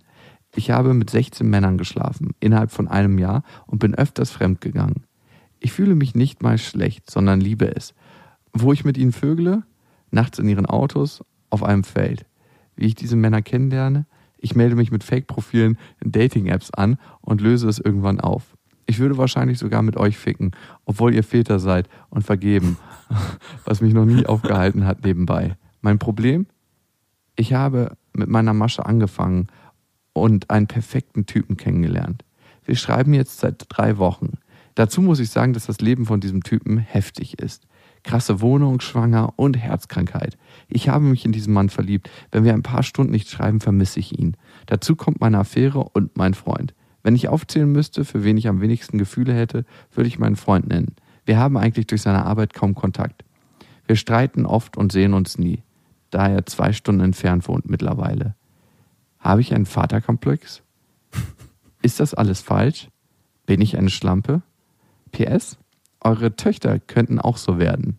Ich 0.55 0.71
habe 0.71 0.95
mit 0.95 1.11
16 1.11 1.49
Männern 1.49 1.77
geschlafen, 1.77 2.35
innerhalb 2.41 2.71
von 2.71 2.89
einem 2.89 3.19
Jahr 3.19 3.43
und 3.67 3.81
bin 3.81 3.95
öfters 3.95 4.31
fremdgegangen. 4.31 5.05
Ich 5.61 5.73
fühle 5.73 5.97
mich 5.97 6.15
nicht 6.15 6.43
mal 6.43 6.57
schlecht, 6.57 7.11
sondern 7.11 7.41
liebe 7.41 7.75
es. 7.75 7.95
Wo 8.53 8.73
ich 8.73 8.85
mit 8.85 8.97
ihnen 8.97 9.13
vögle? 9.13 9.65
Nachts 10.11 10.39
in 10.39 10.49
ihren 10.49 10.67
Autos, 10.67 11.23
auf 11.51 11.63
einem 11.63 11.85
Feld 11.85 12.28
wie 12.79 12.87
ich 12.87 12.95
diese 12.95 13.17
Männer 13.17 13.43
kennenlerne. 13.43 14.07
Ich 14.39 14.55
melde 14.55 14.77
mich 14.77 14.91
mit 14.91 15.05
Fake-Profilen 15.05 15.77
in 16.03 16.13
Dating-Apps 16.13 16.71
an 16.71 16.97
und 17.21 17.41
löse 17.41 17.69
es 17.69 17.79
irgendwann 17.79 18.21
auf. 18.21 18.57
Ich 18.87 19.01
würde 19.01 19.19
wahrscheinlich 19.19 19.59
sogar 19.59 19.83
mit 19.83 19.97
euch 19.97 20.17
ficken, 20.17 20.53
obwohl 20.85 21.15
ihr 21.15 21.25
Väter 21.25 21.59
seid 21.59 21.89
und 22.09 22.23
vergeben, 22.23 22.79
was 23.65 23.81
mich 23.81 23.93
noch 23.93 24.07
nie 24.07 24.25
aufgehalten 24.25 24.87
hat 24.87 25.05
nebenbei. 25.05 25.57
Mein 25.83 25.99
Problem? 25.99 26.47
Ich 27.37 27.53
habe 27.53 27.97
mit 28.13 28.29
meiner 28.29 28.55
Masche 28.55 28.87
angefangen 28.87 29.49
und 30.13 30.51
einen 30.51 30.69
perfekten 30.69 31.27
Typen 31.27 31.57
kennengelernt. 31.57 32.25
Wir 32.65 32.77
schreiben 32.77 33.15
jetzt 33.15 33.41
seit 33.41 33.67
drei 33.69 33.99
Wochen. 33.99 34.39
Dazu 34.75 35.03
muss 35.03 35.19
ich 35.19 35.31
sagen, 35.31 35.53
dass 35.53 35.67
das 35.67 35.81
Leben 35.81 36.07
von 36.07 36.21
diesem 36.21 36.43
Typen 36.43 36.79
heftig 36.79 37.41
ist 37.41 37.67
krasse 38.03 38.41
Wohnung, 38.41 38.81
schwanger 38.81 39.33
und 39.37 39.57
Herzkrankheit. 39.57 40.37
Ich 40.69 40.89
habe 40.89 41.05
mich 41.05 41.25
in 41.25 41.33
diesen 41.33 41.55
Mann 41.55 41.71
verliebt. 41.71 42.11
Wenn 42.31 42.45
wir 42.45 42.53
ein 42.53 42.63
paar 42.63 42.83
Stunden 42.83 43.13
nicht 43.13 43.31
schreiben, 43.31 43.61
vermisse 43.61 44.01
ich 44.01 44.19
ihn. 44.19 44.37
Dazu 44.67 44.97
kommt 44.97 45.21
meine 45.21 45.39
Affäre 45.39 45.81
und 45.81 46.17
mein 46.17 46.35
Freund. 46.35 46.75
Wenn 47.03 47.17
ich 47.17 47.29
aufzählen 47.29 47.71
müsste, 47.71 48.05
für 48.05 48.23
wen 48.23 48.37
ich 48.37 48.49
am 48.49 48.61
wenigsten 48.61 48.99
Gefühle 48.99 49.33
hätte, 49.33 49.65
würde 49.93 50.09
ich 50.09 50.19
meinen 50.19 50.37
Freund 50.37 50.69
nennen. 50.69 50.95
Wir 51.25 51.39
haben 51.39 51.57
eigentlich 51.57 51.87
durch 51.87 52.03
seine 52.03 52.27
Arbeit 52.27 52.53
kaum 52.53 52.75
Kontakt. 52.75 53.25
Wir 53.87 53.97
streiten 53.97 54.45
oft 54.45 54.77
und 54.77 54.93
sehen 54.93 55.15
uns 55.15 55.39
nie, 55.39 55.63
da 56.11 56.29
er 56.29 56.45
zwei 56.45 56.73
Stunden 56.73 57.01
entfernt 57.01 57.49
wohnt 57.49 57.71
mittlerweile. 57.71 58.35
Habe 59.19 59.41
ich 59.41 59.55
einen 59.55 59.67
Vaterkomplex? 59.67 60.63
Ist 61.83 62.01
das 62.01 62.13
alles 62.13 62.41
falsch? 62.41 62.89
Bin 63.47 63.63
ich 63.63 63.79
eine 63.79 63.91
Schlampe? 63.91 64.43
PS? 65.13 65.57
Eure 66.01 66.37
Töchter 66.37 66.79
könnten 66.79 67.19
auch 67.19 67.39
so 67.39 67.59
werden. 67.59 67.99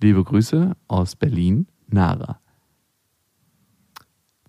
Liebe 0.00 0.22
Grüße 0.22 0.76
aus 0.86 1.16
Berlin, 1.16 1.66
Nara. 1.88 2.40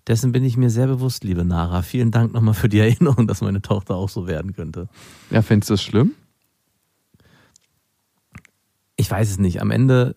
Dessen 0.06 0.32
bin 0.32 0.42
ich 0.42 0.56
mir 0.56 0.70
sehr 0.70 0.86
bewusst, 0.86 1.22
liebe 1.22 1.44
Nara. 1.44 1.82
Vielen 1.82 2.10
Dank 2.10 2.32
nochmal 2.32 2.54
für 2.54 2.68
die 2.68 2.78
Erinnerung, 2.78 3.26
dass 3.26 3.42
meine 3.42 3.60
Tochter 3.60 3.94
auch 3.94 4.08
so 4.08 4.26
werden 4.26 4.54
könnte. 4.54 4.88
Ja, 5.30 5.42
findest 5.42 5.68
du 5.70 5.74
das 5.74 5.82
schlimm? 5.82 6.12
Ich 8.96 9.10
weiß 9.10 9.30
es 9.30 9.38
nicht. 9.38 9.60
Am 9.60 9.70
Ende 9.70 10.16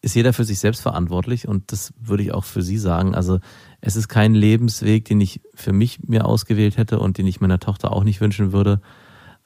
ist 0.00 0.14
jeder 0.14 0.32
für 0.32 0.44
sich 0.44 0.60
selbst 0.60 0.80
verantwortlich 0.80 1.46
und 1.46 1.72
das 1.72 1.92
würde 1.98 2.22
ich 2.22 2.32
auch 2.32 2.44
für 2.44 2.62
Sie 2.62 2.78
sagen. 2.78 3.14
Also 3.14 3.40
es 3.80 3.96
ist 3.96 4.08
kein 4.08 4.34
Lebensweg, 4.34 5.04
den 5.04 5.20
ich 5.20 5.42
für 5.54 5.72
mich 5.72 6.00
mir 6.06 6.24
ausgewählt 6.24 6.76
hätte 6.76 7.00
und 7.00 7.18
den 7.18 7.26
ich 7.26 7.40
meiner 7.40 7.58
Tochter 7.58 7.92
auch 7.92 8.04
nicht 8.04 8.20
wünschen 8.20 8.52
würde. 8.52 8.80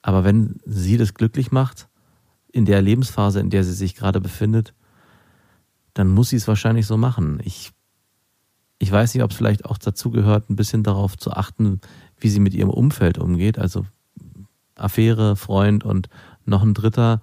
Aber 0.02 0.22
wenn 0.22 0.60
sie 0.66 0.96
das 0.98 1.14
glücklich 1.14 1.50
macht, 1.50 1.88
in 2.52 2.66
der 2.66 2.82
Lebensphase, 2.82 3.40
in 3.40 3.50
der 3.50 3.64
sie 3.64 3.72
sich 3.72 3.96
gerade 3.96 4.20
befindet, 4.20 4.74
dann 5.94 6.08
muss 6.08 6.30
sie 6.30 6.36
es 6.36 6.48
wahrscheinlich 6.48 6.86
so 6.86 6.96
machen. 6.96 7.40
Ich, 7.44 7.72
ich 8.78 8.90
weiß 8.90 9.14
nicht, 9.14 9.22
ob 9.22 9.30
es 9.30 9.36
vielleicht 9.36 9.64
auch 9.64 9.78
dazu 9.78 10.10
gehört, 10.10 10.50
ein 10.50 10.56
bisschen 10.56 10.82
darauf 10.82 11.16
zu 11.16 11.32
achten, 11.32 11.80
wie 12.18 12.28
sie 12.28 12.40
mit 12.40 12.54
ihrem 12.54 12.70
Umfeld 12.70 13.18
umgeht. 13.18 13.58
Also 13.58 13.86
Affäre, 14.76 15.36
Freund 15.36 15.84
und 15.84 16.08
noch 16.44 16.62
ein 16.62 16.74
Dritter. 16.74 17.20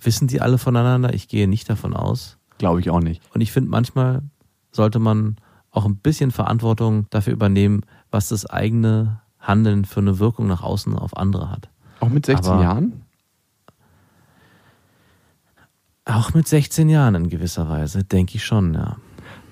Wissen 0.00 0.28
die 0.28 0.40
alle 0.40 0.58
voneinander? 0.58 1.14
Ich 1.14 1.28
gehe 1.28 1.48
nicht 1.48 1.68
davon 1.70 1.94
aus. 1.94 2.38
Glaube 2.58 2.80
ich 2.80 2.90
auch 2.90 3.00
nicht. 3.00 3.22
Und 3.34 3.40
ich 3.40 3.52
finde, 3.52 3.70
manchmal 3.70 4.22
sollte 4.70 4.98
man 4.98 5.36
auch 5.70 5.86
ein 5.86 5.96
bisschen 5.96 6.30
Verantwortung 6.30 7.06
dafür 7.10 7.32
übernehmen, 7.32 7.82
was 8.10 8.28
das 8.28 8.44
eigene 8.46 9.20
Handeln 9.40 9.84
für 9.84 10.00
eine 10.00 10.18
Wirkung 10.18 10.46
nach 10.46 10.62
außen 10.62 10.94
auf 10.96 11.16
andere 11.16 11.50
hat. 11.50 11.70
Auch 12.00 12.08
mit 12.10 12.26
16 12.26 12.52
Aber- 12.52 12.62
Jahren? 12.62 13.01
Auch 16.04 16.34
mit 16.34 16.48
16 16.48 16.88
Jahren 16.88 17.14
in 17.14 17.28
gewisser 17.28 17.68
Weise, 17.68 18.04
denke 18.04 18.36
ich 18.36 18.44
schon, 18.44 18.74
ja. 18.74 18.96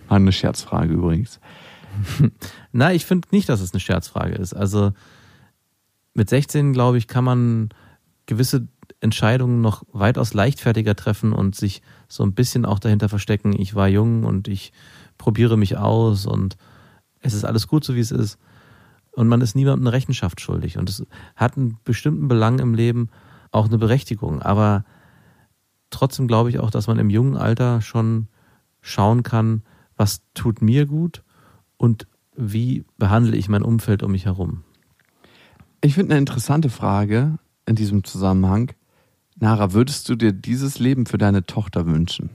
War 0.08 0.16
eine 0.16 0.32
Scherzfrage 0.32 0.92
übrigens. 0.92 1.38
Na, 2.72 2.92
ich 2.92 3.06
finde 3.06 3.28
nicht, 3.30 3.48
dass 3.48 3.60
es 3.60 3.72
eine 3.72 3.80
Scherzfrage 3.80 4.34
ist. 4.34 4.54
Also 4.54 4.92
mit 6.14 6.28
16, 6.28 6.72
glaube 6.72 6.98
ich, 6.98 7.06
kann 7.06 7.24
man 7.24 7.68
gewisse 8.26 8.66
Entscheidungen 9.00 9.60
noch 9.60 9.84
weitaus 9.92 10.34
leichtfertiger 10.34 10.96
treffen 10.96 11.32
und 11.32 11.54
sich 11.54 11.82
so 12.08 12.24
ein 12.24 12.34
bisschen 12.34 12.64
auch 12.64 12.78
dahinter 12.78 13.08
verstecken, 13.08 13.58
ich 13.58 13.74
war 13.74 13.88
jung 13.88 14.24
und 14.24 14.48
ich 14.48 14.72
probiere 15.18 15.56
mich 15.56 15.76
aus 15.76 16.26
und 16.26 16.56
es 17.20 17.34
ist 17.34 17.44
alles 17.44 17.68
gut, 17.68 17.84
so 17.84 17.94
wie 17.94 18.00
es 18.00 18.10
ist. 18.10 18.38
Und 19.12 19.28
man 19.28 19.40
ist 19.40 19.54
niemandem 19.54 19.86
eine 19.86 19.92
Rechenschaft 19.92 20.40
schuldig. 20.40 20.78
Und 20.78 20.88
es 20.88 21.04
hat 21.36 21.56
einen 21.56 21.78
bestimmten 21.84 22.28
Belang 22.28 22.58
im 22.58 22.74
Leben 22.74 23.10
auch 23.50 23.66
eine 23.66 23.78
Berechtigung. 23.78 24.40
Aber 24.40 24.84
trotzdem 25.90 26.26
glaube 26.26 26.50
ich 26.50 26.58
auch, 26.58 26.70
dass 26.70 26.86
man 26.86 26.98
im 26.98 27.10
jungen 27.10 27.36
Alter 27.36 27.80
schon 27.80 28.28
schauen 28.80 29.22
kann, 29.22 29.62
was 29.96 30.22
tut 30.34 30.62
mir 30.62 30.86
gut 30.86 31.22
und 31.76 32.06
wie 32.34 32.84
behandle 32.96 33.36
ich 33.36 33.48
mein 33.48 33.62
Umfeld 33.62 34.02
um 34.02 34.12
mich 34.12 34.24
herum. 34.24 34.64
Ich 35.82 35.94
finde 35.94 36.12
eine 36.12 36.20
interessante 36.20 36.70
Frage 36.70 37.38
in 37.66 37.74
diesem 37.74 38.04
Zusammenhang. 38.04 38.72
Nara, 39.36 39.72
würdest 39.72 40.08
du 40.08 40.16
dir 40.16 40.32
dieses 40.32 40.78
Leben 40.78 41.06
für 41.06 41.18
deine 41.18 41.44
Tochter 41.44 41.86
wünschen? 41.86 42.30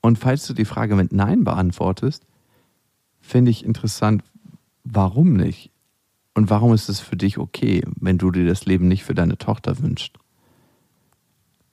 Und 0.00 0.18
falls 0.18 0.46
du 0.46 0.54
die 0.54 0.64
Frage 0.64 0.94
mit 0.94 1.12
Nein 1.12 1.42
beantwortest, 1.42 2.24
finde 3.20 3.50
ich 3.50 3.64
interessant, 3.64 4.22
warum 4.84 5.32
nicht? 5.32 5.72
Und 6.34 6.50
warum 6.50 6.72
ist 6.74 6.88
es 6.88 7.00
für 7.00 7.16
dich 7.16 7.38
okay, 7.38 7.82
wenn 7.98 8.18
du 8.18 8.30
dir 8.30 8.46
das 8.46 8.66
Leben 8.66 8.88
nicht 8.88 9.04
für 9.04 9.14
deine 9.14 9.38
Tochter 9.38 9.80
wünschst? 9.80 10.16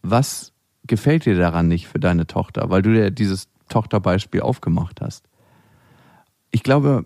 Was 0.04 0.54
gefällt 0.86 1.26
dir 1.26 1.36
daran 1.36 1.68
nicht 1.68 1.88
für 1.88 1.99
deine 1.99 2.28
Tochter, 2.28 2.70
weil 2.70 2.82
du 2.82 2.93
dir 2.93 3.10
dieses 3.10 3.47
Tochterbeispiel 3.70 4.41
aufgemacht 4.41 5.01
hast? 5.01 5.28
Ich 6.51 6.62
glaube, 6.62 7.06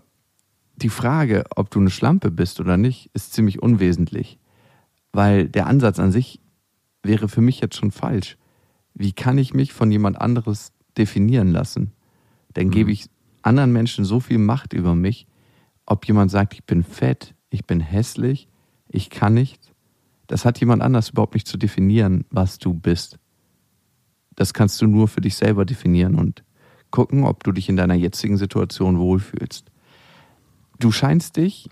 die 0.76 0.90
Frage, 0.90 1.44
ob 1.56 1.70
du 1.70 1.80
eine 1.80 1.90
Schlampe 1.90 2.30
bist 2.30 2.60
oder 2.60 2.76
nicht, 2.76 3.10
ist 3.14 3.32
ziemlich 3.32 3.62
unwesentlich, 3.62 4.38
weil 5.12 5.48
der 5.48 5.66
Ansatz 5.66 5.98
an 5.98 6.12
sich 6.12 6.40
wäre 7.02 7.28
für 7.28 7.40
mich 7.40 7.60
jetzt 7.60 7.76
schon 7.76 7.90
falsch. 7.90 8.36
Wie 8.94 9.12
kann 9.12 9.38
ich 9.38 9.54
mich 9.54 9.72
von 9.72 9.90
jemand 9.90 10.20
anderes 10.20 10.72
definieren 10.96 11.48
lassen? 11.48 11.92
Dann 12.54 12.70
gebe 12.70 12.90
ich 12.90 13.08
anderen 13.42 13.72
Menschen 13.72 14.04
so 14.04 14.20
viel 14.20 14.38
Macht 14.38 14.72
über 14.72 14.94
mich, 14.94 15.26
ob 15.86 16.06
jemand 16.06 16.30
sagt, 16.30 16.54
ich 16.54 16.64
bin 16.64 16.82
fett, 16.82 17.34
ich 17.50 17.64
bin 17.64 17.80
hässlich, 17.80 18.48
ich 18.88 19.08
kann 19.10 19.34
nicht. 19.34 19.67
Das 20.28 20.44
hat 20.44 20.60
jemand 20.60 20.82
anders 20.82 21.10
überhaupt 21.10 21.34
nicht 21.34 21.48
zu 21.48 21.56
definieren, 21.56 22.24
was 22.30 22.58
du 22.58 22.72
bist. 22.72 23.18
Das 24.36 24.54
kannst 24.54 24.80
du 24.80 24.86
nur 24.86 25.08
für 25.08 25.20
dich 25.20 25.34
selber 25.34 25.64
definieren 25.64 26.14
und 26.14 26.44
gucken, 26.90 27.24
ob 27.24 27.42
du 27.44 27.52
dich 27.52 27.68
in 27.68 27.76
deiner 27.76 27.94
jetzigen 27.94 28.36
Situation 28.36 28.98
wohlfühlst 28.98 29.70
du 30.78 30.92
scheinst 30.92 31.36
dich 31.36 31.68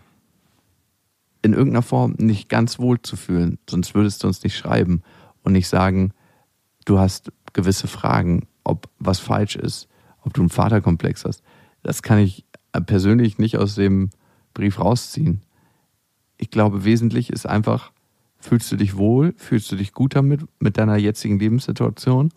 in 1.43 1.53
irgendeiner 1.53 1.83
Form 1.83 2.15
nicht 2.19 2.49
ganz 2.49 2.79
wohl 2.79 3.01
zu 3.01 3.17
fühlen, 3.17 3.59
sonst 3.69 3.95
würdest 3.95 4.23
du 4.23 4.27
uns 4.27 4.43
nicht 4.43 4.57
schreiben 4.57 5.03
und 5.43 5.53
nicht 5.53 5.69
sagen, 5.69 6.13
du 6.85 6.99
hast 6.99 7.31
gewisse 7.53 7.87
Fragen, 7.87 8.49
ob 8.65 8.89
was 8.99 9.21
falsch 9.21 9.57
ist, 9.57 9.89
ob 10.23 10.35
du 10.35 10.43
einen 10.43 10.51
Vaterkomplex 10.51 11.25
hast. 11.25 11.43
Das 11.83 12.03
kann 12.03 12.19
ich 12.19 12.45
persönlich 12.87 13.39
nicht 13.39 13.57
aus 13.59 13.77
dem 13.77 14.11
Brief 14.55 14.81
rausziehen. 14.81 15.43
Ich 16.37 16.51
glaube, 16.51 16.85
wesentlich 16.85 17.31
ist 17.31 17.47
einfach, 17.47 17.93
fühlst 18.39 18.70
du 18.72 18.76
dich 18.76 18.97
wohl, 18.97 19.34
fühlst 19.37 19.70
du 19.72 19.76
dich 19.76 19.93
gut 19.93 20.14
damit, 20.14 20.43
mit 20.59 20.78
deiner 20.78 20.97
jetzigen 20.97 21.39
Lebenssituation? 21.39 22.30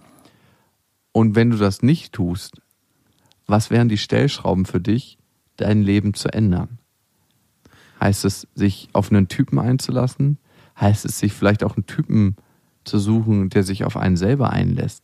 Und 1.12 1.36
wenn 1.36 1.50
du 1.50 1.58
das 1.58 1.82
nicht 1.82 2.14
tust, 2.14 2.62
was 3.48 3.72
wären 3.72 3.90
die 3.90 3.98
Stellschrauben 3.98 4.66
für 4.66 4.80
dich, 4.80 5.18
dein 5.58 5.82
Leben 5.82 6.14
zu 6.14 6.30
ändern? 6.30 6.80
Heißt 8.00 8.26
es, 8.26 8.48
sich 8.56 8.90
auf 8.94 9.12
einen 9.12 9.28
Typen 9.28 9.60
einzulassen? 9.60 10.38
Heißt 10.80 11.06
es, 11.06 11.20
sich 11.20 11.34
vielleicht 11.34 11.64
auch 11.64 11.76
einen 11.76 11.86
Typen 11.86 12.38
zu 12.86 13.00
suchen, 13.00 13.50
der 13.50 13.64
sich 13.64 13.84
auf 13.84 13.98
einen 13.98 14.18
selber 14.18 14.52
einlässt? 14.52 15.04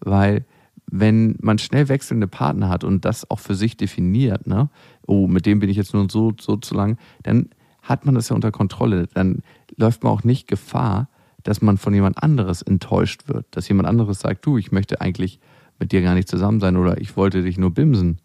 Weil 0.00 0.44
wenn 0.90 1.36
man 1.40 1.58
schnell 1.58 1.88
wechselnde 1.88 2.28
Partner 2.28 2.68
hat 2.68 2.84
und 2.84 3.04
das 3.04 3.30
auch 3.30 3.40
für 3.40 3.54
sich 3.54 3.76
definiert, 3.76 4.46
ne, 4.46 4.70
oh, 5.06 5.26
mit 5.26 5.46
dem 5.46 5.58
bin 5.58 5.68
ich 5.68 5.76
jetzt 5.76 5.92
nur 5.92 6.08
so, 6.08 6.32
so 6.40 6.56
zu 6.56 6.74
lang, 6.74 6.98
dann 7.22 7.50
hat 7.82 8.06
man 8.06 8.14
das 8.14 8.28
ja 8.28 8.36
unter 8.36 8.52
Kontrolle. 8.52 9.06
Dann 9.14 9.42
läuft 9.76 10.02
man 10.02 10.12
auch 10.12 10.24
nicht 10.24 10.48
Gefahr, 10.48 11.08
dass 11.42 11.62
man 11.62 11.78
von 11.78 11.94
jemand 11.94 12.22
anderes 12.22 12.62
enttäuscht 12.62 13.28
wird. 13.28 13.46
Dass 13.50 13.68
jemand 13.68 13.88
anderes 13.88 14.20
sagt, 14.20 14.44
du, 14.44 14.58
ich 14.58 14.72
möchte 14.72 15.00
eigentlich 15.00 15.40
mit 15.78 15.92
dir 15.92 16.02
gar 16.02 16.14
nicht 16.14 16.28
zusammen 16.28 16.60
sein 16.60 16.76
oder 16.76 17.00
ich 17.00 17.16
wollte 17.16 17.42
dich 17.42 17.58
nur 17.58 17.72
bimsen 17.72 18.20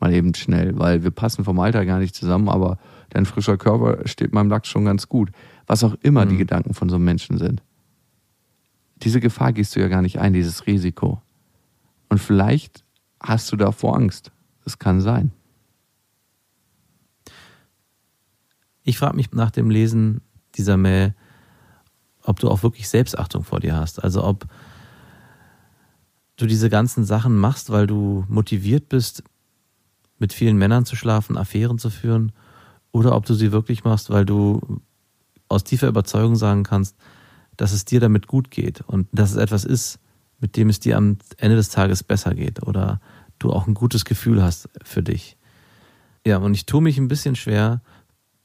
mal 0.00 0.12
eben 0.12 0.34
schnell, 0.34 0.78
weil 0.78 1.02
wir 1.02 1.10
passen 1.10 1.44
vom 1.44 1.58
Alter 1.60 1.86
gar 1.86 1.98
nicht 1.98 2.14
zusammen, 2.14 2.48
aber 2.48 2.78
dein 3.10 3.26
frischer 3.26 3.56
Körper 3.56 4.06
steht 4.06 4.32
meinem 4.32 4.50
Lachs 4.50 4.68
schon 4.68 4.84
ganz 4.84 5.08
gut. 5.08 5.30
Was 5.66 5.82
auch 5.82 5.94
immer 6.02 6.26
die 6.26 6.36
Gedanken 6.36 6.74
von 6.74 6.90
so 6.90 6.96
einem 6.96 7.06
Menschen 7.06 7.38
sind. 7.38 7.62
Diese 8.96 9.20
Gefahr 9.20 9.52
gehst 9.52 9.74
du 9.74 9.80
ja 9.80 9.88
gar 9.88 10.02
nicht 10.02 10.18
ein, 10.18 10.34
dieses 10.34 10.66
Risiko. 10.66 11.22
Und 12.10 12.18
vielleicht 12.18 12.84
hast 13.18 13.50
du 13.50 13.56
davor 13.56 13.96
Angst. 13.96 14.30
Das 14.64 14.78
kann 14.78 15.00
sein. 15.00 15.32
Ich 18.82 18.98
frage 18.98 19.16
mich 19.16 19.32
nach 19.32 19.50
dem 19.50 19.70
Lesen 19.70 20.20
dieser 20.56 20.76
Mail, 20.76 21.14
ob 22.22 22.40
du 22.40 22.48
auch 22.48 22.62
wirklich 22.62 22.88
Selbstachtung 22.88 23.44
vor 23.44 23.60
dir 23.60 23.76
hast. 23.76 24.02
Also 24.02 24.24
ob 24.24 24.46
du 26.36 26.46
diese 26.46 26.70
ganzen 26.70 27.04
Sachen 27.04 27.36
machst, 27.36 27.70
weil 27.70 27.86
du 27.86 28.24
motiviert 28.28 28.88
bist, 28.88 29.22
mit 30.18 30.32
vielen 30.32 30.56
Männern 30.56 30.84
zu 30.84 30.96
schlafen, 30.96 31.36
Affären 31.36 31.78
zu 31.78 31.90
führen, 31.90 32.32
oder 32.92 33.16
ob 33.16 33.26
du 33.26 33.34
sie 33.34 33.50
wirklich 33.50 33.82
machst, 33.82 34.10
weil 34.10 34.24
du 34.24 34.80
aus 35.48 35.64
tiefer 35.64 35.88
Überzeugung 35.88 36.36
sagen 36.36 36.62
kannst, 36.62 36.96
dass 37.56 37.72
es 37.72 37.84
dir 37.84 38.00
damit 38.00 38.28
gut 38.28 38.50
geht 38.50 38.82
und 38.82 39.08
dass 39.12 39.32
es 39.32 39.36
etwas 39.36 39.64
ist, 39.64 39.98
mit 40.38 40.56
dem 40.56 40.68
es 40.68 40.80
dir 40.80 40.96
am 40.96 41.18
Ende 41.36 41.56
des 41.56 41.70
Tages 41.70 42.02
besser 42.02 42.34
geht 42.34 42.62
oder 42.62 43.00
du 43.38 43.50
auch 43.50 43.66
ein 43.66 43.74
gutes 43.74 44.04
Gefühl 44.04 44.42
hast 44.42 44.68
für 44.82 45.02
dich. 45.02 45.36
Ja, 46.26 46.38
und 46.38 46.54
ich 46.54 46.66
tue 46.66 46.80
mich 46.80 46.98
ein 46.98 47.08
bisschen 47.08 47.36
schwer 47.36 47.82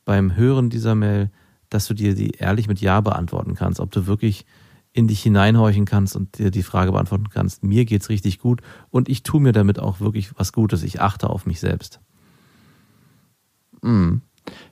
beim 0.03 0.36
Hören 0.36 0.70
dieser 0.70 0.95
Mail, 0.95 1.30
dass 1.70 1.88
du 1.88 1.93
dir 1.93 2.15
die 2.15 2.32
ehrlich 2.32 2.67
mit 2.67 2.82
Ja 2.82 3.01
beantworten 3.01 3.55
kannst, 3.55 3.80
ob 3.80 3.91
du 3.91 4.07
wirklich 4.07 4.45
in 4.91 5.07
dich 5.07 5.22
hineinhorchen 5.22 5.86
kannst 5.86 6.15
und 6.15 6.38
dir 6.39 6.51
die 6.51 6.63
Frage 6.63 6.91
beantworten 6.91 7.30
kannst, 7.30 7.63
mir 7.63 7.86
geht's 7.86 8.09
richtig 8.09 8.39
gut 8.39 8.61
und 8.89 9.07
ich 9.07 9.24
tue 9.24 9.39
mir 9.39 9.51
damit 9.51 9.80
auch 9.80 9.99
wirklich 9.99 10.38
was 10.38 10.51
Gutes, 10.51 10.84
ich 10.84 10.99
achte 10.99 11.30
auf 11.30 11.45
mich 11.45 11.59
selbst. 11.59 11.99
Mhm. 13.82 14.22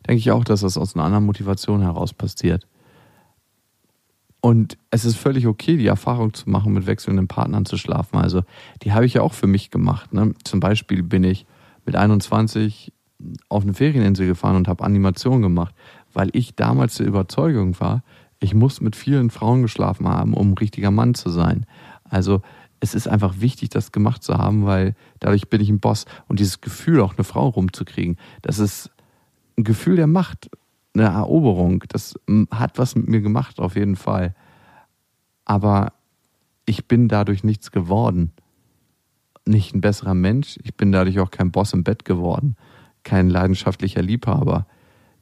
Denke 0.08 0.20
ich 0.20 0.32
auch, 0.32 0.44
dass 0.44 0.62
das 0.62 0.78
aus 0.78 0.96
einer 0.96 1.06
anderen 1.06 1.26
Motivation 1.26 1.82
heraus 1.82 2.14
passiert. 2.14 2.68
Und 4.42 4.78
es 4.92 5.06
ist 5.06 5.18
völlig 5.18 5.46
okay, 5.48 5.78
die 5.78 5.88
Erfahrung 5.88 6.34
zu 6.34 6.50
machen, 6.50 6.74
mit 6.74 6.86
wechselnden 6.86 7.28
Partnern 7.28 7.66
zu 7.66 7.78
schlafen. 7.78 8.18
Also, 8.18 8.44
die 8.82 8.94
habe 8.94 9.06
ich 9.06 9.16
ja 9.16 9.22
auch 9.22 9.34
für 9.34 9.48
mich 9.48 9.72
gemacht. 9.72 10.14
Ne? 10.14 10.34
Zum 10.44 10.60
Beispiel 10.60 11.04
bin 11.04 11.24
ich 11.24 11.46
mit 11.86 11.96
21 11.96 12.94
auf 13.50 13.64
eine 13.64 13.74
Ferieninsel 13.74 14.28
gefahren 14.28 14.56
und 14.56 14.68
habe 14.68 14.84
Animation 14.84 15.42
gemacht, 15.42 15.74
weil 16.18 16.32
ich 16.34 16.56
damals 16.56 16.96
der 16.96 17.06
Überzeugung 17.06 17.80
war, 17.80 18.02
ich 18.40 18.56
muss 18.56 18.82
mit 18.82 18.96
vielen 18.96 19.30
Frauen 19.30 19.62
geschlafen 19.62 20.08
haben, 20.08 20.34
um 20.34 20.50
ein 20.50 20.58
richtiger 20.58 20.90
Mann 20.90 21.14
zu 21.14 21.30
sein. 21.30 21.68
Also, 22.06 22.42
es 22.80 22.96
ist 22.96 23.08
einfach 23.08 23.40
wichtig, 23.40 23.70
das 23.70 23.92
gemacht 23.92 24.24
zu 24.24 24.36
haben, 24.36 24.66
weil 24.66 24.96
dadurch 25.20 25.48
bin 25.48 25.62
ich 25.62 25.70
ein 25.70 25.80
Boss. 25.80 26.06
Und 26.28 26.40
dieses 26.40 26.60
Gefühl, 26.60 27.02
auch 27.02 27.14
eine 27.16 27.24
Frau 27.24 27.50
rumzukriegen, 27.50 28.18
das 28.42 28.58
ist 28.58 28.90
ein 29.60 29.64
Gefühl 29.64 29.96
der 29.96 30.08
Macht, 30.08 30.50
eine 30.96 31.04
Eroberung. 31.04 31.84
Das 31.88 32.16
hat 32.50 32.80
was 32.80 32.96
mit 32.96 33.08
mir 33.08 33.22
gemacht, 33.22 33.60
auf 33.60 33.76
jeden 33.76 33.96
Fall. 33.96 34.34
Aber 35.46 35.94
ich 36.66 36.88
bin 36.88 37.10
dadurch 37.10 37.44
nichts 37.44 37.70
geworden. 37.70 38.32
Nicht 39.46 39.76
ein 39.76 39.82
besserer 39.82 40.16
Mensch. 40.16 40.58
Ich 40.64 40.74
bin 40.74 40.92
dadurch 40.92 41.20
auch 41.20 41.30
kein 41.30 41.52
Boss 41.52 41.74
im 41.74 41.84
Bett 41.84 42.06
geworden. 42.06 42.56
Kein 43.04 43.30
leidenschaftlicher 43.30 44.02
Liebhaber. 44.02 44.66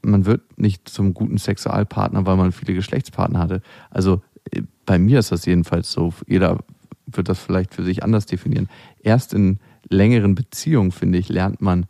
Man 0.05 0.25
wird 0.25 0.57
nicht 0.57 0.87
zum 0.87 1.13
guten 1.13 1.37
Sexualpartner, 1.37 2.25
weil 2.25 2.37
man 2.37 2.51
viele 2.51 2.73
Geschlechtspartner 2.73 3.39
hatte. 3.39 3.61
Also 3.89 4.21
äh, 4.51 4.61
bei 4.85 4.99
mir 4.99 5.19
ist 5.19 5.31
das 5.31 5.45
jedenfalls 5.45 5.91
so. 5.91 6.13
Jeder 6.27 6.59
wird 7.07 7.29
das 7.29 7.39
vielleicht 7.39 7.73
für 7.73 7.83
sich 7.83 8.03
anders 8.03 8.25
definieren. 8.25 8.69
Erst 9.01 9.33
in 9.33 9.59
längeren 9.89 10.35
Beziehungen, 10.35 10.91
finde 10.91 11.17
ich, 11.17 11.29
lernt 11.29 11.61
man, 11.61 11.85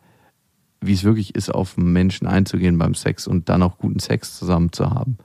wie 0.81 0.93
es 0.93 1.03
wirklich 1.03 1.35
ist, 1.35 1.53
auf 1.53 1.77
einen 1.77 1.93
Menschen 1.93 2.27
einzugehen 2.27 2.77
beim 2.77 2.95
Sex 2.95 3.27
und 3.27 3.49
dann 3.49 3.63
auch 3.63 3.77
guten 3.77 3.99
Sex 3.99 4.37
zusammen 4.37 4.71
zu 4.71 4.89
haben. 4.89 5.17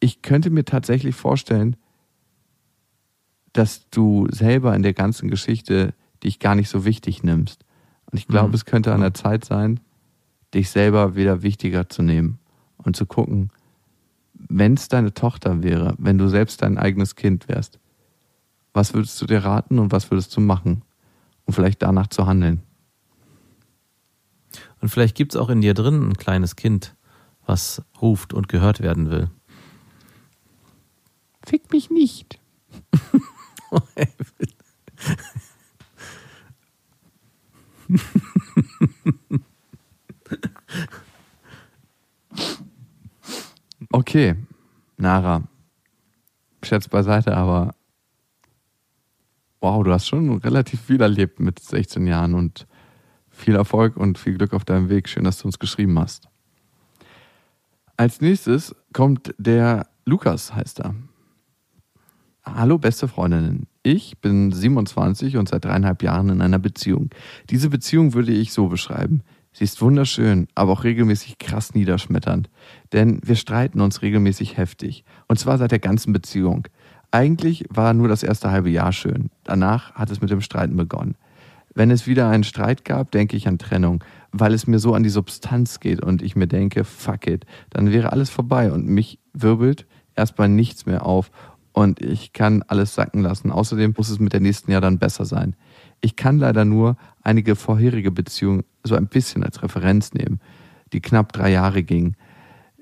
Ich 0.00 0.22
könnte 0.22 0.50
mir 0.50 0.64
tatsächlich 0.64 1.14
vorstellen, 1.14 1.76
dass 3.52 3.88
du 3.90 4.26
selber 4.30 4.74
in 4.74 4.82
der 4.82 4.94
ganzen 4.94 5.28
Geschichte 5.28 5.94
dich 6.24 6.38
gar 6.38 6.54
nicht 6.54 6.68
so 6.68 6.84
wichtig 6.84 7.22
nimmst. 7.22 7.64
Und 8.10 8.18
ich 8.18 8.26
glaube, 8.26 8.48
mhm. 8.48 8.54
es 8.54 8.64
könnte 8.64 8.92
an 8.92 9.00
der 9.00 9.14
Zeit 9.14 9.44
sein, 9.44 9.80
dich 10.54 10.70
selber 10.70 11.16
wieder 11.16 11.42
wichtiger 11.42 11.88
zu 11.88 12.02
nehmen 12.02 12.38
und 12.76 12.96
zu 12.96 13.06
gucken, 13.06 13.50
wenn 14.34 14.74
es 14.74 14.88
deine 14.88 15.14
Tochter 15.14 15.62
wäre, 15.62 15.94
wenn 15.98 16.18
du 16.18 16.28
selbst 16.28 16.62
dein 16.62 16.78
eigenes 16.78 17.16
Kind 17.16 17.48
wärst, 17.48 17.78
was 18.74 18.94
würdest 18.94 19.20
du 19.20 19.26
dir 19.26 19.44
raten 19.44 19.78
und 19.78 19.92
was 19.92 20.10
würdest 20.10 20.36
du 20.36 20.40
machen, 20.40 20.82
um 21.44 21.54
vielleicht 21.54 21.82
danach 21.82 22.08
zu 22.08 22.26
handeln? 22.26 22.62
Und 24.80 24.88
vielleicht 24.88 25.16
gibt 25.16 25.34
es 25.34 25.40
auch 25.40 25.48
in 25.48 25.60
dir 25.60 25.74
drin 25.74 26.08
ein 26.08 26.16
kleines 26.16 26.56
Kind, 26.56 26.96
was 27.46 27.82
ruft 28.00 28.34
und 28.34 28.48
gehört 28.48 28.80
werden 28.80 29.10
will. 29.10 29.30
Fick 31.44 31.70
mich 31.72 31.90
nicht. 31.90 32.40
okay, 43.92 44.36
Nara. 44.96 45.42
Scherz 46.64 46.88
beiseite, 46.88 47.36
aber 47.36 47.74
wow, 49.60 49.82
du 49.82 49.92
hast 49.92 50.06
schon 50.06 50.38
relativ 50.38 50.80
viel 50.80 51.00
erlebt 51.00 51.40
mit 51.40 51.58
16 51.58 52.06
Jahren 52.06 52.34
und 52.34 52.66
viel 53.30 53.54
Erfolg 53.54 53.96
und 53.96 54.18
viel 54.18 54.36
Glück 54.36 54.52
auf 54.52 54.64
deinem 54.64 54.88
Weg. 54.88 55.08
Schön, 55.08 55.24
dass 55.24 55.38
du 55.38 55.46
uns 55.46 55.58
geschrieben 55.58 55.98
hast. 55.98 56.28
Als 57.96 58.20
nächstes 58.20 58.74
kommt 58.92 59.34
der 59.38 59.86
Lukas, 60.04 60.54
heißt 60.54 60.80
er. 60.80 60.94
Hallo, 62.44 62.78
beste 62.78 63.06
Freundinnen. 63.06 63.66
Ich 63.84 64.20
bin 64.20 64.50
27 64.50 65.36
und 65.36 65.48
seit 65.48 65.64
dreieinhalb 65.64 66.02
Jahren 66.02 66.28
in 66.28 66.42
einer 66.42 66.58
Beziehung. 66.58 67.10
Diese 67.50 67.70
Beziehung 67.70 68.14
würde 68.14 68.32
ich 68.32 68.52
so 68.52 68.68
beschreiben. 68.68 69.22
Sie 69.52 69.64
ist 69.64 69.80
wunderschön, 69.82 70.48
aber 70.54 70.72
auch 70.72 70.84
regelmäßig 70.84 71.38
krass 71.38 71.74
niederschmetternd. 71.74 72.48
Denn 72.92 73.20
wir 73.22 73.36
streiten 73.36 73.80
uns 73.80 74.02
regelmäßig 74.02 74.56
heftig. 74.56 75.04
Und 75.28 75.38
zwar 75.38 75.58
seit 75.58 75.72
der 75.72 75.78
ganzen 75.78 76.12
Beziehung. 76.12 76.68
Eigentlich 77.10 77.66
war 77.68 77.92
nur 77.92 78.08
das 78.08 78.22
erste 78.22 78.50
halbe 78.50 78.70
Jahr 78.70 78.92
schön. 78.92 79.30
Danach 79.44 79.94
hat 79.94 80.10
es 80.10 80.22
mit 80.22 80.30
dem 80.30 80.40
Streiten 80.40 80.76
begonnen. 80.76 81.16
Wenn 81.74 81.90
es 81.90 82.06
wieder 82.06 82.28
einen 82.28 82.44
Streit 82.44 82.84
gab, 82.84 83.10
denke 83.10 83.36
ich 83.36 83.48
an 83.48 83.58
Trennung, 83.58 84.02
weil 84.30 84.54
es 84.54 84.66
mir 84.66 84.78
so 84.78 84.94
an 84.94 85.02
die 85.02 85.10
Substanz 85.10 85.80
geht 85.80 86.02
und 86.02 86.22
ich 86.22 86.36
mir 86.36 86.46
denke, 86.46 86.84
fuck 86.84 87.26
it, 87.26 87.46
dann 87.70 87.92
wäre 87.92 88.12
alles 88.12 88.30
vorbei 88.30 88.72
und 88.72 88.86
mich 88.86 89.18
wirbelt 89.32 89.86
erstmal 90.14 90.48
nichts 90.48 90.86
mehr 90.86 91.06
auf 91.06 91.30
und 91.72 92.00
ich 92.02 92.32
kann 92.32 92.62
alles 92.66 92.94
sacken 92.94 93.22
lassen. 93.22 93.50
Außerdem 93.50 93.94
muss 93.96 94.10
es 94.10 94.18
mit 94.18 94.32
der 94.32 94.40
nächsten 94.40 94.70
Jahr 94.70 94.80
dann 94.80 94.98
besser 94.98 95.24
sein. 95.24 95.56
Ich 96.02 96.16
kann 96.16 96.38
leider 96.38 96.64
nur 96.64 96.96
einige 97.22 97.56
vorherige 97.56 98.10
Beziehungen 98.10 98.64
so 98.84 98.96
ein 98.96 99.06
bisschen 99.06 99.44
als 99.44 99.62
Referenz 99.62 100.12
nehmen, 100.12 100.40
die 100.92 101.00
knapp 101.00 101.32
drei 101.32 101.50
Jahre 101.52 101.84
gingen. 101.84 102.16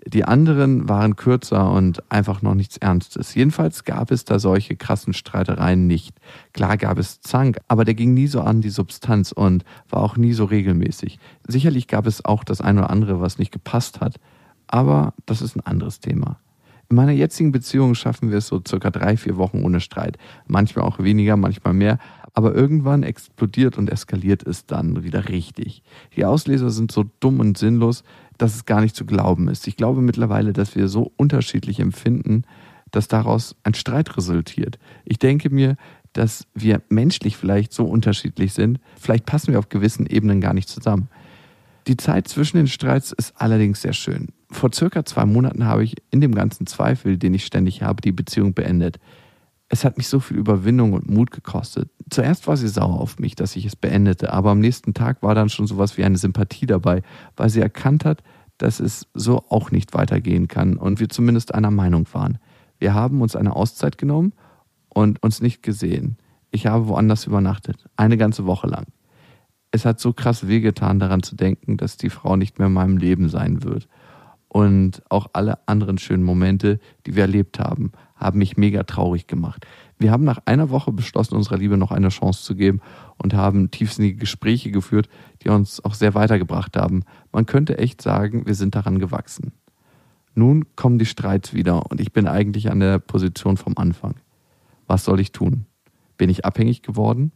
Die 0.06 0.24
anderen 0.24 0.88
waren 0.88 1.16
kürzer 1.16 1.70
und 1.70 2.10
einfach 2.10 2.40
noch 2.40 2.54
nichts 2.54 2.78
Ernstes. 2.78 3.34
Jedenfalls 3.34 3.84
gab 3.84 4.10
es 4.10 4.24
da 4.24 4.38
solche 4.38 4.74
krassen 4.74 5.12
Streitereien 5.12 5.86
nicht. 5.86 6.16
Klar 6.54 6.78
gab 6.78 6.96
es 6.96 7.20
Zank, 7.20 7.58
aber 7.68 7.84
der 7.84 7.92
ging 7.92 8.14
nie 8.14 8.26
so 8.26 8.40
an 8.40 8.62
die 8.62 8.70
Substanz 8.70 9.30
und 9.30 9.64
war 9.90 10.02
auch 10.02 10.16
nie 10.16 10.32
so 10.32 10.46
regelmäßig. 10.46 11.18
Sicherlich 11.46 11.86
gab 11.86 12.06
es 12.06 12.24
auch 12.24 12.44
das 12.44 12.62
eine 12.62 12.80
oder 12.80 12.90
andere, 12.90 13.20
was 13.20 13.38
nicht 13.38 13.52
gepasst 13.52 14.00
hat, 14.00 14.16
aber 14.66 15.12
das 15.26 15.42
ist 15.42 15.54
ein 15.54 15.66
anderes 15.66 16.00
Thema. 16.00 16.38
In 16.90 16.96
meiner 16.96 17.12
jetzigen 17.12 17.52
Beziehung 17.52 17.94
schaffen 17.94 18.32
wir 18.32 18.38
es 18.38 18.48
so 18.48 18.60
circa 18.66 18.90
drei, 18.90 19.16
vier 19.16 19.36
Wochen 19.36 19.62
ohne 19.62 19.78
Streit. 19.78 20.18
Manchmal 20.48 20.84
auch 20.84 20.98
weniger, 20.98 21.36
manchmal 21.36 21.72
mehr. 21.72 21.98
Aber 22.32 22.54
irgendwann 22.54 23.02
explodiert 23.02 23.76
und 23.78 23.90
eskaliert 23.90 24.46
es 24.46 24.66
dann 24.66 25.02
wieder 25.02 25.28
richtig. 25.28 25.82
Die 26.16 26.24
Auslöser 26.24 26.70
sind 26.70 26.92
so 26.92 27.04
dumm 27.20 27.40
und 27.40 27.58
sinnlos, 27.58 28.04
dass 28.38 28.54
es 28.54 28.66
gar 28.66 28.80
nicht 28.80 28.96
zu 28.96 29.04
glauben 29.04 29.48
ist. 29.48 29.66
Ich 29.66 29.76
glaube 29.76 30.00
mittlerweile, 30.00 30.52
dass 30.52 30.76
wir 30.76 30.88
so 30.88 31.12
unterschiedlich 31.16 31.80
empfinden, 31.80 32.44
dass 32.90 33.08
daraus 33.08 33.56
ein 33.62 33.74
Streit 33.74 34.16
resultiert. 34.16 34.78
Ich 35.04 35.18
denke 35.18 35.50
mir, 35.50 35.76
dass 36.12 36.46
wir 36.54 36.82
menschlich 36.88 37.36
vielleicht 37.36 37.72
so 37.72 37.84
unterschiedlich 37.84 38.52
sind, 38.52 38.80
vielleicht 38.98 39.26
passen 39.26 39.52
wir 39.52 39.58
auf 39.58 39.68
gewissen 39.68 40.06
Ebenen 40.06 40.40
gar 40.40 40.54
nicht 40.54 40.68
zusammen. 40.68 41.08
Die 41.86 41.96
Zeit 41.96 42.28
zwischen 42.28 42.56
den 42.56 42.66
Streits 42.66 43.12
ist 43.12 43.32
allerdings 43.36 43.82
sehr 43.82 43.92
schön. 43.92 44.28
Vor 44.50 44.70
circa 44.72 45.04
zwei 45.04 45.24
Monaten 45.24 45.64
habe 45.64 45.84
ich 45.84 45.96
in 46.10 46.20
dem 46.20 46.34
ganzen 46.34 46.66
Zweifel, 46.66 47.16
den 47.16 47.34
ich 47.34 47.46
ständig 47.46 47.82
habe, 47.82 48.02
die 48.02 48.12
Beziehung 48.12 48.52
beendet. 48.54 48.98
Es 49.72 49.84
hat 49.84 49.96
mich 49.96 50.08
so 50.08 50.18
viel 50.18 50.36
Überwindung 50.36 50.92
und 50.94 51.08
Mut 51.08 51.30
gekostet. 51.30 51.90
Zuerst 52.10 52.48
war 52.48 52.56
sie 52.56 52.66
sauer 52.66 53.00
auf 53.00 53.20
mich, 53.20 53.36
dass 53.36 53.54
ich 53.54 53.64
es 53.64 53.76
beendete, 53.76 54.32
aber 54.32 54.50
am 54.50 54.58
nächsten 54.58 54.94
Tag 54.94 55.22
war 55.22 55.36
dann 55.36 55.48
schon 55.48 55.68
sowas 55.68 55.96
wie 55.96 56.04
eine 56.04 56.18
Sympathie 56.18 56.66
dabei, 56.66 57.02
weil 57.36 57.50
sie 57.50 57.60
erkannt 57.60 58.04
hat, 58.04 58.24
dass 58.58 58.80
es 58.80 59.06
so 59.14 59.44
auch 59.48 59.70
nicht 59.70 59.94
weitergehen 59.94 60.48
kann 60.48 60.76
und 60.76 60.98
wir 60.98 61.08
zumindest 61.08 61.54
einer 61.54 61.70
Meinung 61.70 62.06
waren. 62.12 62.38
Wir 62.78 62.94
haben 62.94 63.22
uns 63.22 63.36
eine 63.36 63.54
Auszeit 63.54 63.96
genommen 63.96 64.32
und 64.88 65.22
uns 65.22 65.40
nicht 65.40 65.62
gesehen. 65.62 66.18
Ich 66.50 66.66
habe 66.66 66.88
woanders 66.88 67.26
übernachtet, 67.26 67.88
eine 67.96 68.16
ganze 68.16 68.46
Woche 68.46 68.66
lang. 68.66 68.86
Es 69.70 69.84
hat 69.84 70.00
so 70.00 70.12
krass 70.12 70.48
wehgetan, 70.48 70.98
daran 70.98 71.22
zu 71.22 71.36
denken, 71.36 71.76
dass 71.76 71.96
die 71.96 72.10
Frau 72.10 72.34
nicht 72.34 72.58
mehr 72.58 72.66
in 72.66 72.74
meinem 72.74 72.96
Leben 72.96 73.28
sein 73.28 73.62
wird. 73.62 73.86
Und 74.52 75.02
auch 75.08 75.28
alle 75.32 75.66
anderen 75.68 75.96
schönen 75.96 76.24
Momente, 76.24 76.80
die 77.06 77.14
wir 77.14 77.22
erlebt 77.22 77.60
haben, 77.60 77.92
haben 78.16 78.40
mich 78.40 78.56
mega 78.56 78.82
traurig 78.82 79.28
gemacht. 79.28 79.64
Wir 79.96 80.10
haben 80.10 80.24
nach 80.24 80.40
einer 80.44 80.70
Woche 80.70 80.90
beschlossen, 80.90 81.36
unserer 81.36 81.58
Liebe 81.58 81.76
noch 81.76 81.92
eine 81.92 82.08
Chance 82.08 82.42
zu 82.42 82.56
geben 82.56 82.80
und 83.16 83.32
haben 83.32 83.70
tiefsinnige 83.70 84.16
Gespräche 84.16 84.72
geführt, 84.72 85.08
die 85.42 85.50
uns 85.50 85.84
auch 85.84 85.94
sehr 85.94 86.14
weitergebracht 86.14 86.76
haben. 86.76 87.04
Man 87.30 87.46
könnte 87.46 87.78
echt 87.78 88.02
sagen, 88.02 88.44
wir 88.44 88.56
sind 88.56 88.74
daran 88.74 88.98
gewachsen. 88.98 89.52
Nun 90.34 90.74
kommen 90.74 90.98
die 90.98 91.06
Streits 91.06 91.54
wieder 91.54 91.88
und 91.88 92.00
ich 92.00 92.12
bin 92.12 92.26
eigentlich 92.26 92.72
an 92.72 92.80
der 92.80 92.98
Position 92.98 93.56
vom 93.56 93.76
Anfang. 93.76 94.16
Was 94.88 95.04
soll 95.04 95.20
ich 95.20 95.30
tun? 95.30 95.66
Bin 96.16 96.28
ich 96.28 96.44
abhängig 96.44 96.82
geworden? 96.82 97.30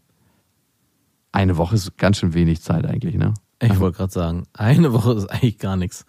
Eine 1.31 1.59
Woche 1.59 1.77
ist 1.77 1.97
ganz 1.97 2.19
schön 2.19 2.35
wenig 2.35 2.61
Zeit 2.61 2.87
eigentlich, 2.87 3.15
ne? 3.15 3.35
Ich 3.63 3.79
wollte 3.79 3.99
gerade 3.99 4.13
sagen, 4.13 4.43
eine 4.53 4.93
Woche 4.93 5.13
ist 5.13 5.27
eigentlich 5.27 5.59
gar 5.59 5.77
nichts. 5.77 6.05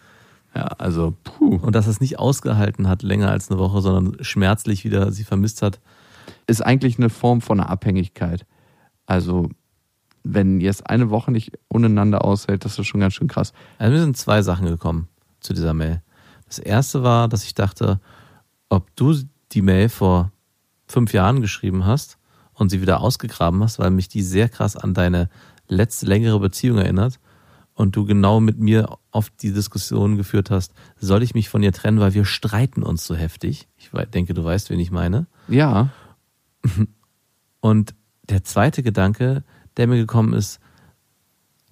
Ja, 0.55 0.67
also, 0.77 1.13
puh. 1.23 1.57
Und 1.61 1.75
dass 1.75 1.87
es 1.87 1.99
nicht 1.99 2.17
ausgehalten 2.17 2.87
hat 2.87 3.03
länger 3.03 3.29
als 3.29 3.51
eine 3.51 3.59
Woche, 3.59 3.81
sondern 3.81 4.23
schmerzlich 4.23 4.85
wieder 4.85 5.11
sie 5.11 5.25
vermisst 5.25 5.61
hat. 5.61 5.81
Ist 6.47 6.65
eigentlich 6.65 6.97
eine 6.97 7.09
Form 7.09 7.41
von 7.41 7.59
einer 7.59 7.69
Abhängigkeit. 7.69 8.45
Also, 9.05 9.49
wenn 10.23 10.61
jetzt 10.61 10.89
eine 10.89 11.09
Woche 11.09 11.31
nicht 11.31 11.51
untereinander 11.67 12.23
aushält, 12.23 12.63
das 12.63 12.79
ist 12.79 12.87
schon 12.87 13.01
ganz 13.01 13.13
schön 13.13 13.27
krass. 13.27 13.53
Also 13.77 13.93
mir 13.93 13.99
sind 13.99 14.17
zwei 14.17 14.41
Sachen 14.41 14.65
gekommen 14.65 15.07
zu 15.39 15.53
dieser 15.53 15.73
Mail. 15.73 16.01
Das 16.47 16.57
erste 16.57 17.03
war, 17.03 17.27
dass 17.27 17.43
ich 17.43 17.53
dachte, 17.53 17.99
ob 18.69 18.95
du 18.95 19.13
die 19.51 19.61
Mail 19.61 19.89
vor 19.89 20.31
fünf 20.87 21.13
Jahren 21.13 21.41
geschrieben 21.41 21.85
hast 21.85 22.17
und 22.53 22.69
sie 22.69 22.81
wieder 22.81 23.01
ausgegraben 23.01 23.61
hast, 23.61 23.77
weil 23.77 23.91
mich 23.91 24.07
die 24.07 24.23
sehr 24.23 24.49
krass 24.49 24.75
an 24.75 24.93
deine 24.93 25.29
letzte 25.67 26.05
längere 26.07 26.39
Beziehung 26.39 26.77
erinnert 26.77 27.19
und 27.75 27.95
du 27.95 28.05
genau 28.05 28.39
mit 28.39 28.57
mir 28.57 28.97
oft 29.11 29.33
die 29.41 29.51
Diskussion 29.51 30.17
geführt 30.17 30.49
hast, 30.49 30.73
soll 30.97 31.21
ich 31.21 31.35
mich 31.35 31.49
von 31.49 31.61
ihr 31.61 31.73
trennen, 31.73 31.99
weil 31.99 32.13
wir 32.13 32.25
streiten 32.25 32.81
uns 32.81 33.05
so 33.05 33.15
heftig. 33.15 33.67
Ich 33.77 33.91
denke, 34.13 34.33
du 34.33 34.43
weißt, 34.43 34.69
wen 34.69 34.79
ich 34.79 34.91
meine. 34.91 35.27
Ja. 35.47 35.89
Und 37.59 37.93
der 38.29 38.43
zweite 38.43 38.81
Gedanke, 38.81 39.43
der 39.77 39.87
mir 39.87 39.97
gekommen 39.97 40.33
ist, 40.33 40.59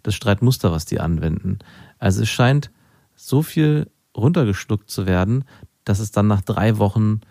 das 0.04 0.14
Streitmuster, 0.14 0.72
was 0.72 0.86
die 0.86 1.00
anwenden. 1.00 1.60
Also 1.98 2.22
es 2.22 2.30
scheint 2.30 2.70
so 3.16 3.42
viel 3.42 3.90
runtergeschluckt 4.16 4.90
zu 4.90 5.08
werden, 5.08 5.46
dass 5.86 6.00
es 6.00 6.12
dann 6.12 6.28
nach 6.28 6.42
drei 6.42 6.78
Wochen 6.78 7.22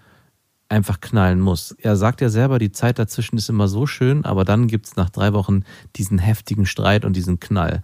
einfach 0.70 1.00
knallen 1.00 1.40
muss. 1.40 1.72
Er 1.72 1.96
sagt 1.96 2.22
ja 2.22 2.30
selber, 2.30 2.58
die 2.58 2.72
Zeit 2.72 2.98
dazwischen 2.98 3.36
ist 3.36 3.50
immer 3.50 3.68
so 3.68 3.86
schön, 3.86 4.24
aber 4.24 4.46
dann 4.46 4.68
gibt 4.68 4.86
es 4.86 4.96
nach 4.96 5.10
drei 5.10 5.34
Wochen 5.34 5.64
diesen 5.96 6.18
heftigen 6.18 6.64
Streit 6.64 7.04
und 7.04 7.14
diesen 7.14 7.38
Knall. 7.38 7.82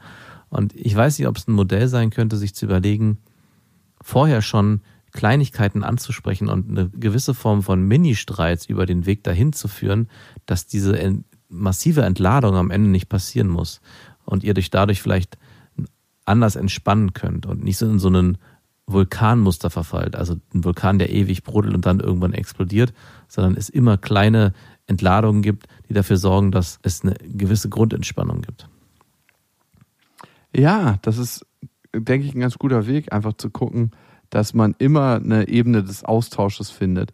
Und 0.50 0.74
ich 0.74 0.94
weiß 0.94 1.18
nicht, 1.18 1.28
ob 1.28 1.36
es 1.36 1.48
ein 1.48 1.52
Modell 1.52 1.88
sein 1.88 2.10
könnte, 2.10 2.36
sich 2.36 2.54
zu 2.54 2.66
überlegen, 2.66 3.18
vorher 4.00 4.42
schon 4.42 4.80
Kleinigkeiten 5.12 5.84
anzusprechen 5.84 6.48
und 6.48 6.68
eine 6.70 6.90
gewisse 6.90 7.34
Form 7.34 7.62
von 7.62 7.82
Mini-Streits 7.82 8.66
über 8.66 8.86
den 8.86 9.06
Weg 9.06 9.24
dahin 9.24 9.52
zu 9.52 9.68
führen, 9.68 10.08
dass 10.46 10.66
diese 10.66 11.22
massive 11.48 12.02
Entladung 12.02 12.56
am 12.56 12.70
Ende 12.70 12.90
nicht 12.90 13.08
passieren 13.08 13.48
muss 13.48 13.80
und 14.24 14.44
ihr 14.44 14.54
dich 14.54 14.70
dadurch 14.70 15.02
vielleicht 15.02 15.38
anders 16.24 16.56
entspannen 16.56 17.14
könnt 17.14 17.46
und 17.46 17.64
nicht 17.64 17.78
so 17.78 17.86
in 17.86 17.98
so 17.98 18.08
einen 18.08 18.38
Vulkanmuster 18.86 19.70
verfallt, 19.70 20.16
also 20.16 20.36
ein 20.54 20.64
Vulkan, 20.64 20.98
der 20.98 21.10
ewig 21.10 21.42
brodelt 21.42 21.74
und 21.74 21.86
dann 21.86 22.00
irgendwann 22.00 22.32
explodiert, 22.32 22.92
sondern 23.28 23.54
es 23.54 23.68
immer 23.68 23.98
kleine 23.98 24.52
Entladungen 24.86 25.42
gibt, 25.42 25.66
die 25.88 25.94
dafür 25.94 26.16
sorgen, 26.16 26.50
dass 26.50 26.78
es 26.82 27.02
eine 27.02 27.14
gewisse 27.14 27.68
Grundentspannung 27.68 28.42
gibt. 28.42 28.68
Ja, 30.58 30.98
das 31.02 31.18
ist, 31.18 31.46
denke 31.94 32.26
ich, 32.26 32.34
ein 32.34 32.40
ganz 32.40 32.58
guter 32.58 32.88
Weg, 32.88 33.12
einfach 33.12 33.34
zu 33.34 33.48
gucken, 33.48 33.92
dass 34.28 34.54
man 34.54 34.74
immer 34.78 35.14
eine 35.14 35.46
Ebene 35.46 35.84
des 35.84 36.04
Austausches 36.04 36.70
findet. 36.70 37.12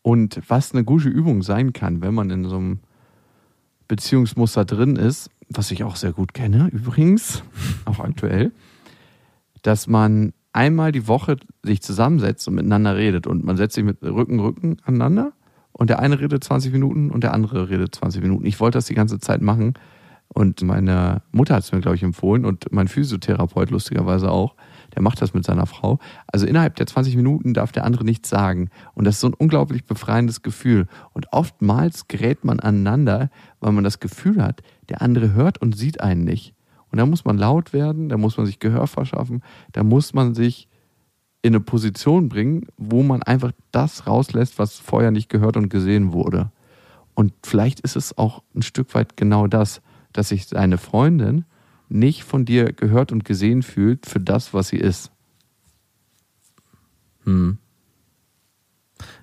Und 0.00 0.40
was 0.48 0.72
eine 0.72 0.82
gute 0.82 1.10
Übung 1.10 1.42
sein 1.42 1.74
kann, 1.74 2.00
wenn 2.00 2.14
man 2.14 2.30
in 2.30 2.46
so 2.46 2.56
einem 2.56 2.80
Beziehungsmuster 3.86 4.64
drin 4.64 4.96
ist, 4.96 5.28
was 5.50 5.70
ich 5.70 5.84
auch 5.84 5.96
sehr 5.96 6.12
gut 6.12 6.32
kenne 6.32 6.70
übrigens, 6.72 7.42
auch 7.84 8.00
aktuell, 8.00 8.52
dass 9.60 9.86
man 9.86 10.32
einmal 10.54 10.90
die 10.90 11.06
Woche 11.06 11.36
sich 11.62 11.82
zusammensetzt 11.82 12.48
und 12.48 12.54
miteinander 12.54 12.96
redet 12.96 13.26
und 13.26 13.44
man 13.44 13.58
setzt 13.58 13.74
sich 13.74 13.84
mit 13.84 14.02
Rücken, 14.02 14.40
Rücken 14.40 14.78
aneinander 14.84 15.34
und 15.72 15.90
der 15.90 15.98
eine 15.98 16.18
redet 16.18 16.42
20 16.42 16.72
Minuten 16.72 17.10
und 17.10 17.24
der 17.24 17.34
andere 17.34 17.68
redet 17.68 17.94
20 17.94 18.22
Minuten. 18.22 18.46
Ich 18.46 18.58
wollte 18.58 18.78
das 18.78 18.86
die 18.86 18.94
ganze 18.94 19.20
Zeit 19.20 19.42
machen 19.42 19.74
und 20.36 20.62
meine 20.62 21.22
Mutter 21.32 21.54
hat 21.54 21.64
es 21.64 21.72
mir, 21.72 21.80
glaube 21.80 21.96
ich, 21.96 22.02
empfohlen 22.02 22.44
und 22.44 22.70
mein 22.70 22.88
Physiotherapeut 22.88 23.70
lustigerweise 23.70 24.30
auch 24.30 24.54
der 24.96 25.02
macht 25.02 25.20
das 25.20 25.34
mit 25.34 25.44
seiner 25.44 25.66
Frau. 25.66 25.98
Also 26.26 26.46
innerhalb 26.46 26.74
der 26.76 26.86
20 26.86 27.16
Minuten 27.16 27.54
darf 27.54 27.70
der 27.70 27.84
andere 27.84 28.04
nichts 28.04 28.28
sagen. 28.28 28.70
Und 28.94 29.04
das 29.04 29.16
ist 29.16 29.20
so 29.20 29.28
ein 29.28 29.34
unglaublich 29.34 29.84
befreiendes 29.84 30.42
Gefühl. 30.42 30.86
Und 31.12 31.32
oftmals 31.32 32.08
gerät 32.08 32.44
man 32.44 32.60
aneinander, 32.60 33.30
weil 33.60 33.72
man 33.72 33.84
das 33.84 34.00
Gefühl 34.00 34.42
hat, 34.42 34.62
der 34.88 35.02
andere 35.02 35.34
hört 35.34 35.60
und 35.60 35.76
sieht 35.76 36.00
einen 36.00 36.24
nicht. 36.24 36.54
Und 36.90 36.98
da 36.98 37.06
muss 37.06 37.24
man 37.24 37.36
laut 37.36 37.72
werden, 37.72 38.08
da 38.08 38.16
muss 38.16 38.36
man 38.36 38.46
sich 38.46 38.58
Gehör 38.58 38.86
verschaffen, 38.86 39.42
da 39.72 39.82
muss 39.82 40.14
man 40.14 40.34
sich 40.34 40.68
in 41.42 41.54
eine 41.54 41.60
Position 41.60 42.28
bringen, 42.28 42.66
wo 42.76 43.02
man 43.02 43.22
einfach 43.22 43.52
das 43.70 44.06
rauslässt, 44.06 44.58
was 44.58 44.78
vorher 44.78 45.10
nicht 45.10 45.28
gehört 45.28 45.56
und 45.56 45.68
gesehen 45.68 46.12
wurde. 46.12 46.50
Und 47.14 47.32
vielleicht 47.44 47.80
ist 47.80 47.96
es 47.96 48.16
auch 48.16 48.42
ein 48.54 48.62
Stück 48.62 48.94
weit 48.94 49.16
genau 49.16 49.46
das, 49.46 49.82
dass 50.16 50.28
sich 50.28 50.46
seine 50.46 50.78
Freundin 50.78 51.44
nicht 51.88 52.24
von 52.24 52.44
dir 52.44 52.72
gehört 52.72 53.12
und 53.12 53.24
gesehen 53.24 53.62
fühlt 53.62 54.06
für 54.06 54.20
das, 54.20 54.54
was 54.54 54.68
sie 54.68 54.78
ist. 54.78 55.10
Hm. 57.24 57.58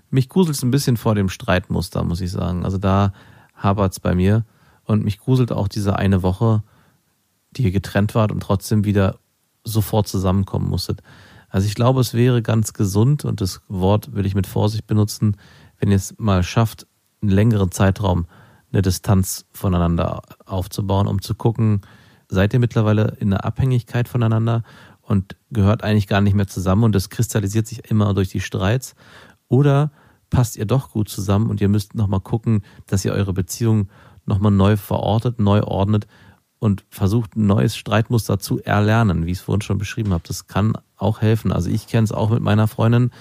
Mich 0.09 0.29
gruselt 0.29 0.55
es 0.55 0.63
ein 0.63 0.71
bisschen 0.71 0.97
vor 0.97 1.15
dem 1.15 1.29
Streitmuster, 1.29 2.03
muss 2.03 2.21
ich 2.21 2.31
sagen. 2.31 2.63
Also 2.63 2.77
da 2.77 3.13
hapert 3.55 3.93
es 3.93 3.99
bei 3.99 4.13
mir. 4.13 4.45
Und 4.85 5.03
mich 5.03 5.17
gruselt 5.17 5.51
auch 5.51 5.67
diese 5.67 5.95
eine 5.95 6.23
Woche, 6.23 6.61
die 7.51 7.63
ihr 7.63 7.71
getrennt 7.71 8.15
wart 8.15 8.31
und 8.31 8.41
trotzdem 8.41 8.85
wieder 8.85 9.17
sofort 9.63 10.07
zusammenkommen 10.07 10.69
musstet. 10.69 11.01
Also 11.49 11.67
ich 11.67 11.75
glaube, 11.75 12.01
es 12.01 12.13
wäre 12.13 12.41
ganz 12.41 12.73
gesund, 12.73 13.25
und 13.25 13.39
das 13.39 13.61
Wort 13.69 14.13
will 14.13 14.25
ich 14.25 14.35
mit 14.35 14.47
Vorsicht 14.47 14.87
benutzen, 14.87 15.37
wenn 15.79 15.89
ihr 15.89 15.95
es 15.95 16.17
mal 16.17 16.43
schafft, 16.43 16.85
einen 17.21 17.31
längeren 17.31 17.71
Zeitraum 17.71 18.25
eine 18.73 18.81
Distanz 18.81 19.45
voneinander 19.53 20.21
aufzubauen, 20.45 21.07
um 21.07 21.21
zu 21.21 21.35
gucken, 21.35 21.81
seid 22.27 22.53
ihr 22.53 22.59
mittlerweile 22.59 23.15
in 23.19 23.31
einer 23.31 23.45
Abhängigkeit 23.45 24.09
voneinander 24.09 24.63
und 25.01 25.35
gehört 25.51 25.83
eigentlich 25.83 26.07
gar 26.07 26.21
nicht 26.21 26.33
mehr 26.33 26.47
zusammen 26.47 26.83
und 26.83 26.95
das 26.95 27.09
kristallisiert 27.09 27.67
sich 27.67 27.89
immer 27.89 28.13
durch 28.13 28.29
die 28.29 28.41
Streits? 28.41 28.95
Oder 29.47 29.91
passt 30.29 30.57
ihr 30.57 30.65
doch 30.65 30.91
gut 30.91 31.09
zusammen 31.09 31.49
und 31.49 31.61
ihr 31.61 31.69
müsst 31.69 31.93
nochmal 31.93 32.21
gucken, 32.21 32.63
dass 32.87 33.05
ihr 33.05 33.13
eure 33.13 33.33
Beziehung 33.33 33.89
nochmal 34.25 34.51
neu 34.51 34.77
verortet, 34.77 35.39
neu 35.39 35.61
ordnet 35.61 36.07
und 36.57 36.85
versucht, 36.89 37.35
ein 37.35 37.45
neues 37.45 37.75
Streitmuster 37.75 38.39
zu 38.39 38.59
erlernen, 38.63 39.25
wie 39.25 39.31
ich 39.31 39.39
es 39.39 39.43
vorhin 39.43 39.61
schon 39.61 39.77
beschrieben 39.77 40.13
habe. 40.13 40.23
Das 40.25 40.47
kann 40.47 40.73
auch 40.95 41.21
helfen. 41.21 41.51
Also 41.51 41.69
ich 41.69 41.87
kenne 41.87 42.05
es 42.05 42.11
auch 42.11 42.31
mit 42.31 42.41
meiner 42.41 42.67
Freundin, 42.67 43.11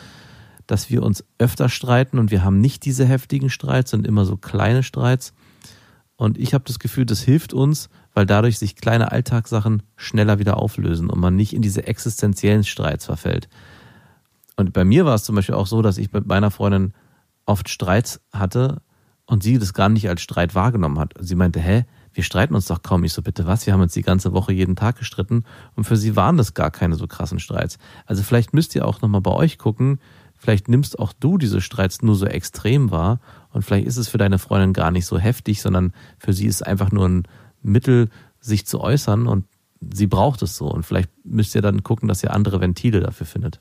dass 0.66 0.90
wir 0.90 1.02
uns 1.02 1.24
öfter 1.38 1.68
streiten 1.68 2.18
und 2.18 2.30
wir 2.30 2.44
haben 2.44 2.60
nicht 2.60 2.84
diese 2.84 3.04
heftigen 3.04 3.50
Streits, 3.50 3.90
sind 3.90 4.06
immer 4.06 4.24
so 4.24 4.36
kleine 4.36 4.82
Streits. 4.82 5.34
Und 6.22 6.38
ich 6.38 6.54
habe 6.54 6.62
das 6.64 6.78
Gefühl, 6.78 7.04
das 7.04 7.20
hilft 7.20 7.52
uns, 7.52 7.90
weil 8.14 8.26
dadurch 8.26 8.56
sich 8.56 8.76
kleine 8.76 9.10
Alltagssachen 9.10 9.82
schneller 9.96 10.38
wieder 10.38 10.56
auflösen 10.56 11.10
und 11.10 11.18
man 11.18 11.34
nicht 11.34 11.52
in 11.52 11.62
diese 11.62 11.88
existenziellen 11.88 12.62
Streits 12.62 13.06
verfällt. 13.06 13.48
Und 14.54 14.72
bei 14.72 14.84
mir 14.84 15.04
war 15.04 15.16
es 15.16 15.24
zum 15.24 15.34
Beispiel 15.34 15.56
auch 15.56 15.66
so, 15.66 15.82
dass 15.82 15.98
ich 15.98 16.12
mit 16.12 16.28
meiner 16.28 16.52
Freundin 16.52 16.92
oft 17.44 17.68
Streits 17.68 18.20
hatte 18.32 18.82
und 19.26 19.42
sie 19.42 19.58
das 19.58 19.74
gar 19.74 19.88
nicht 19.88 20.08
als 20.08 20.22
Streit 20.22 20.54
wahrgenommen 20.54 21.00
hat. 21.00 21.12
Sie 21.18 21.34
meinte, 21.34 21.58
hä, 21.58 21.86
wir 22.12 22.22
streiten 22.22 22.54
uns 22.54 22.66
doch 22.66 22.84
kaum. 22.84 23.02
Ich 23.02 23.14
so, 23.14 23.22
bitte 23.22 23.48
was? 23.48 23.66
Wir 23.66 23.72
haben 23.72 23.80
uns 23.80 23.94
die 23.94 24.02
ganze 24.02 24.32
Woche 24.32 24.52
jeden 24.52 24.76
Tag 24.76 24.98
gestritten 24.98 25.42
und 25.74 25.82
für 25.82 25.96
sie 25.96 26.14
waren 26.14 26.36
das 26.36 26.54
gar 26.54 26.70
keine 26.70 26.94
so 26.94 27.08
krassen 27.08 27.40
Streits. 27.40 27.78
Also 28.06 28.22
vielleicht 28.22 28.54
müsst 28.54 28.76
ihr 28.76 28.86
auch 28.86 29.02
nochmal 29.02 29.22
bei 29.22 29.32
euch 29.32 29.58
gucken, 29.58 29.98
vielleicht 30.42 30.68
nimmst 30.68 30.98
auch 30.98 31.12
du 31.12 31.38
diese 31.38 31.60
Streits 31.60 32.02
nur 32.02 32.16
so 32.16 32.26
extrem 32.26 32.90
wahr 32.90 33.20
und 33.50 33.64
vielleicht 33.64 33.86
ist 33.86 33.96
es 33.96 34.08
für 34.08 34.18
deine 34.18 34.40
Freundin 34.40 34.72
gar 34.72 34.90
nicht 34.90 35.06
so 35.06 35.16
heftig, 35.16 35.62
sondern 35.62 35.92
für 36.18 36.32
sie 36.32 36.46
ist 36.46 36.66
einfach 36.66 36.90
nur 36.90 37.08
ein 37.08 37.22
Mittel, 37.62 38.08
sich 38.40 38.66
zu 38.66 38.80
äußern 38.80 39.28
und 39.28 39.44
sie 39.94 40.08
braucht 40.08 40.42
es 40.42 40.56
so. 40.56 40.66
Und 40.66 40.84
vielleicht 40.84 41.10
müsst 41.24 41.54
ihr 41.54 41.62
dann 41.62 41.84
gucken, 41.84 42.08
dass 42.08 42.24
ihr 42.24 42.32
andere 42.32 42.60
Ventile 42.60 42.98
dafür 42.98 43.24
findet. 43.24 43.60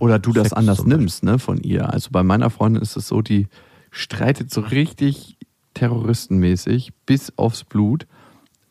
Oder 0.00 0.18
du 0.18 0.32
das 0.32 0.52
anders 0.52 0.84
nimmst, 0.84 1.22
ne, 1.22 1.38
von 1.38 1.56
ihr. 1.58 1.90
Also 1.92 2.10
bei 2.12 2.22
meiner 2.22 2.50
Freundin 2.50 2.82
ist 2.82 2.96
es 2.96 3.08
so, 3.08 3.22
die 3.22 3.48
streitet 3.90 4.50
so 4.50 4.60
richtig 4.60 5.38
terroristenmäßig 5.72 6.92
bis 7.06 7.32
aufs 7.38 7.64
Blut. 7.64 8.06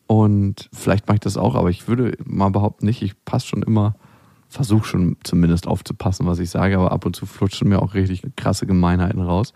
Und 0.06 0.70
vielleicht 0.72 1.08
mache 1.08 1.16
ich 1.16 1.20
das 1.22 1.36
auch, 1.36 1.56
aber 1.56 1.70
ich 1.70 1.88
würde 1.88 2.16
mal 2.24 2.50
behaupten 2.50 2.86
nicht. 2.86 3.02
Ich 3.02 3.24
passe 3.24 3.48
schon 3.48 3.64
immer, 3.64 3.96
versuche 4.48 4.86
schon 4.86 5.16
zumindest 5.24 5.66
aufzupassen, 5.66 6.26
was 6.26 6.38
ich 6.38 6.50
sage, 6.50 6.78
aber 6.78 6.92
ab 6.92 7.04
und 7.04 7.14
zu 7.14 7.26
flutschen 7.26 7.68
mir 7.68 7.82
auch 7.82 7.94
richtig 7.94 8.22
krasse 8.36 8.66
Gemeinheiten 8.66 9.20
raus. 9.20 9.52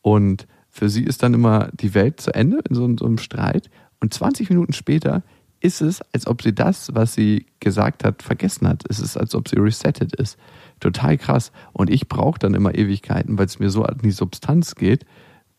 Und 0.00 0.46
für 0.68 0.88
sie 0.88 1.04
ist 1.04 1.22
dann 1.22 1.34
immer 1.34 1.68
die 1.72 1.94
Welt 1.94 2.20
zu 2.20 2.34
Ende 2.34 2.60
in 2.68 2.74
so, 2.74 2.96
so 2.96 3.06
einem 3.06 3.18
Streit. 3.18 3.70
Und 4.00 4.12
20 4.12 4.50
Minuten 4.50 4.72
später 4.72 5.22
ist 5.60 5.80
es, 5.80 6.02
als 6.12 6.26
ob 6.26 6.42
sie 6.42 6.54
das, 6.54 6.94
was 6.94 7.14
sie 7.14 7.46
gesagt 7.60 8.04
hat, 8.04 8.22
vergessen 8.22 8.68
hat. 8.68 8.84
Es 8.88 9.00
ist, 9.00 9.16
als 9.16 9.34
ob 9.34 9.48
sie 9.48 9.56
resettet 9.56 10.14
ist. 10.14 10.38
Total 10.80 11.16
krass. 11.16 11.52
Und 11.72 11.90
ich 11.90 12.08
brauche 12.08 12.38
dann 12.38 12.54
immer 12.54 12.74
Ewigkeiten, 12.74 13.38
weil 13.38 13.46
es 13.46 13.58
mir 13.58 13.70
so 13.70 13.84
an 13.84 13.98
die 14.02 14.10
Substanz 14.10 14.74
geht, 14.74 15.06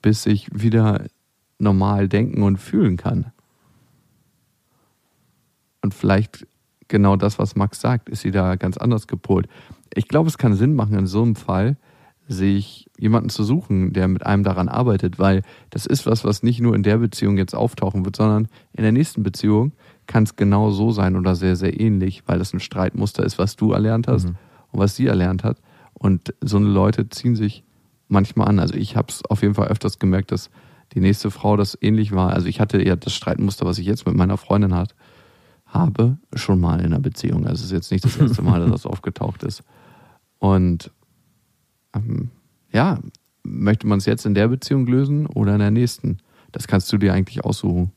bis 0.02 0.26
ich 0.26 0.48
wieder 0.54 1.06
normal 1.58 2.08
denken 2.08 2.44
und 2.44 2.58
fühlen 2.58 2.98
kann. 2.98 3.32
Und 5.82 5.94
vielleicht 5.94 6.46
genau 6.88 7.16
das, 7.16 7.40
was 7.40 7.56
Max 7.56 7.80
sagt, 7.80 8.10
ist 8.10 8.22
sie 8.22 8.32
da 8.32 8.56
ganz 8.56 8.78
anders 8.78 9.08
gepolt. 9.08 9.48
Ich 9.94 10.08
glaube, 10.08 10.30
es 10.30 10.38
kann 10.38 10.56
Sinn 10.56 10.76
machen 10.76 10.98
in 10.98 11.08
so 11.08 11.22
einem 11.22 11.36
Fall, 11.36 11.78
sich 12.28 12.90
jemanden 12.98 13.30
zu 13.30 13.44
suchen, 13.44 13.94
der 13.94 14.08
mit 14.08 14.26
einem 14.26 14.44
daran 14.44 14.68
arbeitet, 14.68 15.20
weil 15.20 15.44
das 15.70 15.86
ist 15.86 16.06
was, 16.06 16.24
was 16.24 16.42
nicht 16.42 16.60
nur 16.60 16.76
in 16.76 16.82
der 16.82 16.98
Beziehung 16.98 17.38
jetzt 17.38 17.54
auftauchen 17.54 18.04
wird, 18.04 18.16
sondern 18.16 18.48
in 18.74 18.84
der 18.84 18.92
nächsten 18.92 19.22
Beziehung 19.22 19.74
kann 20.08 20.24
es 20.24 20.36
genau 20.36 20.72
so 20.72 20.92
sein 20.92 21.16
oder 21.16 21.36
sehr, 21.36 21.56
sehr 21.56 21.80
ähnlich, 21.80 22.24
weil 22.26 22.40
das 22.40 22.54
ein 22.54 22.60
Streitmuster 22.60 23.24
ist, 23.24 23.38
was 23.38 23.56
du 23.56 23.74
erlernt 23.74 24.08
hast 24.08 24.26
mhm. 24.26 24.36
und 24.72 24.80
was 24.80 24.96
sie 24.96 25.08
erlernt 25.08 25.44
hat. 25.44 25.58
Und 25.94 26.34
so 26.42 26.58
eine 26.58 26.68
Leute 26.68 27.10
ziehen 27.10 27.36
sich 27.36 27.64
manchmal 28.08 28.48
an. 28.48 28.60
Also 28.60 28.76
ich 28.76 28.96
habe 28.96 29.08
es 29.10 29.24
auf 29.26 29.42
jeden 29.42 29.56
Fall 29.56 29.68
öfters 29.68 30.00
gemerkt, 30.00 30.32
dass 30.32 30.50
die 30.94 31.00
nächste 31.02 31.32
Frau 31.32 31.58
das 31.58 31.78
ähnlich 31.80 32.12
war. 32.12 32.32
Also 32.32 32.48
ich 32.48 32.60
hatte 32.60 32.84
ja 32.84 32.96
das 32.96 33.14
Streitmuster, 33.14 33.66
was 33.66 33.78
ich 33.78 33.86
jetzt 33.86 34.06
mit 34.06 34.16
meiner 34.16 34.38
Freundin 34.38 34.76
hat, 34.76 34.96
habe, 35.76 36.18
schon 36.34 36.60
mal 36.60 36.80
in 36.80 36.88
einer 36.88 37.00
Beziehung. 37.00 37.46
Also 37.46 37.60
es 37.60 37.66
ist 37.66 37.72
jetzt 37.72 37.92
nicht 37.92 38.06
das 38.06 38.18
erste 38.18 38.42
Mal, 38.42 38.62
dass 38.62 38.72
das 38.72 38.86
aufgetaucht 38.92 39.44
ist. 39.44 39.64
Und 40.40 40.92
ähm, 41.94 42.30
ja, 42.72 43.00
möchte 43.44 43.88
man 43.88 44.00
es 44.00 44.06
jetzt 44.06 44.26
in 44.26 44.34
der 44.34 44.48
Beziehung 44.48 44.88
lösen 44.88 45.28
oder 45.28 45.54
in 45.54 45.60
der 45.60 45.72
nächsten? 45.72 46.18
Das 46.52 46.68
kannst 46.68 46.92
du 46.92 46.98
dir 46.98 47.14
eigentlich 47.14 47.44
aussuchen. 47.44 47.92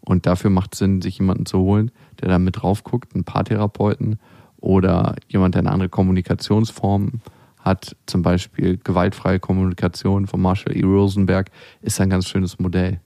Und 0.00 0.26
dafür 0.26 0.50
macht 0.50 0.74
es 0.74 0.78
Sinn, 0.80 1.02
sich 1.02 1.18
jemanden 1.18 1.46
zu 1.46 1.58
holen, 1.58 1.90
der 2.20 2.28
da 2.28 2.38
mit 2.38 2.62
drauf 2.62 2.84
guckt, 2.84 3.14
einen 3.14 3.24
Paartherapeuten 3.24 4.18
oder 4.58 5.16
jemand, 5.28 5.54
der 5.54 5.60
eine 5.60 5.72
andere 5.72 5.88
Kommunikationsform 5.88 7.20
hat, 7.58 7.96
zum 8.06 8.22
Beispiel 8.22 8.76
gewaltfreie 8.76 9.40
Kommunikation 9.40 10.26
von 10.26 10.40
Marshall 10.40 10.76
E. 10.76 10.82
Rosenberg, 10.82 11.50
ist 11.80 12.00
ein 12.00 12.10
ganz 12.10 12.28
schönes 12.28 12.58
Modell, 12.58 13.00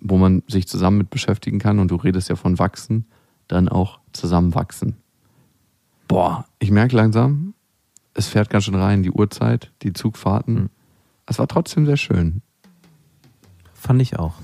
wo 0.00 0.16
man 0.16 0.42
sich 0.48 0.66
zusammen 0.66 0.98
mit 0.98 1.10
beschäftigen 1.10 1.58
kann 1.58 1.78
und 1.78 1.90
du 1.90 1.96
redest 1.96 2.30
ja 2.30 2.36
von 2.36 2.58
wachsen, 2.58 3.04
dann 3.50 3.68
auch 3.68 4.00
zusammenwachsen. 4.12 4.96
Boah, 6.08 6.44
ich 6.58 6.70
merke 6.70 6.96
langsam, 6.96 7.54
es 8.14 8.28
fährt 8.28 8.50
ganz 8.50 8.64
schön 8.64 8.74
rein, 8.74 9.02
die 9.02 9.10
Uhrzeit, 9.10 9.72
die 9.82 9.92
Zugfahrten. 9.92 10.54
Mhm. 10.54 10.70
Es 11.26 11.38
war 11.38 11.46
trotzdem 11.46 11.86
sehr 11.86 11.96
schön. 11.96 12.42
Fand 13.72 14.02
ich 14.02 14.18
auch. 14.18 14.34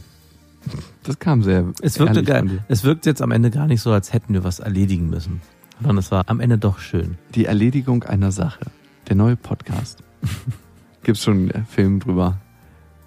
Das 1.03 1.19
kam 1.19 1.43
sehr. 1.43 1.73
Es 1.83 1.99
wirkte 1.99 2.23
geil. 2.23 2.65
Es 2.69 2.85
wirkt 2.85 3.07
jetzt 3.07 3.23
am 3.23 3.31
Ende 3.31 3.51
gar 3.51 3.67
nicht 3.67 3.83
so, 3.83 3.93
als 3.93 4.13
hätten 4.13 4.35
wir 4.35 4.45
was 4.45 4.61
erledigen 4.61 5.11
müssen. 5.11 5.41
Sondern 5.79 5.99
es 5.99 6.11
war 6.11 6.25
am 6.29 6.41
Ende 6.41 6.59
doch 6.59 6.79
schön. 6.79 7.19
Die 7.35 7.45
Erledigung 7.45 8.03
einer 8.05 8.33
Sache. 8.33 8.67
Der 9.09 9.17
neue 9.17 9.37
Podcast. 9.37 10.03
Gibt's 11.03 11.23
schon 11.23 11.53
einen 11.53 11.67
Film 11.67 12.01
drüber. 12.01 12.39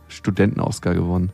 Studenten-Oscar 0.07 0.93
gewonnen. 0.93 1.31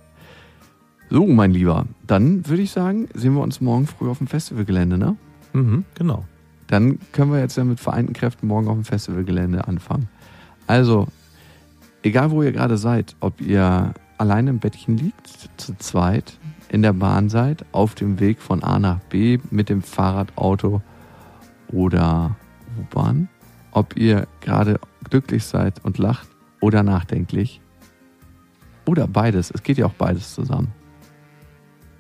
So, 1.10 1.28
mein 1.28 1.52
Lieber, 1.52 1.86
dann 2.08 2.48
würde 2.48 2.64
ich 2.64 2.72
sagen, 2.72 3.08
sehen 3.14 3.36
wir 3.36 3.42
uns 3.42 3.62
morgen 3.62 3.86
früh 3.86 4.10
auf 4.10 4.18
dem 4.18 4.28
Festivalgelände, 4.28 4.98
ne? 4.98 5.16
Mhm, 5.54 5.86
genau. 5.94 6.26
Dann 6.68 7.00
können 7.12 7.32
wir 7.32 7.40
jetzt 7.40 7.58
ja 7.58 7.64
mit 7.64 7.80
vereinten 7.80 8.14
Kräften 8.14 8.48
morgen 8.48 8.68
auf 8.68 8.76
dem 8.76 8.86
Festivalgelände 8.86 9.68
anfangen. 9.68 10.10
Also, 10.66 11.08
egal 12.02 12.32
wo 12.32 12.42
ihr 12.42 12.52
gerade 12.52 12.78
seid, 12.78 13.16
ob 13.20 13.40
ihr 13.40 13.94
alleine 14.18 14.50
im 14.50 14.60
Bettchen 14.60 14.98
liegt, 14.98 15.50
zu 15.58 15.78
zweit, 15.78 16.40
in 16.70 16.82
der 16.82 16.94
Bahn 16.94 17.30
seid, 17.30 17.66
auf 17.72 17.94
dem 17.94 18.20
Weg 18.20 18.42
von 18.42 18.64
A 18.64 18.80
nach 18.80 19.00
B 19.00 19.38
mit 19.52 19.70
dem 19.70 19.84
Fahrrad, 19.84 20.36
Auto 20.36 20.82
oder 21.72 22.36
U-Bahn, 22.80 23.30
ob 23.72 23.96
ihr 23.96 24.28
gerade 24.42 24.80
glücklich 25.10 25.46
seid 25.46 25.86
und 25.86 26.00
lacht 26.00 26.28
oder 26.62 26.82
nachdenklich 26.82 27.62
oder 28.86 29.08
beides. 29.08 29.52
Es 29.52 29.62
geht 29.62 29.78
ja 29.78 29.86
auch 29.86 29.94
beides 29.94 30.34
zusammen. 30.34 30.74